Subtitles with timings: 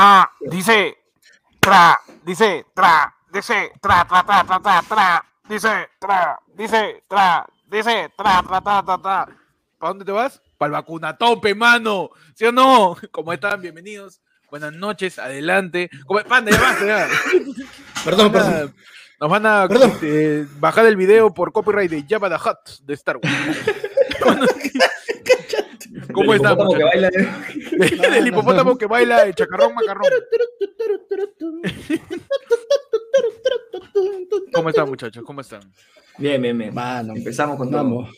[0.00, 0.96] Ah, dice,
[1.58, 8.08] tra, dice, tra, dice, tra, tra, tra, tra, tra, tra, dice, tra, dice, tra, dice,
[8.16, 9.26] tra, tra, tra, tra, tra.
[9.76, 10.40] ¿Para dónde te vas?
[10.56, 12.10] Para el vacunatope, mano.
[12.36, 12.96] ¿Sí o no?
[13.10, 13.60] ¿Cómo están?
[13.60, 14.20] Bienvenidos.
[14.48, 15.90] Buenas noches, adelante.
[16.06, 17.08] Como- Panda, ya basta, ya.
[18.04, 18.74] Perdón, Nos van a- perdón.
[19.20, 19.66] Nos van a
[20.02, 23.24] eh, bajar el video por copyright de Jabba the Hutt de Star Wars.
[26.12, 26.52] ¿Cómo Del están?
[26.54, 27.10] hipopótamo baila.
[28.10, 30.04] Del hipopótamo que baila el chacarrón macarrón.
[34.52, 35.22] ¿Cómo están, muchachos?
[35.24, 35.60] ¿Cómo están?
[36.18, 36.74] Bien, bien, bien.
[36.74, 37.76] Mano, Empezamos con todo.
[37.78, 38.10] vamos.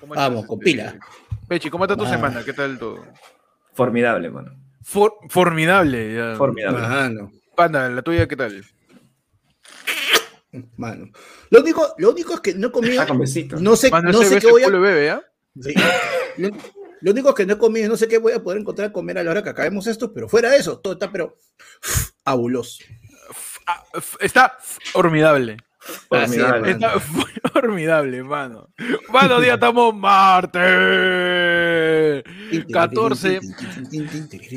[0.00, 0.98] ¿Cómo Vamos, estás, con este, pila.
[1.48, 2.10] Pechi, ¿cómo está tu Ah.
[2.10, 2.44] semana?
[2.44, 3.04] ¿Qué tal todo?
[3.74, 4.52] Formidable, mano.
[4.82, 6.14] For- formidable.
[6.14, 6.34] ya.
[6.36, 6.80] Formidable.
[6.80, 8.64] Mano, Panda, la tuya, ¿qué tal?
[10.76, 11.06] mano.
[11.50, 12.70] Lo único, lo único es que no
[13.18, 13.56] besito.
[13.60, 14.68] No sé, Mano, no sé qué voy a.
[14.68, 15.22] bebé, ¿ah?
[15.60, 15.74] Sí.
[16.36, 16.50] Lo,
[17.02, 18.92] lo único es que no he comido, no sé qué voy a poder encontrar a
[18.92, 21.36] comer a la hora que acabemos esto, pero fuera de eso, todo está pero
[22.24, 22.84] fabuloso.
[23.66, 23.82] Ah,
[24.20, 25.56] Está formidable.
[26.08, 26.70] Formidable.
[26.70, 27.00] Está
[27.52, 28.68] formidable, mano.
[29.08, 30.62] Mano, día estamos martes.
[32.72, 33.40] 14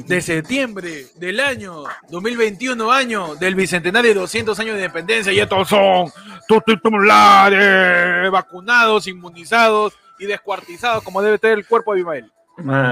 [0.05, 5.69] de septiembre del año 2021, año del bicentenario de 200 años de independencia, y estos
[5.69, 6.11] son
[6.47, 12.31] tus titulares, vacunados, inmunizados y descuartizados, como debe tener el cuerpo de Abimael.
[12.58, 12.91] Mano.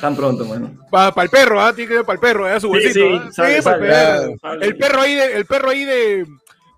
[0.00, 0.72] Tan pronto, mano.
[0.90, 1.72] Para el perro, ¿ah?
[1.74, 2.60] Tiene que ir para el perro, ¿eh?
[2.60, 3.28] Su Sí, huesito, sí, ¿ah?
[3.32, 4.34] sale, Sí, sale, perro.
[4.40, 4.66] sale.
[4.66, 6.26] El perro ahí, de, el perro ahí de,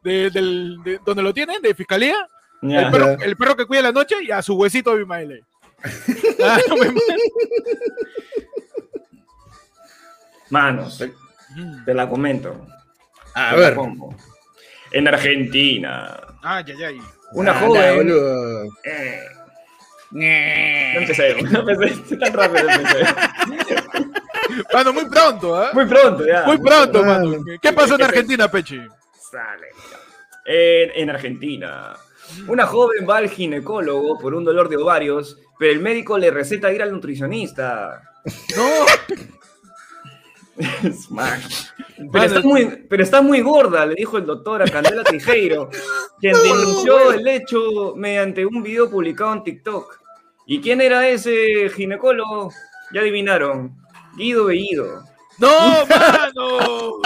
[0.03, 2.17] de, del- de- donde lo tienen, de fiscalía,
[2.63, 2.83] Ya.
[2.83, 5.45] el, perro, el perro que cuida la noche y a su huesito de Abimael.
[6.43, 6.95] Ah, no me-
[10.51, 11.03] Manos,
[11.85, 12.67] te la comento.
[13.35, 13.77] A Te ver.
[14.93, 17.01] En Argentina, Ay, ay, ay.
[17.35, 17.97] Una Anda, joven.
[17.97, 18.65] boludo.
[18.85, 19.21] Eh,
[20.13, 22.69] no empecé, no empecé tan rápido.
[22.71, 23.05] empecé.
[24.73, 25.71] Mano, muy pronto, ¿ah?
[25.73, 26.45] Muy pronto, ya.
[26.47, 27.31] Muy pronto, Mano.
[27.31, 27.45] mano.
[27.61, 28.81] ¿Qué pasó en Argentina, Pechi?
[29.31, 29.69] Sale.
[30.47, 31.95] En, en Argentina,
[32.47, 36.73] una joven va al ginecólogo por un dolor de ovarios, pero el médico le receta
[36.73, 38.01] ir al nutricionista.
[38.57, 38.69] No,
[40.93, 41.67] Smash.
[42.13, 45.71] Pero está, muy, pero está muy gorda, le dijo el doctor a Candela Tijeiro,
[46.21, 50.01] quien denunció el hecho mediante un video publicado en TikTok.
[50.47, 52.53] ¿Y quién era ese ginecólogo?
[52.93, 53.75] Ya adivinaron.
[54.17, 55.03] Guido Bellido.
[55.39, 55.51] no,
[55.87, 57.01] mano.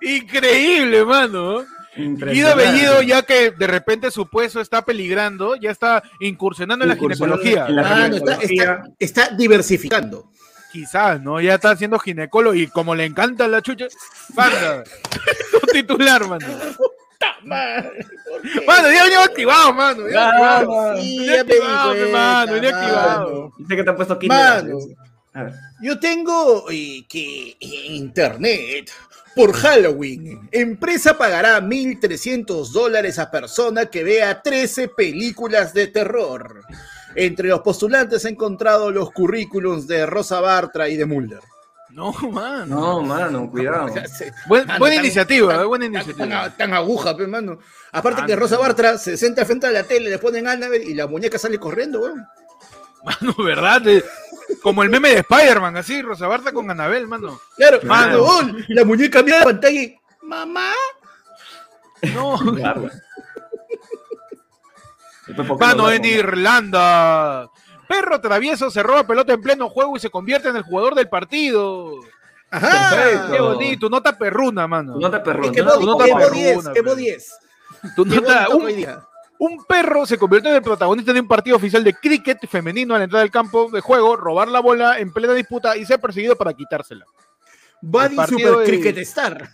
[0.00, 1.64] Increíble, mano.
[1.96, 2.56] Guido.
[2.56, 7.66] Bellido, ya que de repente su puesto está peligrando, ya está incursionando en la ginecología.
[7.68, 8.82] en la Mano, está, ginecología.
[8.98, 10.30] está, está diversificando.
[10.72, 11.38] Quizás, ¿no?
[11.40, 13.88] Ya está haciendo ginecólogo y como le encanta la chucha,
[14.34, 14.82] panda.
[15.60, 16.46] tu titular, mano.
[17.44, 20.08] Mano, ya venía activado, mano.
[20.08, 20.66] Ya Ya, activado.
[20.66, 20.96] mano.
[21.02, 23.52] Sí, Venía ya activado, cuenta, mano, mano.
[23.58, 24.26] Dice que te han puesto aquí.
[24.28, 24.78] Mano.
[25.34, 25.52] A ver.
[25.82, 28.90] Yo tengo eh, que en internet,
[29.34, 36.62] por Halloween, empresa pagará 1.300 dólares a persona que vea 13 películas de terror.
[37.14, 41.40] Entre los postulantes he encontrado los currículums de Rosa Bartra y de Mulder.
[41.90, 42.64] No, mano.
[42.80, 43.92] No, mano, cuidado.
[44.46, 46.26] Buen- Mano, buena tan- iniciativa, tan- eh, buena iniciativa.
[46.26, 47.58] tan- tan aguja, pe, mano.
[47.92, 48.34] Aparte Ah, que.
[48.36, 51.58] Rosa Bartra se sienta frente a la tele, le ponen Annabelle y la muñeca sale
[51.58, 52.26] corriendo, weón.
[53.04, 53.82] Mano, ¿verdad?
[54.54, 57.40] De- como el meme de Spider-Man, así, Rosa Barta con Anabel, mano.
[57.56, 58.22] Claro, Mano.
[58.22, 60.72] oh, la muñeca mira la pantalla y, mamá.
[62.14, 62.88] No, Claro.
[65.26, 66.04] Después, ¿por qué mano, no en?
[66.04, 67.48] Irlanda.
[67.88, 71.08] Perro travieso se roba pelota en pleno juego y se convierte en el jugador del
[71.08, 71.94] partido.
[72.50, 72.90] Ajá.
[72.90, 73.32] Perfecto.
[73.32, 74.96] Qué bonito, nota perruna, mano.
[74.98, 75.44] No te perro.
[75.44, 76.78] Es que no, Evo, no te Evo perruna, 10, pe.
[76.78, 77.32] Evo 10.
[77.96, 78.86] Tu nota- un.
[79.44, 83.02] Un perro se convirtió en el protagonista de un partido oficial de cricket femenino al
[83.02, 86.54] entrar al campo de juego, robar la bola en plena disputa y ser perseguido para
[86.54, 87.04] quitársela.
[87.80, 89.48] Buddy Super de- Cricket Star.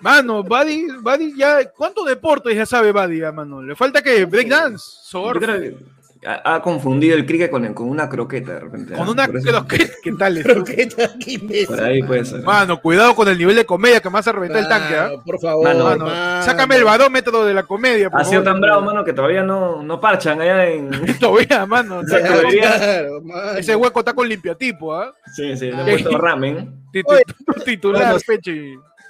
[0.00, 1.70] Mano, Buddy, Buddy ya.
[1.70, 3.62] ¿Cuántos deportes ya sabe Buddy, mano?
[3.62, 5.42] Le falta que breakdance, surf,
[6.26, 8.94] ha, ha confundido el cricket con, con una croqueta de repente.
[8.94, 9.26] con una.
[9.26, 9.66] Pero
[10.02, 10.48] ¿Qué, tal eso?
[10.48, 11.66] Croqueta, qué imbécil.
[11.66, 12.42] Por ahí puede ser.
[12.42, 15.10] Mano, cuidado con el nivel de comedia que me hace reventar el tanque, ¿ah?
[15.14, 16.42] Ah, Por favor, Mano, Mano, mano.
[16.42, 18.52] sácame el barómetro de la comedia, por Ha sido favor.
[18.54, 20.90] tan bravo, mano, que todavía no, no parchan allá en.
[21.20, 22.02] Todavía, mano.
[22.04, 23.50] Se Ese hueco- Claro, mano.
[23.58, 25.12] Ese hueco está con limpiatipo, ¿ah?
[25.34, 26.84] Sí, sí, le he puesto ramen.
[27.64, 28.16] Titular.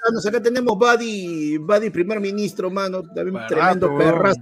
[0.06, 3.02] Manos, acá tenemos Buddy, Buddy primer ministro, mano.
[3.14, 4.40] También tremendo perrazo.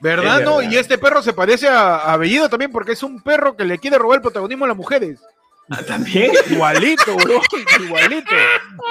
[0.00, 0.56] ¿Verdad, Es no?
[0.58, 0.70] verdad.
[0.72, 3.78] Y este perro se parece a, a Bellido también porque es un perro que le
[3.78, 5.20] quiere robar el protagonismo a las mujeres.
[5.70, 6.32] Ah, También.
[6.50, 7.40] Igualito, bro.
[7.84, 8.30] Igualito.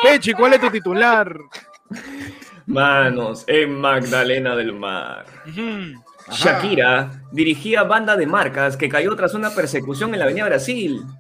[0.04, 1.36] Pechi, ¿cuál es tu titular?
[2.66, 5.26] Manos, en Magdalena del Mar.
[6.32, 11.02] Shakira dirigía banda de marcas que cayó tras una persecución en la Avenida Brasil.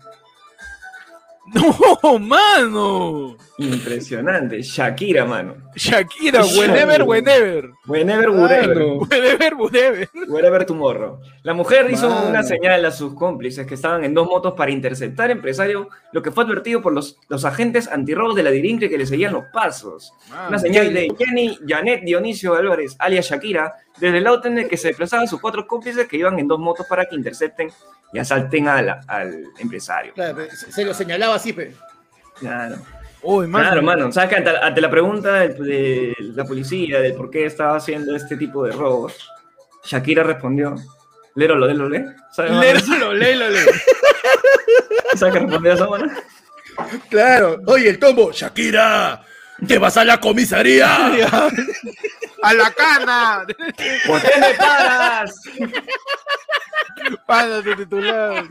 [1.52, 3.36] No, mano.
[3.58, 4.62] Impresionante.
[4.62, 5.56] Shakira, mano.
[5.80, 7.72] Shakira, whenever, whenever.
[7.88, 8.76] Whenever, wherever.
[9.00, 10.10] Whenever, whenever.
[10.28, 11.20] Wherever tomorrow.
[11.44, 15.32] La mujer hizo una señal a sus cómplices que estaban en dos motos para interceptar
[15.32, 19.06] empresario, lo que fue advertido por los, los agentes antirrobos de la Dirinque que le
[19.06, 20.12] seguían los pasos.
[20.50, 24.76] Una señal de Jenny Janet Dionisio Álvarez, alias Shakira, desde el auto en el que
[24.78, 27.70] se desplazaban sus cuatro cómplices que iban en dos motos para que intercepten
[28.12, 30.14] y asalten a la- al empresario.
[30.14, 31.74] Claro, pero se lo señalaba así, pe.
[32.40, 32.76] Claro.
[33.22, 33.66] Uy, mano.
[33.66, 34.12] Claro, mano.
[34.12, 38.16] ¿Sabes que ante, ante la pregunta de, de la policía de por qué estaba haciendo
[38.16, 39.30] este tipo de robos,
[39.84, 40.76] Shakira respondió.
[42.32, 42.62] ¿Sabes, mano?
[42.62, 43.72] Léelo, léelo, léelo.
[45.16, 46.12] ¿Sabes qué respondió esa mano?
[47.10, 47.62] Claro.
[47.68, 49.22] Oye, el tombo, Shakira,
[49.68, 50.88] ¿te vas a la comisaría?
[52.42, 53.46] A la cana.
[54.08, 55.36] ¿Por qué me paras?
[57.28, 58.46] Pana tu titular.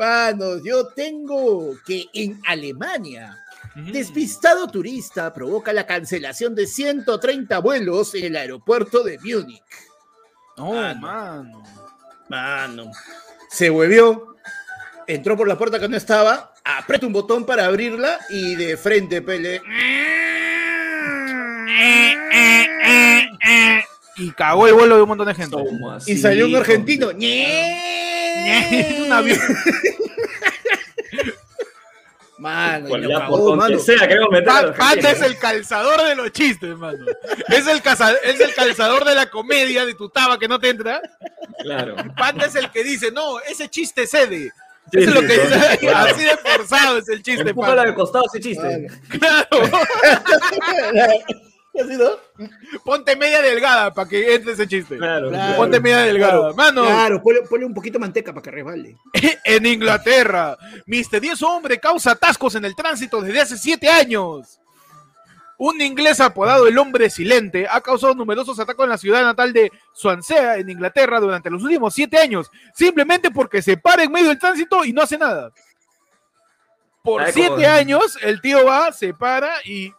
[0.00, 3.36] Manos, yo tengo que en Alemania,
[3.92, 9.62] despistado turista provoca la cancelación de 130 vuelos en el aeropuerto de Múnich.
[10.56, 11.00] No, Mano.
[11.02, 11.62] mano.
[12.30, 12.90] Mano,
[13.50, 14.36] se huevió,
[15.06, 19.20] entró por la puerta que no estaba, aprieta un botón para abrirla y de frente,
[19.20, 19.60] pele.
[24.16, 25.56] Y cagó el vuelo de un montón de gente.
[25.56, 26.62] ¿Cómo así, Y salió un hijo?
[28.48, 29.04] Argentino.
[29.06, 29.38] un avión.
[32.38, 33.78] Mano, ya, por donde mano.
[33.78, 37.04] sea, queremos meter a Pa- los Panda es el calzador de los chistes, mano.
[37.48, 40.70] Es el, caza- es el calzador de la comedia de tu taba que no te
[40.70, 41.02] entra.
[41.62, 41.96] Claro.
[42.16, 44.50] Panda es el que dice, no, ese chiste cede.
[44.90, 45.66] Sí, Eso es lo sí, que claro.
[45.72, 45.88] dice.
[45.90, 47.90] Así de forzado es el chiste, Empújala Panda.
[47.90, 48.86] de costado ese chiste.
[49.18, 49.48] Claro.
[51.72, 52.10] ¿Así, no?
[52.84, 54.96] Ponte media delgada para que entre ese chiste.
[54.96, 55.28] Claro.
[55.30, 55.56] Claro.
[55.56, 56.52] Ponte media delgada.
[56.52, 58.96] Mano, Claro, ponle, ponle un poquito de manteca para que resbale.
[59.44, 64.58] en Inglaterra, misterioso hombre causa atascos en el tránsito desde hace siete años.
[65.58, 69.70] Un inglés apodado el hombre silente ha causado numerosos ataques en la ciudad natal de
[69.92, 74.38] Swansea, en Inglaterra, durante los últimos siete años, simplemente porque se para en medio del
[74.38, 75.52] tránsito y no hace nada.
[77.04, 79.92] Por Ay, siete como- años, el tío va, se para y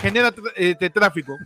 [0.00, 1.36] genera de tráfico.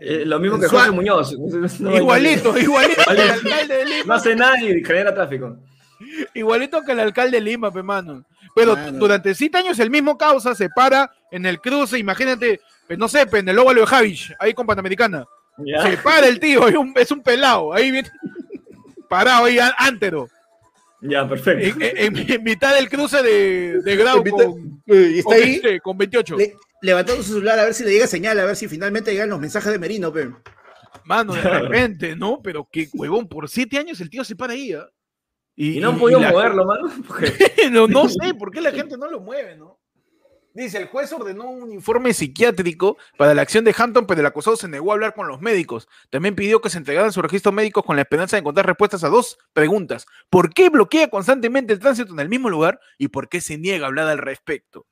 [0.00, 1.36] Eh, lo mismo que Suá- Jorge Muñoz.
[1.80, 3.48] No, igualito, igualito que el Igualito.
[3.48, 4.14] alcalde de No Lima.
[4.16, 5.56] hace nada y genera tráfico.
[6.34, 8.24] Igualito que el alcalde de Lima, pe, mano.
[8.54, 8.98] Pero Mano.
[8.98, 13.26] durante siete años el mismo causa se para en el cruce, imagínate, pues, no sé,
[13.26, 15.24] pe, en el óvalo de Javich, ahí con Panamericana.
[15.58, 15.82] Ya.
[15.82, 18.10] Se para el tío, es un, es un pelado, ahí viene,
[19.08, 20.28] parado ahí, ántero,
[21.00, 21.80] Ya, perfecto.
[21.84, 25.80] en, en- en mitad del cruce de, de Grau con, Y está con, ahí este,
[25.80, 26.36] con 28.
[26.36, 29.30] le- levantando su celular a ver si le llega señal, a ver si finalmente llegan
[29.30, 30.30] los mensajes de Merino, pe.
[31.04, 32.40] Mano, de repente, ¿no?
[32.42, 34.88] Pero qué huevón, por siete años el tío se para ahí, ¿ah?
[35.56, 36.90] Y no han podido la- moverlo, mano.
[37.06, 37.32] Porque
[37.70, 39.78] no, no sé por qué la gente no lo mueve, ¿no?
[40.52, 44.56] Dice, el juez ordenó un informe psiquiátrico para la acción de Hampton, pero el acusado
[44.56, 45.88] se negó a hablar con los médicos.
[46.10, 49.08] También pidió que se entregaran sus registros médicos con la esperanza de encontrar respuestas a
[49.08, 50.06] dos preguntas.
[50.30, 52.78] ¿Por qué bloquea constantemente el tránsito en el mismo lugar?
[52.98, 54.86] ¿Y por qué se niega a hablar al respecto?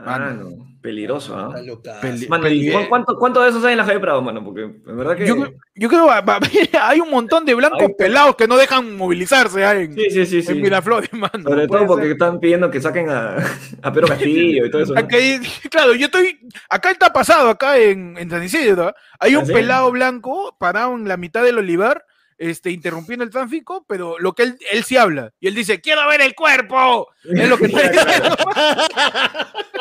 [0.00, 1.60] Mano, peligroso, ¿ah?
[1.62, 2.00] Loca.
[2.00, 4.42] Peli- Mano, ¿y Peli- cu- cuánto, ¿cuánto de esos hay en la Javier Prado, mano?
[4.42, 5.26] Porque en verdad que.
[5.26, 6.06] Yo, creo- yo creo
[6.40, 10.10] que hay un montón de blancos Hay- pelados que no dejan movilizarse ah, en, Sí,
[10.10, 10.42] sí, sí.
[10.42, 10.52] sí.
[10.52, 11.42] en Miraflores, mano.
[11.42, 12.12] Sobre todo porque ser.
[12.12, 13.36] están pidiendo que saquen a,
[13.82, 14.94] a Pedro Castillo y todo eso.
[14.94, 15.00] ¿no?
[15.70, 16.38] Claro, yo estoy.
[16.70, 18.88] Acá está pasado, acá en, en San Isidro.
[18.88, 18.94] ¿ah?
[19.20, 19.52] Hay un ¿Ah, sí?
[19.52, 22.04] pelado blanco parado en la mitad del olivar,
[22.42, 25.32] este, interrumpiendo el tráfico, pero lo que él, él sí habla.
[25.40, 27.08] Y él dice: ¡Quiero ver el cuerpo!
[27.24, 28.36] Es lo que está diciendo.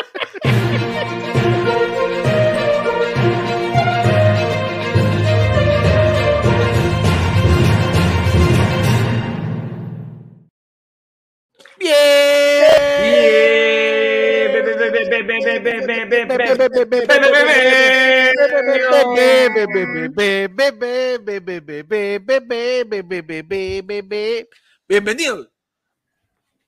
[24.88, 25.48] Bienvenidos.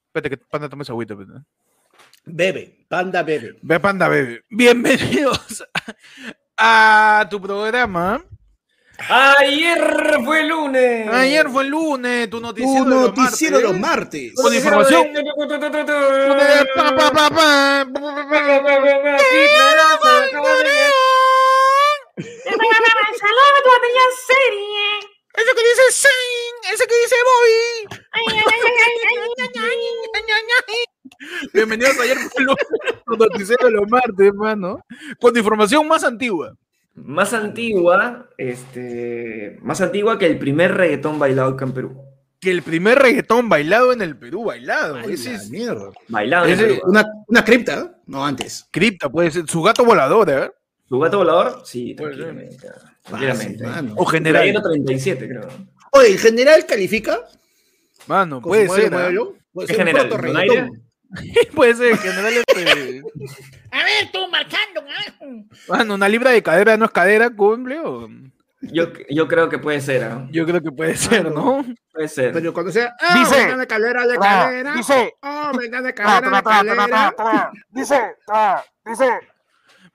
[0.07, 1.15] Espérate que Panda tome esa agüita.
[2.25, 3.59] Bebe, panda bebe.
[3.61, 4.43] Ve Panda Bebe.
[4.49, 5.63] Bienvenidos
[6.57, 8.23] a tu programa.
[9.09, 11.09] Ayer fue lunes.
[11.09, 14.33] Ayer fue el lunes, tu noticiero de los martes.
[14.35, 15.07] Con información.
[16.75, 17.85] Pa.
[25.35, 25.81] Ese que dice
[26.73, 27.99] ese que dice Bobby.
[31.53, 32.65] Bienvenidos ayer fue el lunes,
[33.05, 34.85] tu noticiero de los martes, hermano.
[35.19, 36.55] Con información más antigua.
[36.95, 42.01] Más antigua, este, más antigua que el primer reggaetón bailado acá en Perú.
[42.39, 44.95] Que el primer reggaetón bailado en el Perú, bailado.
[44.97, 45.89] Ay, Ese es mierda.
[46.09, 46.81] Bailado en Ese- Perú.
[46.85, 47.91] Una, una cripta, ¿eh?
[48.05, 48.67] no antes.
[48.69, 49.47] cripta, puede ser.
[49.47, 50.51] Su gato volador, ¿eh?
[50.87, 51.61] ¿Tu gato volador?
[51.65, 52.67] Sí, tranquilamente.
[53.95, 54.41] O general.
[54.43, 55.47] Playero 37, creo.
[55.93, 57.19] Oye, ¿en general califica?
[58.07, 58.93] Mano, puede su ser.
[58.93, 58.97] ¿ah?
[58.99, 59.35] modelo.
[59.51, 60.09] Puede ¿Qué ser un general?
[60.09, 60.82] proto ¿Con reggaetón.
[61.55, 62.33] puede ser, en general.
[62.47, 63.01] Este...
[63.71, 64.83] A ver, tú marcando.
[65.67, 67.79] Mano, una libra de cadera no es cadera, cumple.
[67.79, 68.09] o-
[68.61, 70.27] Yo, yo creo que puede ser, ¿ah?
[70.31, 71.65] Yo creo que puede ser, ¿no?
[71.91, 72.31] Puede ser.
[72.33, 74.73] Pero cuando sea, ah, Dice- venga de calera, de Tra, calera.
[74.73, 77.49] dice, Oh, venga de de.
[77.69, 78.01] Dice,
[78.85, 79.09] dice.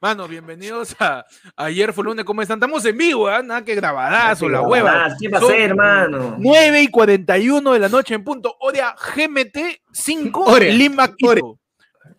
[0.00, 1.24] Mano, bienvenidos a
[1.56, 2.58] Ayer fue lunes, ¿cómo están?
[2.58, 3.42] Estamos en vivo, ¿ah?
[3.42, 5.16] Nada que grabadazo, la hueva.
[5.20, 6.36] ¿Qué va a ser, hermano?
[6.38, 8.54] 9 y 41 de la noche en punto.
[8.60, 9.56] Hora GMT
[9.92, 11.30] 5 Ore, Lima Quito.
[11.30, 11.40] ore.
[11.42, 11.58] Hora,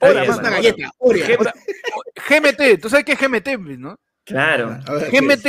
[0.01, 0.91] Oye, Es mano, una galleta.
[0.97, 1.39] Oreo.
[1.39, 1.53] Hora.
[2.29, 3.97] GMT, ¿tú sabes qué es GMT, no?
[4.25, 4.77] Claro.
[5.11, 5.47] GMT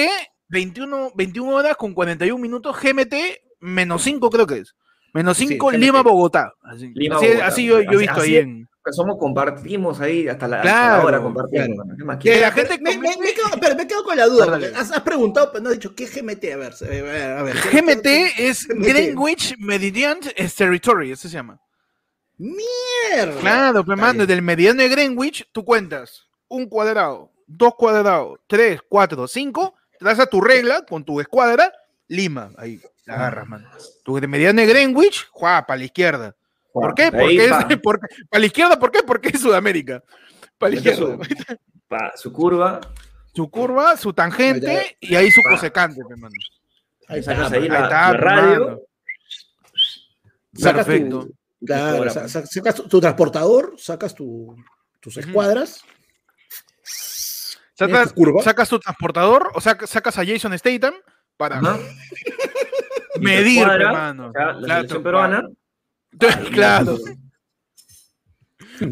[0.48, 3.14] 21, 21 horas con 41 minutos, GMT
[3.58, 4.74] menos 5 creo que es.
[5.12, 5.78] Menos Sí, 5 GMT.
[5.80, 6.52] Lima, Bogotá.
[6.62, 7.46] Así, Lima, así, Bogotá.
[7.46, 8.68] así yo, yo he visto así ahí en...
[8.92, 11.66] Somos, compartimos ahí hasta la, hasta la Claro, hora compartimos.
[11.66, 11.72] claro.
[11.82, 11.94] hermano.
[11.98, 12.40] ¿Qué más Que quieres?
[12.42, 14.60] la gente me, me- comente- me quedo, espera, me quedo con la duda.
[14.76, 16.44] Has, has preguntado, pero no has dicho qué GMT.
[16.52, 17.32] A ver, a ver.
[17.38, 18.06] A ver GMT
[18.38, 18.86] es GMT.
[18.88, 20.18] Greenwich Meridian
[20.56, 21.60] Territory, ese se llama.
[22.38, 23.38] Mierda.
[23.40, 24.26] Claro, Está mano, bien.
[24.28, 30.40] del meridiano de Greenwich, tú cuentas un cuadrado, dos cuadrados, tres, cuatro, cinco, trazas tu
[30.40, 31.72] regla con tu escuadra,
[32.08, 33.68] Lima, ahí la agarras, mano.
[34.04, 36.34] Tu de mediano de Greenwich, juá, para la izquierda.
[36.72, 37.10] ¿Por qué?
[37.10, 39.02] Porque es, pa- porque, para la izquierda, ¿por qué?
[39.02, 40.02] Porque es Sudamérica.
[40.58, 41.16] Para la izquierda.
[41.88, 42.80] pa- su curva.
[43.34, 46.34] Su curva, su tangente y ahí su cosecante, pues, mano.
[47.08, 48.64] Ahí sacas está, ahí la, está, la radio.
[48.64, 48.78] mano.
[50.54, 51.28] Sacas tu- Perfecto.
[51.64, 52.28] Claro, Fotografía.
[52.28, 54.56] sa- sa- sacas tu, tu transportador, sacas tu,
[55.00, 55.82] tus escuadras.
[57.74, 60.94] Sacas, tu sacas tu transportador o saca- sacas a Jason Statham
[61.36, 61.60] para
[63.20, 64.28] medir, hermano.
[64.28, 65.42] o sea, la selección peruana.
[66.52, 66.96] Claro.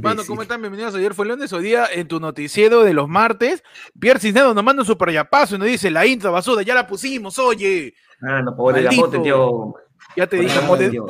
[0.02, 0.60] Mano, ¿cómo están?
[0.60, 3.62] Bienvenidos a ayer fue lunes, hoy día en tu noticiero de los martes.
[3.98, 6.86] Pierre Cisneros nos manda un super yapazo y nos dice, la intro basura, ya la
[6.86, 7.94] pusimos, oye.
[8.22, 9.04] Ah, no, por el Maldito.
[9.06, 9.50] amor de Dios.
[10.16, 11.06] Ya te dije, por- el amor de Dios.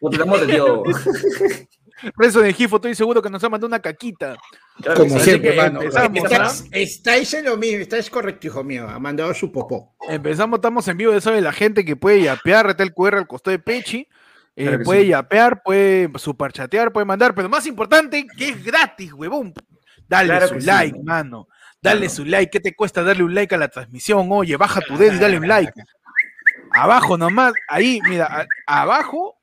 [0.00, 0.80] Por el amor de Dios.
[2.16, 4.36] Rezo de Gifo, estoy seguro que nos ha mandado una caquita.
[4.82, 5.80] Claro Como siempre, que mano.
[5.82, 8.88] empezamos, Estás, estáis en lo mismo, estáis correcto, hijo mío.
[8.88, 9.94] Ha mandado su popó.
[10.08, 13.16] Empezamos, estamos en vivo de eso de la gente que puede yapear, reta el QR
[13.16, 14.08] al costado de Pechi.
[14.58, 15.08] Eh, Claro puede sí.
[15.08, 19.54] yapear, puede superchatear, puede mandar, pero más importante, que es gratis, huevón.
[20.08, 21.48] Dale Claro su sí, like, mano.
[21.80, 22.14] Dale Claro.
[22.14, 22.50] su like.
[22.50, 24.26] ¿Qué te cuesta darle un like a la transmisión?
[24.32, 25.72] Oye, baja tu dedo y dale un like.
[26.72, 28.26] Abajo nomás, ahí, mira,
[28.66, 29.36] a- abajo,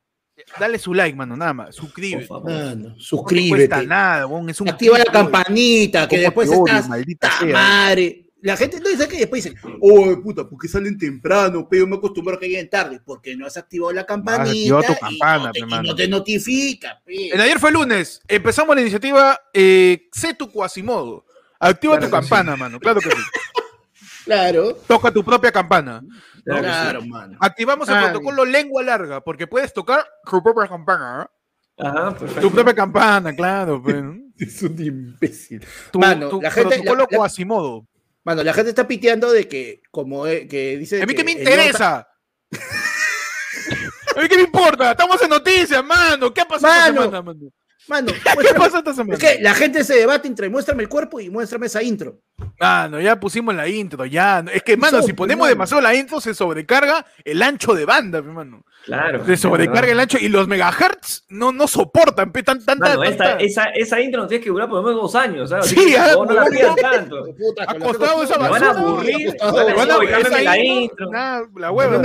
[0.60, 1.68] dale su like, mano, nada más.
[1.68, 2.28] Por Suscríbete.
[2.28, 2.52] favor.
[2.52, 3.88] Mano, No te cuesta suscríbete.
[3.88, 6.90] nada, huevón, es un Activa la campanita, que ¿Cómo después odio, estás.
[6.90, 7.54] maldita ¡Ta sea.
[7.54, 8.25] madre!
[8.46, 11.68] La gente no dice que después dicen, oh, puta, ¿por qué salen temprano?
[11.70, 13.02] Pero me acostumbro a que lleguen tarde.
[13.04, 14.44] Porque no has activado la campanita.
[14.52, 17.02] activado tu y campana, no te, pe, y no te notifica.
[17.04, 17.34] pe.
[17.34, 18.22] En ayer fue lunes.
[18.28, 21.26] Empezamos la iniciativa eh, Sé tu Quasimodo.
[21.60, 22.22] Activa Claro tu sí.
[22.22, 22.80] campana, mano.
[22.80, 23.18] Claro que sí.
[24.26, 24.74] Claro.
[24.88, 26.02] Toca tu propia campana.
[26.44, 26.74] Claro que sí.
[26.74, 27.38] Claro, mano.
[27.40, 31.30] Activamos el Ah, protocolo lengua larga, porque puedes tocar tu propia campana.
[31.78, 32.16] Ajá, ¿eh?
[32.20, 32.42] perfecto.
[32.42, 33.82] Tu propia campana, claro.
[33.82, 33.96] pues.
[34.38, 35.66] Es un imbécil.
[35.92, 37.88] Tu, Mano, tu la gente- protocolo la- la- Quasimodo.
[38.26, 41.00] Mano, la gente está piteando de que, como eh, que dice.
[41.02, 42.10] ¿A mí qué me interesa?
[44.16, 44.92] ¿A mí qué me importa?
[44.92, 46.34] Estamos en noticias, mano.
[46.34, 47.52] ¿Qué ha pasado esta Mano, semana, mano?
[47.88, 48.12] Mano,
[48.42, 49.14] ¿Qué pasó esta semana?
[49.16, 52.20] es que la gente se debate entre muéstrame el cuerpo y muéstrame esa intro.
[52.60, 54.44] Mano, ya pusimos la intro, ya.
[54.54, 55.50] Es que, mano, si ponemos mano.
[55.50, 58.64] demasiado la intro, se sobrecarga el ancho de banda, pe, mano.
[58.86, 59.26] Claro.
[59.26, 63.44] Se sobrecarga el ancho y los megahertz no, no soportan pe, tan, Mano, esta- tanta-
[63.44, 65.66] esa, esa intro nos tiene que durar por lo menos dos años, ¿sabes?
[65.68, 66.76] Sí, que, ah, no, no la no.
[66.76, 67.26] tanto.
[67.38, 69.36] Puta, Ha con la costado gente- esa Me van a basura, aburrir.
[69.40, 71.12] van a decir, Van a- "Oye, cámbiame esa la intro,
[71.56, 71.98] la hueva.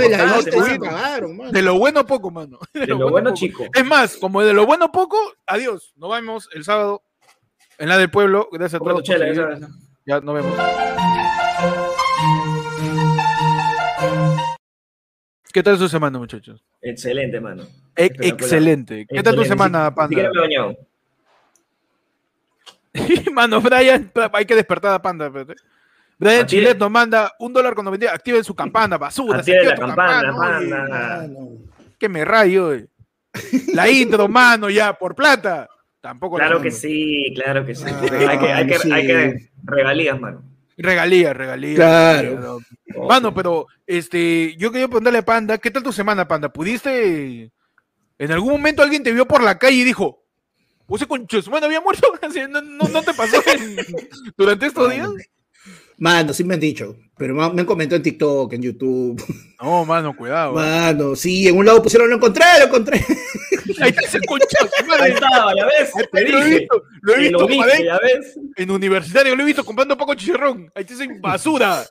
[1.51, 2.59] De lo bueno poco, mano.
[2.73, 3.39] De lo bueno, poco.
[3.39, 3.65] chico.
[3.73, 5.70] Es más, como de lo bueno poco, adiós.
[5.95, 7.03] Nos vemos el sábado
[7.77, 8.47] en la del pueblo.
[8.51, 9.03] Gracias a todos.
[9.03, 9.59] chela,
[10.05, 10.53] ya nos vemos.
[15.53, 16.63] ¿Qué tal su semana, muchachos?
[16.81, 17.63] Excelente, mano.
[17.95, 19.05] E- excelente.
[19.07, 20.47] ¿Qué tal tu semana, Ni siquiera Panda?
[20.47, 20.77] me he bañado.
[23.33, 25.27] Mano, Brian, hay que despertar a Panda.
[25.27, 25.55] espérate.
[26.17, 28.13] Brian Chilet nos manda un dólar con 90.
[28.13, 29.41] Activen su campana, basura.
[29.43, 30.69] se Active la campana, oye.
[30.69, 31.27] Panda.
[31.97, 32.87] Que me rayo, oye.
[33.73, 35.67] La intro, mano, ya, por plata.
[36.01, 37.85] Tampoco la Claro que sí, claro que sí.
[37.87, 38.91] Ah, hay, que, hay, que, sí.
[38.91, 40.43] hay que regalías, mano.
[40.77, 41.75] Regalías, regalías.
[41.75, 42.59] Claro.
[43.07, 46.51] Mano, pero este, yo quería preguntarle a Panda, ¿qué tal tu semana, Panda?
[46.51, 47.51] ¿Pudiste?
[48.17, 50.21] ¿En algún momento alguien te vio por la calle y dijo,
[50.91, 51.25] ¿Use con
[51.63, 52.11] había muerto?
[52.21, 53.77] Así, ¿No, no, no te pasó en-
[54.35, 55.09] durante estos días?
[56.01, 59.23] Mano, sí me han dicho, pero me han, me han comentado en TikTok, en YouTube.
[59.61, 60.53] No, mano, cuidado.
[60.53, 60.55] ¿eh?
[60.55, 62.97] Mano, sí, en un lado pusieron lo encontré, lo encontré.
[63.79, 65.91] Ahí está ese concha, su Ahí estaba, ya ves.
[66.11, 68.35] Te Lo he visto, lo he visto, lo ya ves.
[68.55, 70.71] en universitario, lo he visto comprando poco chicharrón.
[70.73, 71.85] Ahí te dicen basura.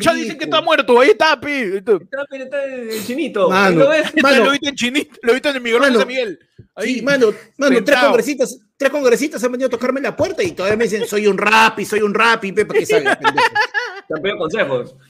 [0.00, 1.38] Ya dicen que está muerto, ahí está.
[1.40, 1.92] Ahí está.
[1.92, 3.48] Está, pero está el chinito.
[3.50, 3.66] Mano.
[3.68, 4.12] Ahí lo ves.
[4.20, 4.44] Mano.
[4.44, 5.98] Lo he visto en Chinito, lo he visto en el Miguel Mano.
[6.00, 6.38] de Miguel.
[6.74, 6.94] Ahí.
[6.94, 10.76] Sí, mano, mano tres congresitas, tres congresitas han venido a tocarme la puerta y todavía
[10.76, 14.94] me dicen, soy un rapi, soy un rapi, pe, para que salga, pedido consejos.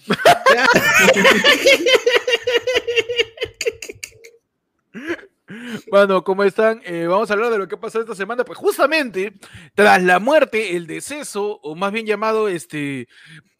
[5.90, 6.80] Bueno, ¿cómo están?
[6.84, 8.44] Eh, vamos a hablar de lo que ha pasado esta semana.
[8.44, 9.34] Pues justamente,
[9.74, 13.06] tras la muerte, el deceso, o más bien llamado, este,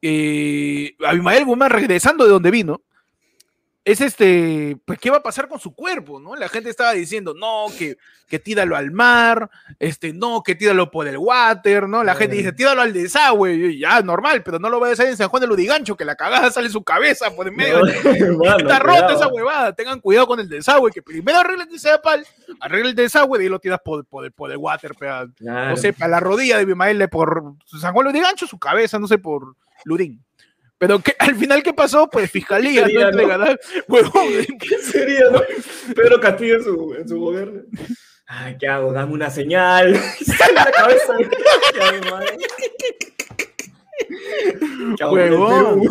[0.03, 2.83] eh, Abimael Guzmán regresando de donde vino,
[3.85, 6.19] es este, pues, ¿qué va a pasar con su cuerpo?
[6.19, 6.35] ¿no?
[6.37, 7.97] La gente estaba diciendo, no, que,
[8.29, 12.03] que tíralo al mar, este, no, que tíralo por el water, ¿no?
[12.03, 15.09] La gente dice, tíralo al desagüe, Y ya, normal, pero no lo voy a hacer
[15.09, 17.85] en San Juan de Ludigancho, que la cagada sale su cabeza por en medio.
[18.59, 19.75] Está rota esa huevada.
[19.75, 20.91] Tengan cuidado con el desagüe.
[20.91, 22.27] Que primero arreglen ese zapal,
[22.61, 25.27] arregla el desagüe y ahí lo tiras por, por, el- por el water, pea.
[25.37, 25.71] Claro.
[25.73, 29.07] No sé, para la rodilla de Bimael por San Juan de Gancho, su cabeza, no
[29.07, 30.25] sé, por Lurín.
[30.79, 32.09] Pero que, al final, ¿qué pasó?
[32.11, 33.09] Pues fiscalía no Sería, ¿no?
[33.11, 33.57] entregará.
[33.89, 34.13] Huevón,
[34.59, 35.41] ¿Qué sería, no?
[35.95, 37.63] Pedro Castillo en su, en su gobierno.
[38.27, 38.93] Ay, ¿qué hago?
[38.93, 39.97] Dame una señal.
[40.25, 41.15] Sale la cabeza.
[41.81, 42.37] Ay, madre.
[44.97, 45.83] ¿Qué hago con el Huevón.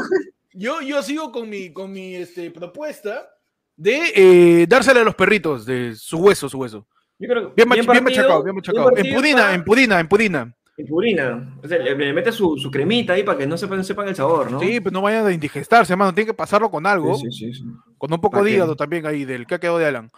[0.54, 3.30] Yo, yo sigo con mi, con mi este, propuesta
[3.76, 6.88] de eh, dársela a los perritos, de su hueso, su hueso.
[7.18, 8.92] Yo creo que Bien, bien partido, machacado, bien machacado.
[8.98, 10.56] En pudina, para- en pudina, en pudina.
[10.90, 11.56] Purina.
[11.64, 14.16] O sea, le, le mete su, su cremita ahí para que no sepan, sepan el
[14.16, 14.60] sabor, ¿no?
[14.60, 16.14] Sí, pues no vayan a indigestarse, hermano.
[16.14, 17.16] Tienen que pasarlo con algo.
[17.16, 17.64] sí, sí, sí.
[17.98, 20.10] Con un poco ¿Para de hígado también ahí, del que ha quedado de Alan.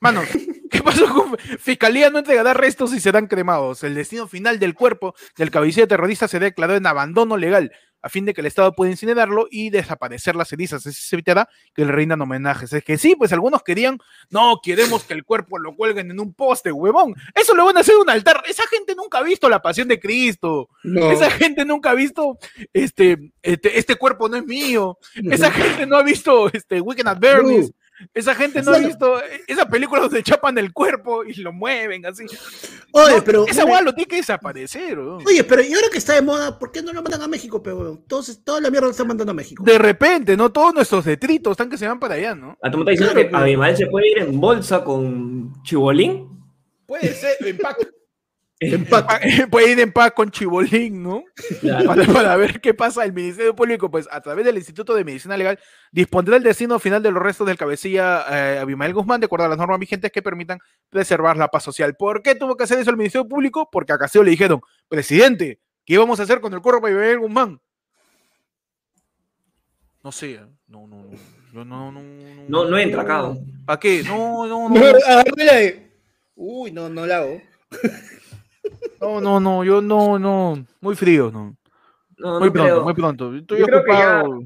[0.00, 0.20] Mano,
[0.70, 3.82] ¿qué pasó con Fiscalía no entregará restos y serán cremados?
[3.82, 7.72] El destino final del cuerpo del cabecilla terrorista se declaró en abandono legal,
[8.04, 10.86] a fin de que el Estado pueda incinerarlo y desaparecer las cenizas.
[10.86, 12.70] Así se evitará que le rindan homenajes.
[12.74, 16.34] Es que sí, pues algunos querían, no, queremos que el cuerpo lo cuelguen en un
[16.34, 17.14] poste, huevón.
[17.34, 18.42] Eso lo van a hacer en un altar.
[18.46, 20.68] Esa gente nunca ha visto la pasión de Cristo.
[20.82, 21.10] No.
[21.10, 22.38] Esa gente nunca ha visto,
[22.74, 24.98] este, este, este cuerpo no es mío.
[25.30, 27.72] Esa gente no ha visto este Weekend at Bernie's.
[28.12, 32.24] Esa gente no ha visto esa película donde chapan el cuerpo y lo mueven así.
[32.90, 33.46] Oye, No, pero.
[33.46, 34.98] esa hueá lo tiene que desaparecer.
[34.98, 35.18] ¿no?
[35.18, 37.62] Oye, pero y ahora que está de moda, ¿por qué no lo mandan a México,
[37.62, 38.02] pe, weón?
[38.08, 39.62] Todos, toda la mierda lo están mandando a México.
[39.64, 40.50] De repente, ¿no?
[40.50, 42.58] Todos nuestros detritos están que se van para allá, ¿no?
[42.62, 45.62] Ah, tú me estás diciendo Claro, que pero- Abimael se puede ir en bolsa con
[45.62, 46.28] Chibolín.
[46.86, 47.76] Puede ser, en paz.
[48.72, 49.46] Empaque.
[49.50, 51.24] Puede ir en paz con Chibolín, ¿no?
[51.60, 51.86] Claro.
[51.86, 53.04] Para, para ver qué pasa.
[53.04, 55.58] El Ministerio Público, pues a través del Instituto de Medicina Legal,
[55.92, 59.48] dispondrá el destino final de los restos del cabecilla eh, Abimael Guzmán, de acuerdo a
[59.48, 60.58] las normas vigentes que permitan
[60.90, 61.94] preservar la paz social.
[61.96, 63.68] ¿Por qué tuvo que hacer eso el Ministerio Público?
[63.70, 67.18] Porque a Castillo le dijeron, presidente, ¿qué íbamos a hacer con el cuerpo de Abimael
[67.18, 67.60] Guzmán?
[70.02, 70.40] No sé, ¿eh?
[70.68, 71.10] no, no, no.
[71.54, 72.02] Yo no, no,
[72.48, 73.32] No, no entra acá.
[73.68, 74.02] ¿A qué?
[74.02, 75.34] No, no, No, no.
[75.36, 75.90] de.
[76.34, 77.40] Uy, no, no la hago.
[79.00, 80.64] No, no, no, yo no, no.
[80.80, 81.56] Muy frío, no.
[82.16, 82.84] No, Muy no pronto, creo.
[82.84, 83.34] muy pronto.
[83.36, 84.40] Estoy Yo creo que ya- ocupado.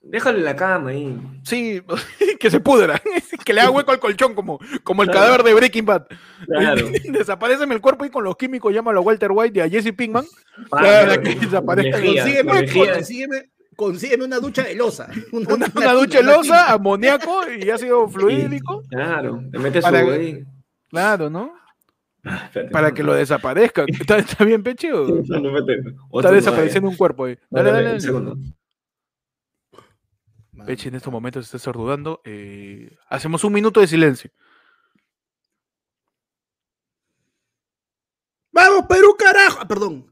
[0.00, 1.18] Déjale la cama ahí.
[1.42, 1.82] Sí,
[2.40, 3.00] que se pudra,
[3.44, 5.20] que le haga hueco al colchón como, como el Claro.
[5.26, 6.06] cadáver de Breaking Bad.
[6.46, 6.86] Claro.
[7.04, 10.24] Desapareceme el cuerpo y con los químicos llámalo a Walter White y a Jesse Pinkman.
[10.70, 12.00] Para que desaparezca.
[12.00, 13.42] Consígueme, Consígueme.
[13.76, 15.08] consígueme, una ducha de losa.
[15.32, 18.82] Una, ducha una losa, amoníaco y ácido fluídico.
[18.88, 20.44] Claro, te metes Para su.
[20.90, 21.52] Claro, ¿no?
[22.30, 23.84] Ah, Para que lo desaparezca.
[23.88, 24.92] ¿Está, está bien, Peche?
[24.92, 25.96] o no, no, espérate.
[26.14, 27.38] Está desapareciendo un cuerpo ahí.
[27.50, 28.00] Dale, dale, dale, un dale.
[28.00, 28.36] segundo.
[30.66, 32.20] Peche en estos momentos está estornudando.
[32.24, 34.30] eh, hacemos un minuto de silencio.
[38.52, 39.58] Vamos, Perú, carajo.
[39.62, 40.10] Ah, perdón.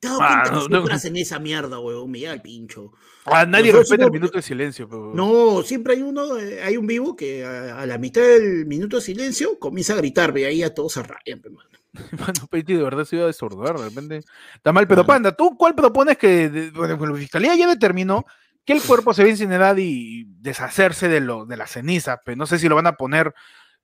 [0.00, 0.94] ¿Te has Ah, no, siempre no.
[0.94, 2.10] hacen esa mierda, weón?
[2.10, 2.92] Me llega el pincho.
[3.24, 4.88] Ah, nadie Nosotros respeta el minuto de silencio.
[4.88, 8.66] pero- No, siempre hay uno, eh, hay un vivo que a, a la mitad del
[8.66, 11.50] minuto de silencio comienza a gritar, ve ahí a todos se rayan, pe,
[12.12, 12.46] mano.
[12.50, 14.20] Pechi de verdad se iba a desordar, de repente.
[14.54, 18.24] Está mal, pero Panda, ¿tú cuál propones que, de- bueno, pues la fiscalía ya determinó
[18.64, 22.20] que el cuerpo se va a incinerar y deshacerse de, lo, de la ceniza?
[22.24, 23.32] Pero no sé si lo van a poner,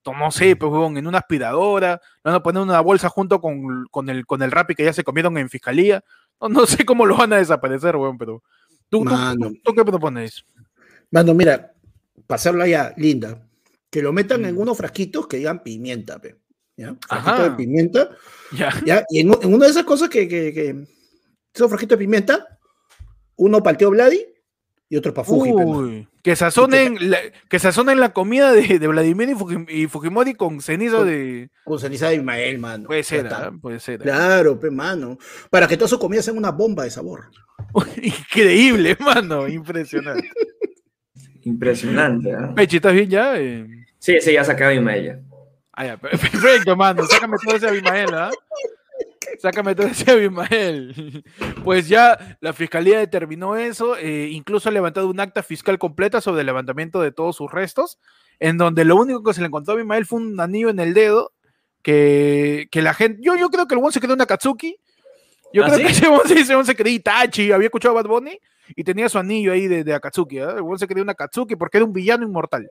[0.04, 3.40] no sé, pues, huevón, en una aspiradora, lo van a poner en una bolsa junto
[3.40, 6.02] con, con el, con el rapi que ya se comieron en fiscalía.
[6.40, 8.42] No, no sé cómo lo van a desaparecer, huevón, pero.
[8.88, 9.50] ¿Tú, Mano.
[9.50, 10.44] tú- tú qué propones?
[11.10, 11.72] Mano, mira,
[12.26, 13.46] pasarlo allá, linda.
[13.90, 14.46] Que lo metan Mm.
[14.46, 16.36] en unos frasquitos que digan pimienta, pe.
[16.76, 16.96] ¿Ya?
[17.06, 18.08] Frasquito de pimienta.
[18.52, 18.70] Ya.
[18.84, 19.04] ¿ya?
[19.10, 20.84] Y en, una de esas cosas que, que, que
[21.54, 22.58] esos frasquitos de pimienta,
[23.36, 24.24] uno palteó Vladi
[24.92, 25.55] Y otro para Fuji.
[25.55, 25.70] mano.
[25.70, 27.16] Uy, que sazonen, la,
[27.48, 31.48] que sazonen la comida de, de Vladimir y, Fujim- y Fujimori con ceniza Con- de.
[31.64, 32.88] Con ceniza de Ismael, mano.
[32.88, 33.26] Puede ser.
[33.28, 33.50] ¿ah?
[33.59, 34.00] puede ser.
[34.00, 34.05] ¿ah?
[34.05, 35.16] Claro, pe, mano.
[35.48, 37.31] Para que toda su comida sea una bomba de sabor.
[38.02, 39.48] Increíble, mano.
[39.48, 40.28] Impresionante.
[41.44, 42.52] Impresionante, ¿ah?
[42.55, 43.38] Pechi, ¿estás bien ya?
[43.38, 43.66] Eh,
[43.98, 45.20] Sí, sí, ya sacaba Imaella.
[45.72, 47.07] ah, ya, per- perfecto, mano.
[47.07, 48.31] Sácame todo ese Abimael, ¿ah?
[49.38, 51.24] Sácame todo ese Abimael.
[51.64, 56.40] Pues ya la fiscalía determinó eso, eh, incluso ha levantado un acta fiscal completa sobre
[56.40, 57.98] el levantamiento de todos sus restos,
[58.40, 60.94] en donde lo único que se le encontró a Abimael fue un anillo en el
[60.94, 61.32] dedo,
[61.82, 64.76] que, que la gente, yo, yo creo que el buen se quedó en Akatsuki,
[65.52, 65.85] yo ¿Ah, creo sí?
[65.85, 68.38] que ese buen se, ese buen se quedó Itachi, había escuchado a Bad Bunny
[68.76, 71.78] y tenía su anillo ahí de, de Akatsuki, el buen se quedó en Akatsuki porque
[71.78, 72.70] era un villano inmortal.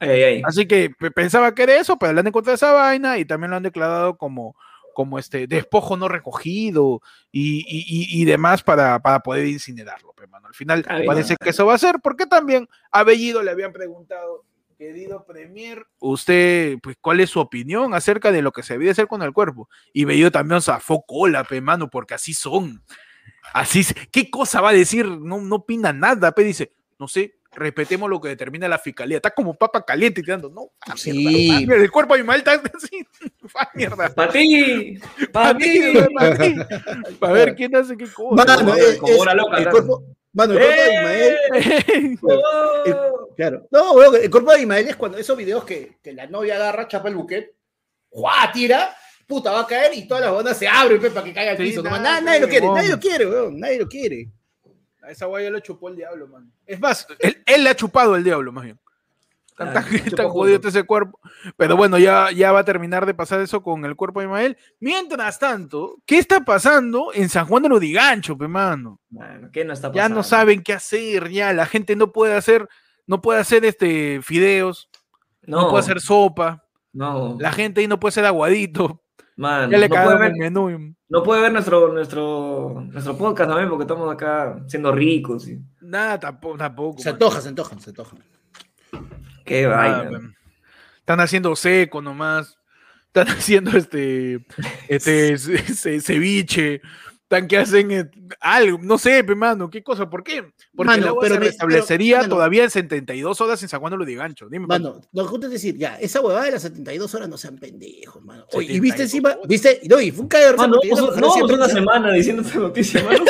[0.00, 0.42] Ay, ay, ay.
[0.44, 3.50] Así que pe- pensaba que era eso, pero le han encontrado esa vaina y también
[3.50, 4.56] lo han declarado como,
[4.94, 7.00] como este despojo no recogido
[7.30, 10.12] y, y- y- y demás para, para poder incinerarlo.
[10.12, 10.48] pe, mano.
[10.48, 14.44] Al final parece que eso va a ser, porque también a Bellido le habían preguntado,
[14.78, 19.06] querido Premier, usted, pues, ¿cuál es su opinión acerca de lo que se debía hacer
[19.06, 19.68] con el cuerpo?
[19.92, 22.82] Y Bellido también zafó cola, pe, mano, porque así son.
[23.52, 23.84] Así.
[24.10, 25.06] ¿qué cosa va a decir?
[25.06, 29.16] No, no opina nada, pe, dice, no sé, respetemos lo que determina la fiscalía.
[29.18, 31.12] Está como papa caliente tirando, no, ah, Sí.
[31.12, 33.06] mierda, mierda, el cuerpo animal está así,
[33.54, 34.08] ah, mierda.
[34.14, 34.98] ¡Para ti!
[35.32, 36.54] Para ¡Para ti!
[37.20, 38.44] Para ver quién hace qué cosa.
[38.44, 42.18] Mano, es- como es- loca, el cuerpo, mano, el cuerpo de Ismael.
[42.86, 42.94] ¡Eh!
[43.36, 43.66] Claro.
[43.70, 46.88] No, weón, el cuerpo de Ismael es cuando esos videos que, que la novia agarra,
[46.88, 47.54] chapa el buquet,
[48.10, 48.50] ¡juá!
[48.52, 48.94] tira,
[49.26, 51.56] puta, va a caer y todas las bonas se abren pe, para que caiga al
[51.56, 51.82] Sí, piso.
[51.82, 54.28] nada, nadie lo quiere, nadie lo quiere, weón, nadie lo quiere.
[55.02, 56.50] A esa guaya lo chupó el diablo, man.
[56.66, 58.78] Es más, él, él le ha chupado el diablo, más bien.
[59.56, 59.84] Tan, Ah, tan-
[60.16, 61.18] tan jodido está ese cuerpo.
[61.56, 64.56] Pero bueno, ya, ya va a terminar de pasar eso con el cuerpo de Ismael.
[64.80, 68.98] Mientras tanto, ¿qué está pasando en San Juan de Lodigancho, pe mano?
[69.52, 70.16] ¿qué no está Ya pasando?
[70.16, 72.66] no saben qué hacer, ya la gente no puede hacer,
[73.06, 74.88] no puede hacer este fideos,
[75.42, 79.02] no, puede hacer sopa, No, la gente ahí no puede hacer aguadito,
[79.36, 80.94] mano, ya le no, cagaron el menú.
[81.12, 85.46] No puede ver nuestro, nuestro, nuestro podcast también porque estamos acá siendo ricos.
[85.46, 86.98] y- Nada, tampoco, tampoco.
[86.98, 87.14] Se man.
[87.16, 88.18] antojan, se antojan, se antojan.
[89.44, 90.10] Qué Nada, vaina.
[90.10, 90.34] man.
[90.98, 92.58] Están haciendo seco nomás.
[93.08, 94.46] Están haciendo este,
[94.88, 96.80] este ce- ce- ceviche.
[97.32, 100.10] Están que hacen eh, algo, no sé, mano, ¿qué cosa?
[100.10, 100.42] ¿Por qué?
[100.76, 102.34] Porque Mano, el agua pero se me- restablecería pero, mano.
[102.36, 104.48] todavía en 72 horas en San Juan de Lodigancho.
[104.50, 105.00] Dime, mano.
[105.14, 108.22] Lo que justo es decir, ya, esa huevada de las 72 horas no sean pendejos,
[108.22, 108.44] mano.
[108.52, 110.56] Oye, y 72 viste encima, viste, no, y fue un caer.
[110.58, 113.24] Mano, vamos, no vamos una semana diciendo esta noticia, mano.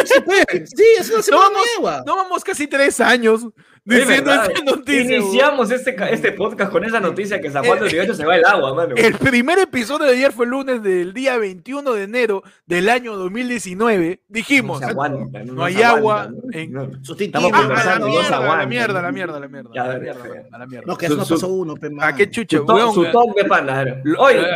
[0.65, 2.03] Sí, es una semana vamos- nueva.
[2.05, 3.47] No vamos casi tres años
[3.85, 5.16] diciendo esta noticia.
[5.18, 8.45] Iniciamos este, este podcast con esa noticia que San Juan de Lurigancho se va el
[8.45, 8.95] agua, mano.
[8.97, 13.16] El primer episodio de ayer fue el lunes del día 21 de enero del año
[13.16, 14.23] 2019.
[14.29, 16.59] Dijimos, No aguanta, no hay se agua aguanta, ¿no?
[16.59, 16.83] en- No.
[17.18, 18.66] Estamos Ah, a la conversando, no se mierda, a la aguanta.
[18.66, 19.71] mierda, a la mierda, a la mierda.
[19.75, 20.42] Ya, la mierda, ya.
[20.57, 20.87] a la mierda.
[20.87, 22.16] No, que Su- eso no su- pasó uno, pe, ¿A mano.
[22.16, 22.95] qué chucha, Su, weón?
[22.95, 23.85] su top de panda.
[23.85, 24.03] ver.
[24.18, 24.47] Hoy, eh,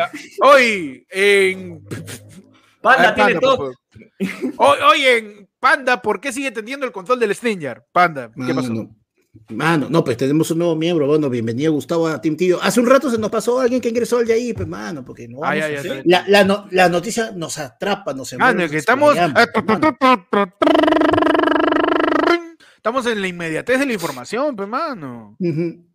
[0.42, 1.84] hoy en
[2.80, 3.74] panda Ah, tiene favor.
[4.58, 7.82] Hoy, hoy en Panda, ¿por qué sigue teniendo el control del Stinger?
[7.90, 8.72] Panda, ¿qué pasó?
[9.49, 11.07] Mano, Mano, no, pues tenemos un nuevo miembro.
[11.07, 12.59] Bueno, bienvenido Gustavo a Team Tío.
[12.62, 15.29] Hace un rato se nos pasó alguien que ingresó al de ahí, pues, mano, porque
[15.29, 15.38] no.
[15.40, 18.70] Vamos ay, a hacer- la, la, no- la noticia nos atrapa, nos envuelve, Mano, nos
[18.70, 19.14] que estamos.
[19.16, 19.35] mano.
[22.77, 25.37] Estamos en la inmediatez de la información, pues, mano.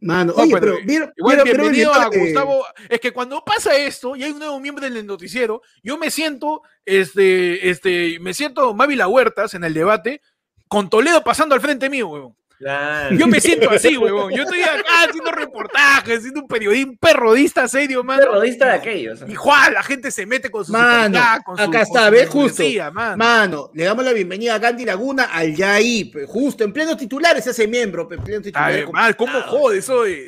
[0.02, 2.66] Mano, No, oye, pero pero, ¿vieron- Igual, vieron- vieron el bienvenido a Gustavo.
[2.90, 6.64] Es que cuando pasa esto y hay un nuevo miembro del noticiero, yo me siento,
[6.86, 10.22] este, este, me siento Mavi La Huertas en el debate
[10.68, 12.36] con Toledo pasando al frente mío, huevón.
[12.62, 13.15] Claro.
[13.15, 14.32] Yo me siento así, huevón.
[14.34, 18.21] Yo estoy acá haciendo reportajes, haciendo un periodista, un perrodista serio, mano.
[18.21, 19.24] Terrorista de aquellos.
[19.28, 22.30] Y Juan, la gente se mete con su Mano, con su- acá está, ¿ves?
[22.30, 22.63] Justo.
[22.93, 23.17] mano.
[23.17, 27.67] Mano, le damos la bienvenida a Gandhi Laguna al Yaí, justo en pleno titulares ese
[27.67, 28.86] miembro, en pleno titulares.
[28.86, 30.28] Ay, mal, ¿cómo jodes hoy?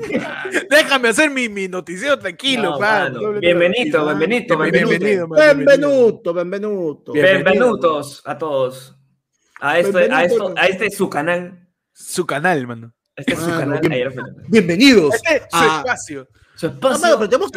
[0.70, 3.20] Déjame hacer mi, mi noticiero tranquilo, No, mano.
[3.22, 3.40] mano.
[3.40, 5.28] Bienvenido, bienvenido, Bienvenido, bienvenido.
[5.28, 7.12] mano, Benvenuto, benvenuto.
[7.12, 7.26] Bien.
[7.26, 8.92] Bienvenidos a todos.
[9.60, 11.65] A, esto, a, esto, a este es su canal.
[11.98, 12.92] Su canal, mano.
[13.16, 13.80] Este es su Mano, canal.
[13.80, 13.92] bien-
[14.48, 15.14] Bienvenidos.
[15.14, 16.28] Este, su Ah, espacio.
[16.54, 17.00] Su Ah, espacio.
[17.00, 17.50] mano, pero tenemos,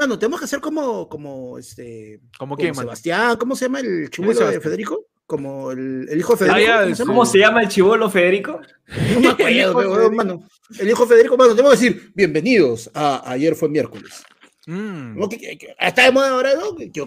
[0.00, 2.82] mano, que hacer como, como este, ¿Cómo como quién, mano?
[2.88, 4.60] Sebastián, ¿cómo se llama el chimuelo de?
[4.60, 5.04] Federico?
[5.26, 6.72] Como el, el hijo de Ah, Federico.
[6.72, 7.12] ya, ¿cómo se llama?
[7.14, 8.60] ¿Cómo se llama el chivolo Federico?
[9.14, 10.14] No me acuerdo, El hijo de pero, Federico.
[10.16, 10.48] mano.
[10.78, 14.22] El hijo de Federico, mano, tenemos que decir, bienvenidos a Ayer fue miércoles.
[14.66, 15.18] Mm.
[15.18, 15.28] ¿No?
[15.28, 16.74] Que- que- que- Está de moda ahora, ¿no?
[16.74, 17.00] Que que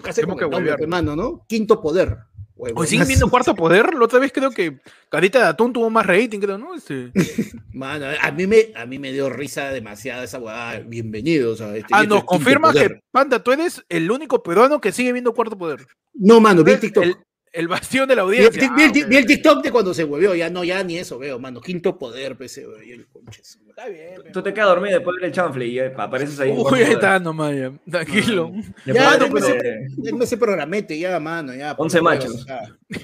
[0.50, 0.80] nombre, huevear.
[0.82, 1.44] hermano, ¿no?
[1.48, 2.16] Quinto poder.
[2.58, 3.94] Hoy siguen viendo Cuarto Poder.
[3.94, 6.74] La otra vez creo que Carita de Atún tuvo más rating, creo, ¿no?
[6.74, 7.12] Este...
[7.72, 10.80] Mano, a mí me, a mí me dio risa demasiada esa huevada.
[10.80, 11.88] Bienvenidos a este.
[11.92, 15.56] Ah, este nos confirma que, Panda, tú eres el único peruano que sigue viendo Cuarto
[15.56, 15.86] Poder.
[16.14, 17.04] No, mano, vi TikTok.
[17.04, 17.16] el-
[17.52, 18.72] El bastión de la audiencia.
[18.76, 21.18] vi- vi- Ah, vi el TikTok de cuando se huevió, ya no, ya ni eso
[21.18, 21.60] veo, mano.
[21.60, 23.70] Quinto poder, pese, güey, el conche su madre.
[23.70, 24.32] Está bien.
[24.32, 26.52] Tú te quedas dormido después del chanfle y eh, apareces ahí.
[26.56, 27.72] Uy, ahí está nomás ya.
[27.90, 28.52] Tranquilo.
[28.84, 31.74] Ya, de- denme ese, ese programete, ya, mano, ya.
[31.78, 32.44] Once machos.
[32.46, 32.60] ya.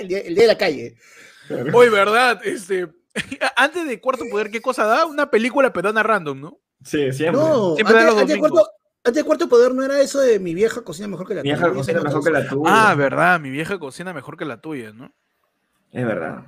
[0.00, 0.96] el, día, el día de la calle.
[1.72, 2.40] Hoy, ¿verdad?
[2.44, 2.88] Este,
[3.56, 5.06] antes de Cuarto Poder, ¿qué cosa da?
[5.06, 6.60] Una película peruana random, ¿no?
[6.84, 7.40] Sí, siempre.
[7.42, 8.50] No, Siempre da antes, los antes de domingos.
[8.50, 8.70] cuarto,
[9.06, 11.50] antes de cuarto poder no era eso de mi vieja cocina mejor que la Mi
[11.50, 12.90] vieja tuya, cocina mejor que la tuya.
[12.90, 13.40] Ah, verdad.
[13.40, 15.12] Mi vieja cocina mejor que la tuya, ¿no?
[15.92, 16.46] Es verdad.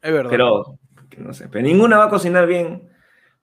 [0.00, 0.30] Es verdad.
[0.30, 0.78] Pero,
[1.10, 2.89] que no sé, pero ninguna va a cocinar bien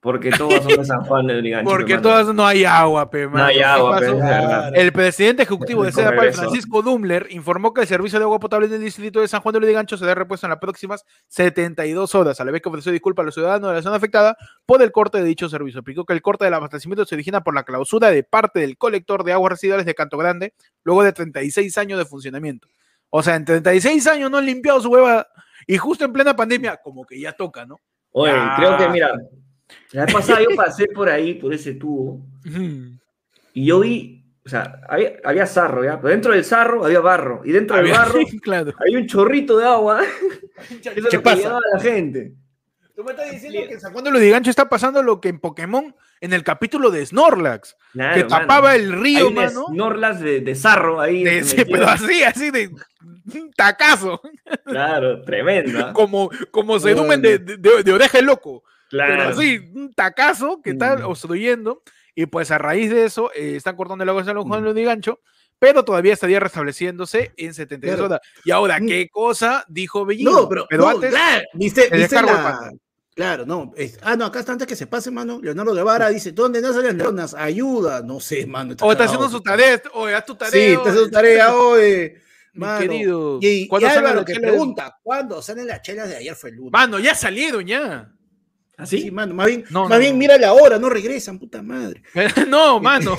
[0.08, 1.70] porque todas son de San Juan de Brigancho.
[1.70, 2.10] Porque hermano.
[2.24, 4.72] todas no hay agua, pe, No hay ¿Qué agua, verdad.
[4.74, 6.32] El presidente ejecutivo de CEDAPAL.
[6.32, 9.52] Francisco Dumler, informó que el servicio de agua potable en el distrito de San Juan
[9.52, 13.24] de Lurigancho será repuesto en las próximas 72 horas, a la vez que ofreció disculpas
[13.24, 15.80] a los ciudadanos de la zona afectada por el corte de dicho servicio.
[15.82, 19.26] Explicó que el corte del abastecimiento se origina por la clausura de parte del colector
[19.26, 20.54] de aguas residuales de Canto Grande,
[20.86, 22.70] luego de 36 años de funcionamiento.
[23.10, 25.28] O sea, en 36 años no han limpiado su hueva
[25.68, 27.76] y justo en plena pandemia, como que ya toca, ¿no?
[28.12, 28.54] Oye, Ah.
[28.58, 29.12] creo que, mira,
[29.92, 32.22] la vez pasada yo pasé por ahí, por ese tubo,
[33.54, 36.00] y yo vi, o sea, había, había sarro, ¿ya?
[36.00, 38.74] Pero dentro del sarro había barro, y dentro del barro claro.
[38.80, 40.02] había un chorrito de agua.
[40.70, 41.38] Eso es lo que pasa?
[41.38, 42.34] llevaba la gente.
[42.96, 45.38] Tú me estás diciendo que en San Juan de Lurigancho está pasando lo que en
[45.40, 48.38] Pokémon en el capítulo de Snorlax, Claro, que mano.
[48.40, 49.66] tapaba el Hay río, un mano.
[49.68, 51.24] Snorlax de, de sarro ahí.
[51.24, 51.78] de ese- metido.
[51.78, 52.70] pero así, así de
[53.36, 54.20] un tacazo,
[54.66, 55.94] Claro, tremenda.
[55.94, 58.64] como, como se dumen de, de, de oreja el loco.
[58.90, 59.30] Pero Claro.
[59.30, 61.06] así, un tacazo que está Mm.
[61.06, 61.82] obstruyendo.
[62.16, 64.70] Y pues a raíz de eso, eh, están cortando el agua en San Juan de
[64.70, 65.20] Lurigancho,
[65.60, 68.06] pero todavía estaría restableciéndose en 72 Claro.
[68.16, 68.22] horas.
[68.44, 68.88] Y ahora, Mm.
[68.88, 70.32] ¿qué cosa dijo Bellino?
[70.32, 71.44] No, pero, no, antes, claro,
[71.92, 72.72] descargo de la-.
[73.16, 73.74] Claro, no.
[73.76, 75.40] es- ah, no, acá está antes que se pase, mano.
[75.42, 77.34] Leonardo Guevara dice, ¿dónde nacen las neuronas?
[77.34, 78.02] Ayuda.
[78.02, 78.76] No sé, mano.
[78.80, 80.52] o está haciendo su tarea, o haz tu tarea.
[80.52, 82.14] Sí, está haciendo su tarea hoy.
[82.54, 82.80] mi Mano.
[82.80, 83.38] querido.
[83.42, 86.56] Y, y ¿Cuándo salen Álvaro que pregunta, ¿cuándo salen las chelas de ayer fue el
[86.56, 86.72] lunes?
[86.72, 88.12] Mano, ya salieron ya.
[88.78, 89.02] ¿Así?
[89.02, 90.20] Sí, mano, más bien, No, más no, bien no.
[90.20, 92.04] mira la hora, no regresan, puta madre.
[92.48, 93.18] no, mano.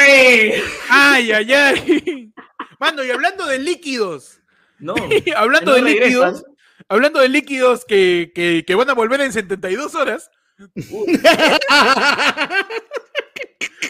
[0.00, 0.52] ¡Ay!
[0.88, 2.32] Ay, ay, ay.
[2.78, 4.40] Mano, y hablando de líquidos,
[4.78, 4.94] No.
[5.36, 6.44] hablando de líquidos,
[6.88, 10.30] hablando de líquidos que, que, que van a volver en 72 horas,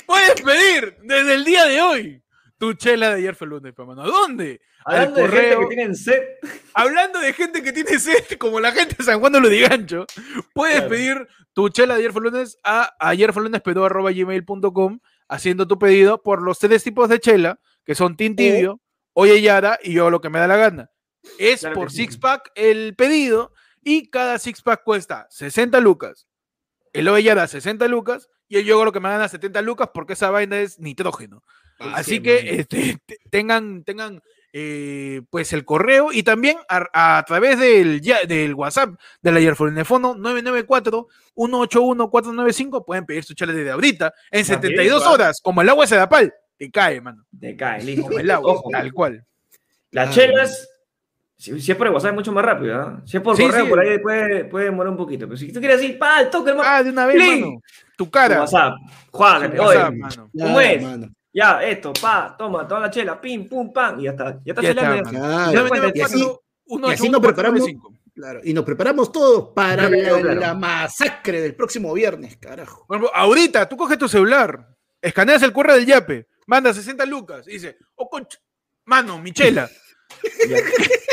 [0.06, 2.22] puedes pedir desde el día de hoy
[2.58, 4.02] tu chela de ayer fue el lunes, mano.
[4.02, 4.60] ¿A dónde?
[4.84, 6.22] Hablando Al de gente que tienen sed.
[6.74, 10.06] Hablando de gente que tiene sed, como la gente de San Juan de Lodigancho,
[10.52, 10.90] puedes Claro.
[10.90, 16.58] pedir tu chela de ayer fue el lunes a ayerfuelunespedo.gmail.com haciendo tu pedido por los
[16.58, 18.80] tres tipos de chela, que son Tin Tibio,
[19.14, 20.90] Oye Yara y yo lo que me da la gana.
[21.38, 26.26] Es Claro por six pack el pedido y cada six pack cuesta 60 lucas.
[26.92, 30.12] El Oye Yara 60 lucas y el yo lo que me gana 70 lucas porque
[30.14, 31.42] esa vaina es nitrógeno.
[31.78, 34.20] Así que este, te- tengan, tengan
[34.56, 38.90] eh, pues el correo y también a, a través del, ya- del WhatsApp
[39.20, 45.14] del ayer teléfono 994-181-495 pueden pedir su chale desde ahorita en También, 72 claro.
[45.14, 47.24] horas, como el agua de Sedapal, te cae, mano.
[47.38, 48.02] Te cae, listo.
[48.04, 49.24] Como el agua, Ojo, tal cual.
[49.90, 50.68] las Ah, chelas,
[51.36, 53.02] si, si es por el WhatsApp es mucho más rápido, ¿ah?
[53.04, 53.70] Si es por Sí, correo, sí.
[53.70, 55.26] por ahí puede, puede demorar un poquito.
[55.26, 57.60] Pero si tú quieres decir, pa, el toque, hermano, Ah, de una vez, mano.
[57.96, 58.40] Tu tu cara.
[58.40, 58.74] WhatsApp,
[59.10, 60.30] tu WhatsApp, oye, mano.
[60.38, 60.82] ¿cómo es?
[60.82, 61.08] mano.
[61.34, 64.40] Ya, esto, pa, toma, toda la chela, pim, pum, pam, y ya está.
[64.44, 66.20] Ya está Ya está, cuenta, Y así,
[66.66, 67.64] 994 y así nos preparamos.
[67.64, 70.40] 181 claro, y nos preparamos todos para Claro, la, claro.
[70.40, 72.86] la masacre del próximo viernes, carajo.
[73.12, 77.78] Ahorita tú coges tu celular, escaneas el correo del Yape, manda 60 lucas y dice,
[77.96, 78.38] oh, concha,
[78.84, 79.68] mano, Michela.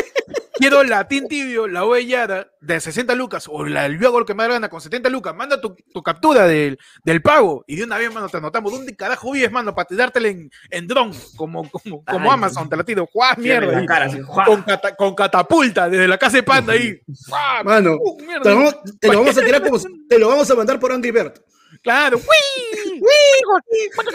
[0.62, 4.48] quiero la Tin Tibio, la Oellada de 60 lucas o la del Viagol que me
[4.48, 8.14] gana con 70 lucas, manda tu, tu captura del, del pago y de una vez,
[8.14, 8.72] mano, te anotamos.
[8.72, 9.74] ¿Dónde carajo vives, mano?
[9.74, 13.08] Para tirártela en, en dron, como, como, como Ay, Amazon, te la tiro.
[13.12, 13.72] ¡Juá, mierda!
[13.72, 14.46] la ahí, cara, así, ¡juá!
[14.46, 17.00] con, cata- con catapulta desde la casa de Panda ahí.
[17.28, 17.64] ¡Juá!
[17.64, 18.44] Mano, ¡Uh, mierda!
[18.44, 20.92] te lo, vamos, te lo vamos a tirar como te lo vamos a mandar por
[20.92, 21.34] Angry Bird.
[21.82, 22.18] Claro.
[22.18, 23.00] ¡Uy!
[23.02, 23.90] ¡Uy!
[23.96, 24.12] ¿Cuánto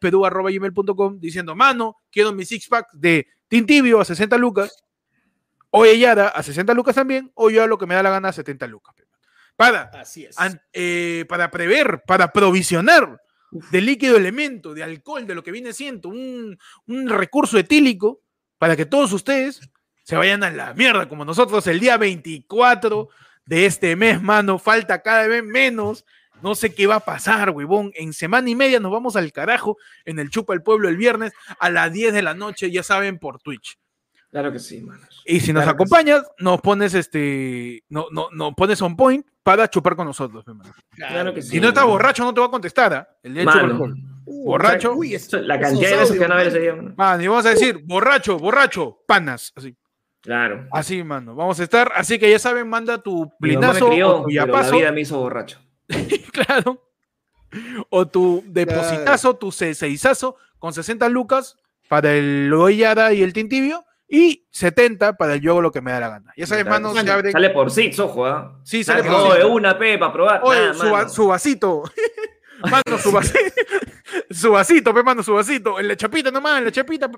[1.18, 3.26] diciendo, mano, quiero mi six pack de
[3.58, 4.82] Tintibio a 60 lucas,
[5.70, 8.30] o Yara a 60 lucas también, o yo a lo que me da la gana
[8.30, 8.94] a 70 lucas.
[9.56, 10.36] Para, Así es.
[10.40, 13.20] an- eh, para prever, para provisionar
[13.70, 18.20] de líquido elemento, de alcohol, de lo que viene siendo un, un recurso etílico,
[18.58, 19.60] para que todos ustedes
[20.02, 23.08] se vayan a la mierda, como nosotros el día 24
[23.46, 26.04] de este mes, mano, falta cada vez menos.
[26.44, 27.90] No sé qué va a pasar, huevón.
[27.94, 31.33] En semana y media nos vamos al carajo en el Chupa el Pueblo el viernes
[31.59, 33.78] a las 10 de la noche, ya saben, por Twitch.
[34.30, 35.22] Claro que sí, manos.
[35.24, 39.70] Y si nos Claro acompañas, nos pones este, no, no, no pones on point para
[39.70, 40.74] chupar con nosotros, mi mano.
[40.90, 41.48] Claro que sí.
[41.48, 43.09] Si no estás borracho, no te va a contestar, ¿ah?
[43.22, 43.94] El día alcohol.
[44.26, 44.92] Uh, borracho.
[44.92, 46.74] uy, La cantidad de veces que van a ver ese día.
[46.74, 47.22] mano.
[47.22, 49.50] Y vamos a decir, borracho, borracho, panas.
[49.57, 49.74] Así,
[50.20, 50.66] Claro.
[50.72, 51.35] así, mano.
[51.35, 51.90] Vamos a estar.
[51.94, 54.92] Así que ya saben, manda tu mamá me plinazo crió, o tu pero la vida
[54.92, 55.59] me hizo borracho.
[56.32, 56.82] claro.
[57.90, 61.56] O tu depositazo, tu seisazo con 60 lucas
[61.88, 66.00] para el Goyara y el Tintibio y 70 para el yo lo que me da
[66.00, 66.32] la gana.
[66.36, 67.32] Ya sabes, mano, se abre.
[67.32, 68.60] Sale por six, ojo, ¿ah?
[68.64, 70.40] Sí, sale Nada, por de una, pe, para probar.
[70.42, 71.08] Oye, Nada, su, mano.
[71.08, 71.82] su vasito.
[72.70, 73.38] Mano, su vasito.
[74.30, 75.78] su vasito, pe, mano, su vasito.
[75.78, 77.10] En la chapita nomás, en la chapita.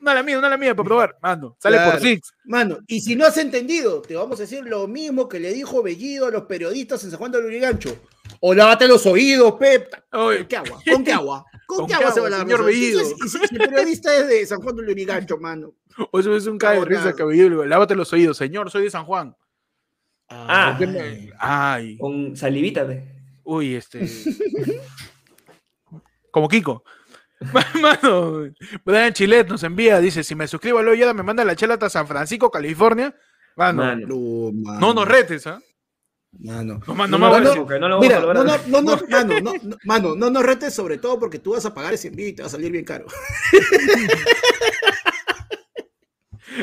[0.00, 1.18] Una, la mía, una la mía para probar.
[1.20, 2.32] Mano, sale por six.
[2.44, 5.82] Mano, y si no has entendido, te vamos a decir lo mismo que le dijo
[5.82, 7.96] Bellido a los periodistas en San Juan del Urigancho.
[8.40, 9.92] O lávate los oídos, Pep.
[10.10, 10.80] ¿Con qué agua?
[10.92, 11.44] ¿Con qué agua?
[11.66, 12.64] ¿Con, ¿Con qué agua se va a lavar señor?
[12.64, 13.00] Bellido?
[13.04, 15.74] Si- y si, si el periodista es de San Juan del Urigancho, mano.
[16.12, 17.16] o eso es un cae de risa Cabrón.
[17.16, 17.66] cabelludo.
[17.66, 19.34] Lávate los oídos, señor, soy de San Juan.
[20.28, 20.76] Ah.
[20.78, 22.86] ¿Por qué me- Ay, Con salivita,
[23.44, 24.06] uy, este.
[26.30, 26.84] Como Kiko.
[27.80, 28.48] Mano,
[28.84, 31.88] Brian Chilet nos envía, dice, si me suscribo a Loyada, me manda la chela hasta
[31.88, 33.14] San Francisco, California.
[33.56, 34.06] Mano, Mano.
[34.08, 34.80] No, mano.
[34.80, 35.60] no nos retes, ¿ah?
[36.40, 36.80] Mano.
[36.86, 38.44] No, man- No, no no lo vamos Mira, a no, lograr.
[38.68, 41.64] no, no, no, mano, no, no, mano, no nos retes sobre todo porque tú vas
[41.64, 43.06] a pagar ese envío y te va a salir bien caro.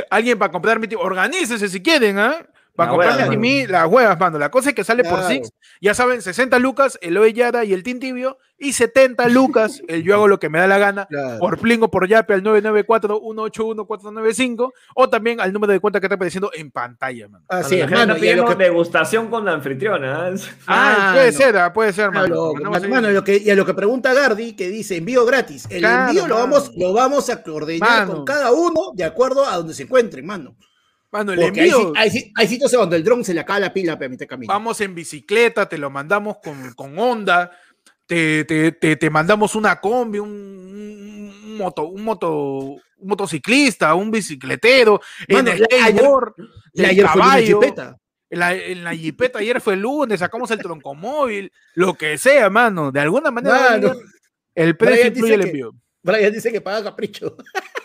[0.10, 1.02] Alguien para comprar mi tipo.
[1.02, 2.46] Organícese si quieren, ¿ah?
[2.76, 4.38] Para comprarle a mí las huevas, mano.
[4.38, 5.24] La cosa es que sale por.
[5.24, 5.50] Six.
[5.82, 8.38] Ya saben, 60 lucas el Oellada y el Tintibio.
[8.58, 11.06] Y 70 lucas el Yo hago lo que me da la gana.
[11.08, 11.40] Claro.
[11.40, 14.72] Por Plingo, por Yape al 994-181-495.
[14.96, 17.46] O también al número de cuenta que está apareciendo en pantalla, mano.
[17.50, 18.14] Así es, mano.
[18.16, 20.28] está Y a lo pidiendo que, degustación con la anfitriona.
[20.28, 20.34] ¿ah?
[20.68, 21.38] Ah, Ah, puede no.
[21.38, 22.54] ser, ah, puede ser, mano.
[22.54, 25.68] Claro, mano, y lo que, y a lo que pregunta Gardi, que dice envío gratis.
[25.70, 28.16] El Claro, envío lo vamos, lo vamos a coordinar Mano.
[28.16, 30.56] con cada uno de acuerdo a donde se encuentren, mano.
[31.18, 31.94] Mano, el Porque envío.
[31.96, 34.52] hay, si- hay sitios donde el dron se le acaba la pila para mitad camino.
[34.52, 37.52] Vamos en bicicleta, te lo mandamos con, con onda,
[38.06, 44.12] te, te, te, te mandamos una combi, un, un moto, un moto, un motociclista, un
[44.12, 45.00] bicicletero,
[45.30, 46.34] Mano, en la- skateboard,
[46.80, 47.60] ayer fue una caballo,
[48.30, 52.50] en la, en la jipeta ayer fue el lunes, sacamos el troncomóvil, lo que sea,
[52.50, 53.94] mano, de alguna manera a Mano.
[54.54, 55.72] el precio incluye el que- envío.
[56.04, 57.36] Brian dice que paga capricho.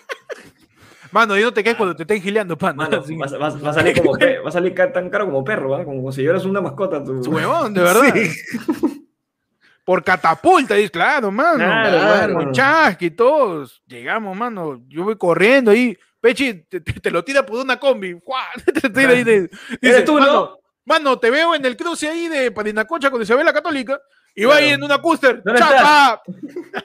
[1.13, 2.89] Mano, y no te quedes cuando te estén gileando, pana.
[2.89, 5.85] Mano, va, va- va a salir como va a salir tan caro como perro, ¿ah?
[5.85, 7.03] como si fueras una mascota.
[7.03, 7.21] Tu...
[7.31, 8.15] Huevón, de verdad.
[9.85, 11.57] Por catapulta, dices, claro, mano.
[11.57, 12.35] Claro, claro.
[12.35, 13.83] Con chasqui todos.
[13.87, 14.83] Llegamos, mano.
[14.87, 15.97] Yo voy corriendo ahí.
[16.21, 18.15] Pechi, te, lo tira por una combi.
[18.81, 20.59] Te tira ahí de- dice, tú, mano, no?
[20.85, 23.99] mano, te veo en el cruce ahí de Parinacocha con Isabel la Católica.
[24.35, 24.67] Y va Claro.
[24.67, 25.43] ahí en una cúster.
[25.45, 26.23] ¿Dónde ¡Chapa!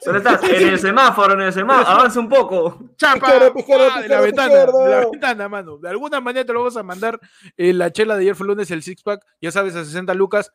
[0.04, 0.44] ¿Dónde estás?
[0.44, 1.88] En el semáforo, en el semáforo.
[1.88, 2.80] Avanza un poco.
[2.98, 3.28] ¡Chapa!
[3.28, 4.02] ¡Ah!
[4.02, 5.78] de la ventana, de la ventana, mano.
[5.78, 7.20] De alguna manera te lo vamos a mandar
[7.58, 10.52] eh, la chela de ayer fue lunes, el six pack, ya sabes, a 60 lucas,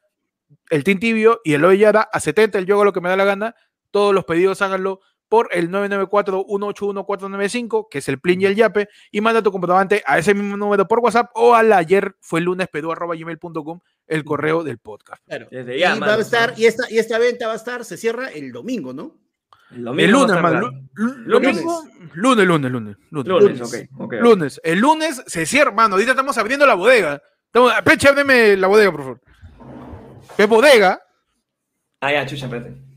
[0.69, 3.25] el Tintibio y el Oyara a 70, el yo hago lo que me da la
[3.25, 3.55] gana.
[3.93, 5.01] Todos los pedidos háganlo
[5.31, 10.19] por el 994-181-495, que es el Plin y el Yape, y manda tu comprobante a
[10.19, 14.65] ese mismo número por WhatsApp o al ayer fue lunes pedu arroba gmail.com, el correo
[14.65, 15.23] del podcast.
[15.25, 15.47] Claro.
[15.51, 18.27] Desde Y va a estar, y esta, y esta venta va a estar, se cierra
[18.29, 19.21] el domingo, ¿no?
[19.71, 20.91] El el lunes, man,
[21.29, 22.97] domingo, lunes, lunes, lunes, lunes.
[23.11, 23.89] Lunes, lunes.
[24.21, 24.61] Lunes.
[24.65, 25.95] El lunes se cierra, mano.
[25.95, 27.23] Ahorita estamos abriendo la bodega.
[27.47, 29.21] Estamos, Peche, ábreme la bodega, por favor.
[30.37, 31.01] ¿Qué bodega?
[32.01, 32.90] Ah, ya, chucha, espérate.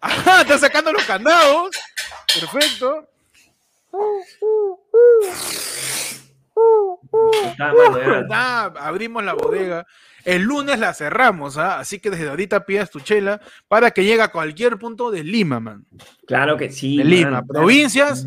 [0.00, 1.70] Ajá, está sacando los candados.
[2.40, 3.08] Perfecto.
[7.58, 8.64] Mano, ya.
[8.64, 9.86] Abrimos la bodega.
[10.24, 11.78] El lunes la cerramos, ¿ah?
[11.78, 15.60] así que desde ahorita pidas tu chela para que llegue a cualquier punto de Lima,
[15.60, 15.84] man.
[16.26, 16.96] Claro que sí.
[16.96, 17.42] De Lima.
[17.46, 18.26] Provincias,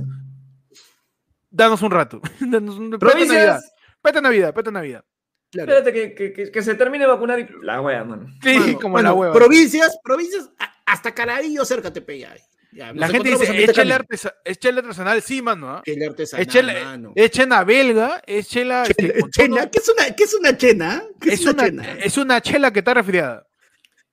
[1.49, 2.21] danos un rato.
[2.39, 3.17] Danos un- Pete Navidad.
[3.17, 3.71] Provincias.
[3.99, 5.03] Pete Navidad, pete Navidad.
[5.51, 5.71] Claro.
[5.71, 8.27] Espérate que, que, que, que se termine de vacunar y la wea, mano.
[8.43, 9.33] Sí, Mano, como mano, la hueva.
[9.33, 10.49] Provincias, provincias,
[10.85, 12.35] hasta Carabillo cerca te pega.
[12.73, 13.95] Ya, La gente dice, a mitad de échale, camino.
[13.95, 15.69] artesa- échale artesanal, sí, mano.
[15.69, 15.81] ¿ah?
[15.85, 17.13] Chela artesanal, Es chela, mano.
[17.15, 18.83] es chela belga, es chela...
[18.83, 21.03] este, Chela- ¿Qué es una, qué es una chena?
[21.21, 21.93] ¿Qué es, es, una, chena?
[21.93, 23.47] es una chela que está resfriada.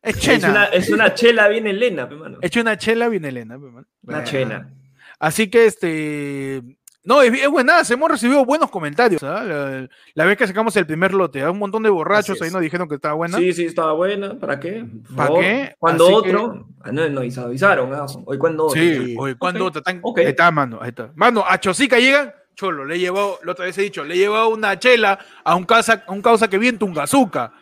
[0.01, 0.51] Es Es chena.
[0.51, 2.39] una, es una chela bien helena, pe, mano.
[2.43, 3.59] Hecho una chela bien Elena.
[3.59, 3.65] pe.
[4.03, 4.25] Una Ah.
[4.25, 4.71] chela.
[5.19, 6.63] Así que este.
[7.07, 9.23] No, es, es buena, hemos recibido buenos comentarios.
[9.23, 9.45] ¿ah?
[9.45, 11.51] La, la vez que sacamos el primer lote, ¿ah?
[11.51, 13.37] un montón de borrachos ahí nos dijeron que estaba buena.
[13.37, 14.39] Sí, sí, estaba buena.
[14.39, 14.87] ¿Para qué?
[15.15, 15.75] ¿Para qué?
[15.79, 16.67] Cuando otro.
[16.83, 17.93] Ah, no, no, y avisaron.
[17.93, 18.81] ah, Hoy cuando otro.
[18.81, 19.17] Sí, Sí.
[19.19, 20.19] oye, ¿cuándo Ok, te están- ok.
[20.21, 21.11] Ahí está, mano, ahí está.
[21.15, 24.19] Mano, a Chosica llegan, cholo, le he llevado, la otra vez he dicho, le he
[24.19, 27.53] llevado una chela a un causa, a un causa que vive en Tungazuca,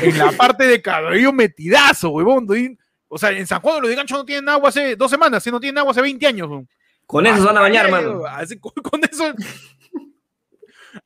[0.00, 2.46] en la parte de cabello metidazo, huevón.
[3.08, 5.58] O sea, en San Juan de Gancho no tienen agua hace dos semanas, si no
[5.58, 6.46] tienen agua hace 20 años.
[6.48, 6.68] huevón.
[7.06, 8.24] Con eso se van a bañar, mano.
[8.26, 9.32] así, con, con eso.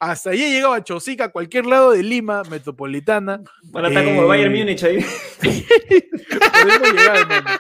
[0.01, 3.41] Hasta ahí he llegado a Chosica, a cualquier lado de Lima, metropolitana.
[3.71, 5.05] Van a estar como el Bayern Eh, Múnich ahí.
[6.63, 7.51] Podemos llegar, mano.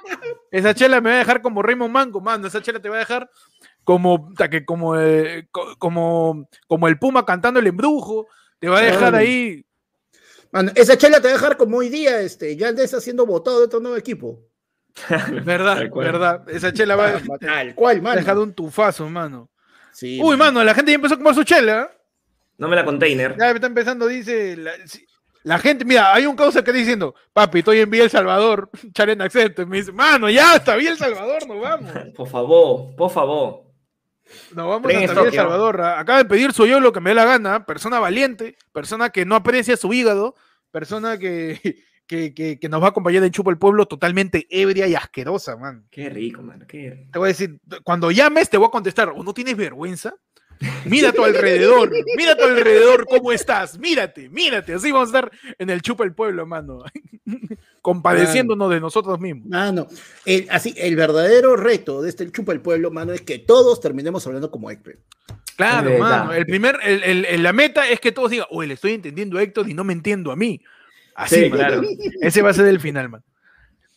[0.50, 2.46] Esa chela me va a dejar como Raymond Mango, mano.
[2.48, 3.30] Esa chela te va a dejar
[3.84, 8.26] como, que como, eh, co- como, como el Puma cantando el embrujo.
[8.58, 9.64] Te va a dejar ahí.
[10.50, 13.58] Mano, esa chela te va a dejar como hoy día, este, ya está siendo votado
[13.58, 14.40] de otro nuevo equipo.
[15.44, 16.48] Verdad, verdad.
[16.48, 18.16] Esa chela va Tal cual, mano.
[18.16, 19.50] dejar un tufazo, mano.
[19.92, 21.90] Sí, Uy, mano, la gente ya empezó a comer su chela.
[22.58, 23.36] No me la container.
[23.38, 24.56] Ya está empezando, dice.
[25.42, 28.68] La, gente, mira, hay un causa que está diciendo, papi, estoy en Vía El Salvador,
[28.92, 29.64] Charen Accepte.
[29.64, 31.92] Me dice, mano, ya hasta Vía El Salvador, nos vamos.
[32.16, 33.62] Por favor, por favor.
[34.52, 35.36] Nos vamos Tren hasta Vía El.
[35.36, 35.80] Salvador.
[35.80, 37.64] Acaba de pedir soy yo lo que me dé la gana.
[37.64, 40.34] Persona valiente, persona que no aprecia su hígado,
[40.72, 44.86] persona que, que, que- que nos va a acompañar en Chupo el Pueblo totalmente ebria
[44.86, 45.86] y asquerosa, man.
[45.90, 46.42] Qué rico.
[46.68, 47.10] Qué rico.
[47.12, 50.14] Te voy a decir, cuando llames te voy a contestar, ¿o no tienes vergüenza?
[50.86, 55.18] Mira a tu alrededor, mira a tu alrededor cómo estás, mírate, mírate, así vamos a
[55.18, 56.82] estar en el Chupa el Pueblo, mano,
[57.82, 59.46] compadeciéndonos de nosotros mismos.
[59.48, 59.86] Mano,
[60.24, 64.26] el, así, el verdadero reto de este Chupa el Pueblo, mano, es que todos terminemos
[64.26, 64.98] hablando como Héctor.
[65.56, 68.74] Claro, mano, el primer, el, el- el- la meta es que todos digan, oye, le
[68.74, 70.62] estoy entendiendo a Héctor y no me entiendo a mí.
[71.16, 71.82] Así, Sí, claro.
[72.20, 73.24] ese va a ser el final, mano.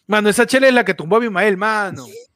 [0.07, 2.05] Mano, esa chela es la que tumbó a Abimael, mano.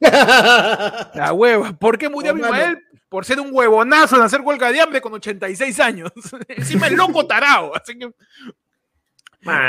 [1.14, 1.72] La hueva.
[1.76, 2.54] ¿Por qué murió No, mano.
[2.54, 2.78] Abimael?
[3.08, 6.10] Por ser un huevonazo de hacer huelga de hambre con 86 años.
[6.48, 7.74] Encima el loco tarao.
[7.74, 8.10] Así que,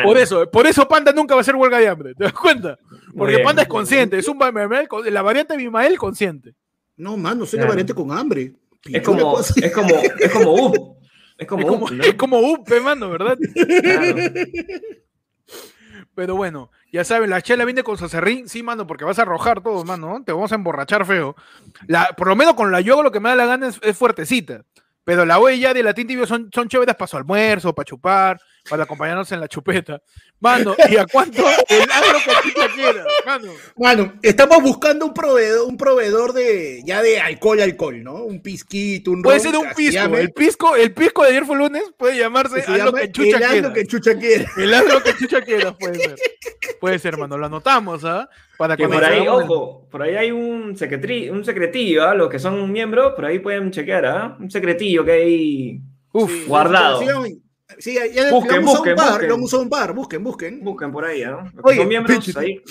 [0.03, 2.13] por eso, por eso Panda nunca va a hacer huelga de hambre.
[2.15, 2.77] ¿Te das cuenta?
[3.15, 3.45] Porque bien.
[3.45, 4.17] Panda es consciente.
[4.17, 6.53] Es un la variante Abimael consciente.
[6.97, 7.65] No, mano, soy Claro.
[7.65, 8.53] la variante con hambre.
[8.85, 9.89] Es como, es como,
[10.19, 10.97] es como Up.
[11.37, 12.03] Es como Es como, Up, ¿no?
[12.03, 13.37] es como Upe, mano, ¿verdad?
[13.53, 14.15] Claro.
[16.15, 19.61] Pero bueno, ya saben, la chela viene con sacerrín, sí, mano, porque vas a arrojar
[19.61, 20.23] todo, mano, ¿no?
[20.23, 21.35] te vamos a emborrachar feo.
[21.87, 24.63] La, por lo menos con la yoga lo que me da la gana es, fuertecita.
[25.03, 27.85] Pero la huella de la tinta y bio son, son chéveres para su almuerzo, para
[27.85, 30.01] chupar, para acompañarnos en la chupeta.
[30.39, 31.43] Mano, ¿y a cuánto?
[31.69, 33.51] El agro que tú quieras, mano.
[33.77, 38.23] Mano, estamos buscando un proveedor, un proveedor de ya de alcohol, alcohol, ¿no?
[38.23, 39.93] Un pisquito, un Puede ron, ser un pisco.
[40.01, 43.11] llame- El pisco, el pisco de ayer fue lunes, puede llamarse que se lo que
[43.11, 44.45] chucha el lo que chucha quiera.
[44.57, 46.15] El lo que chucha quiera, puede ser.
[46.79, 47.37] Puede ser, mano.
[47.37, 48.29] Lo anotamos, ¿ah?
[48.57, 52.13] Para Que por ahí, ojo, por ahí hay un, secretri, un secretillo, ¿ah?
[52.15, 54.37] los que son miembros, por ahí pueden chequear, ¿ah?
[54.39, 55.81] Un secretillo que hay
[56.13, 57.01] Uf, Sí, guardado.
[57.79, 59.29] Sí, ya, Busquen, lo han usado busquen, un par, busquen.
[59.29, 60.63] lo han usado un par, busquen, busquen.
[60.63, 61.51] Busquen por ahí, ¿ah?
[61.55, 62.61] Los Oye, miembros, ahí.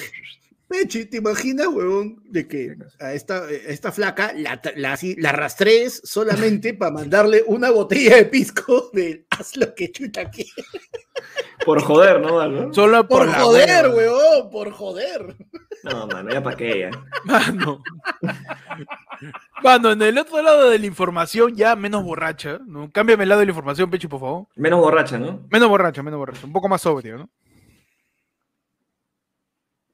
[0.69, 6.01] Pechi, ¿te imaginas, huevón, de que a esta, a esta flaca la, la, la rastrees
[6.05, 10.51] solamente para mandarle una botella de pisco de haz lo que chucha quiera?
[11.65, 12.41] Por joder, ¿no?
[12.41, 12.73] Algo?
[12.73, 15.37] Solo por, joder, huevón, por joder.
[15.83, 16.91] No, mano, ya para qué, ya.
[17.25, 17.83] Mano.
[19.63, 22.91] Mano, en el otro lado de la información, ya menos borracha, ¿no?
[22.91, 24.47] Cámbiame el lado de la información, Pechi, por favor.
[24.57, 25.47] Menos borracha, ¿no?
[25.51, 26.47] Menos borracha, menos borracha.
[26.47, 27.31] Un poco más sobrio, ¿no?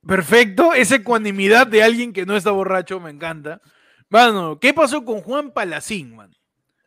[0.06, 3.60] Perfecto, esa ecuanimidad de alguien que no está borracho, me encanta.
[4.08, 6.30] Mano, ¿qué pasó con Juan Palacín, man?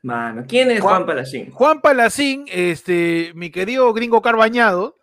[0.01, 1.51] Mano, ¿quién es Juan- Juan Palacín?
[1.51, 4.97] Juan Palacín, este, mi querido gringo carbañado,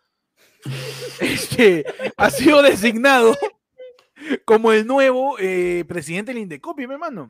[1.21, 1.85] este,
[2.17, 3.35] ha sido designado
[4.45, 7.29] como el nuevo eh, presidente del Indecopi, mi hermano.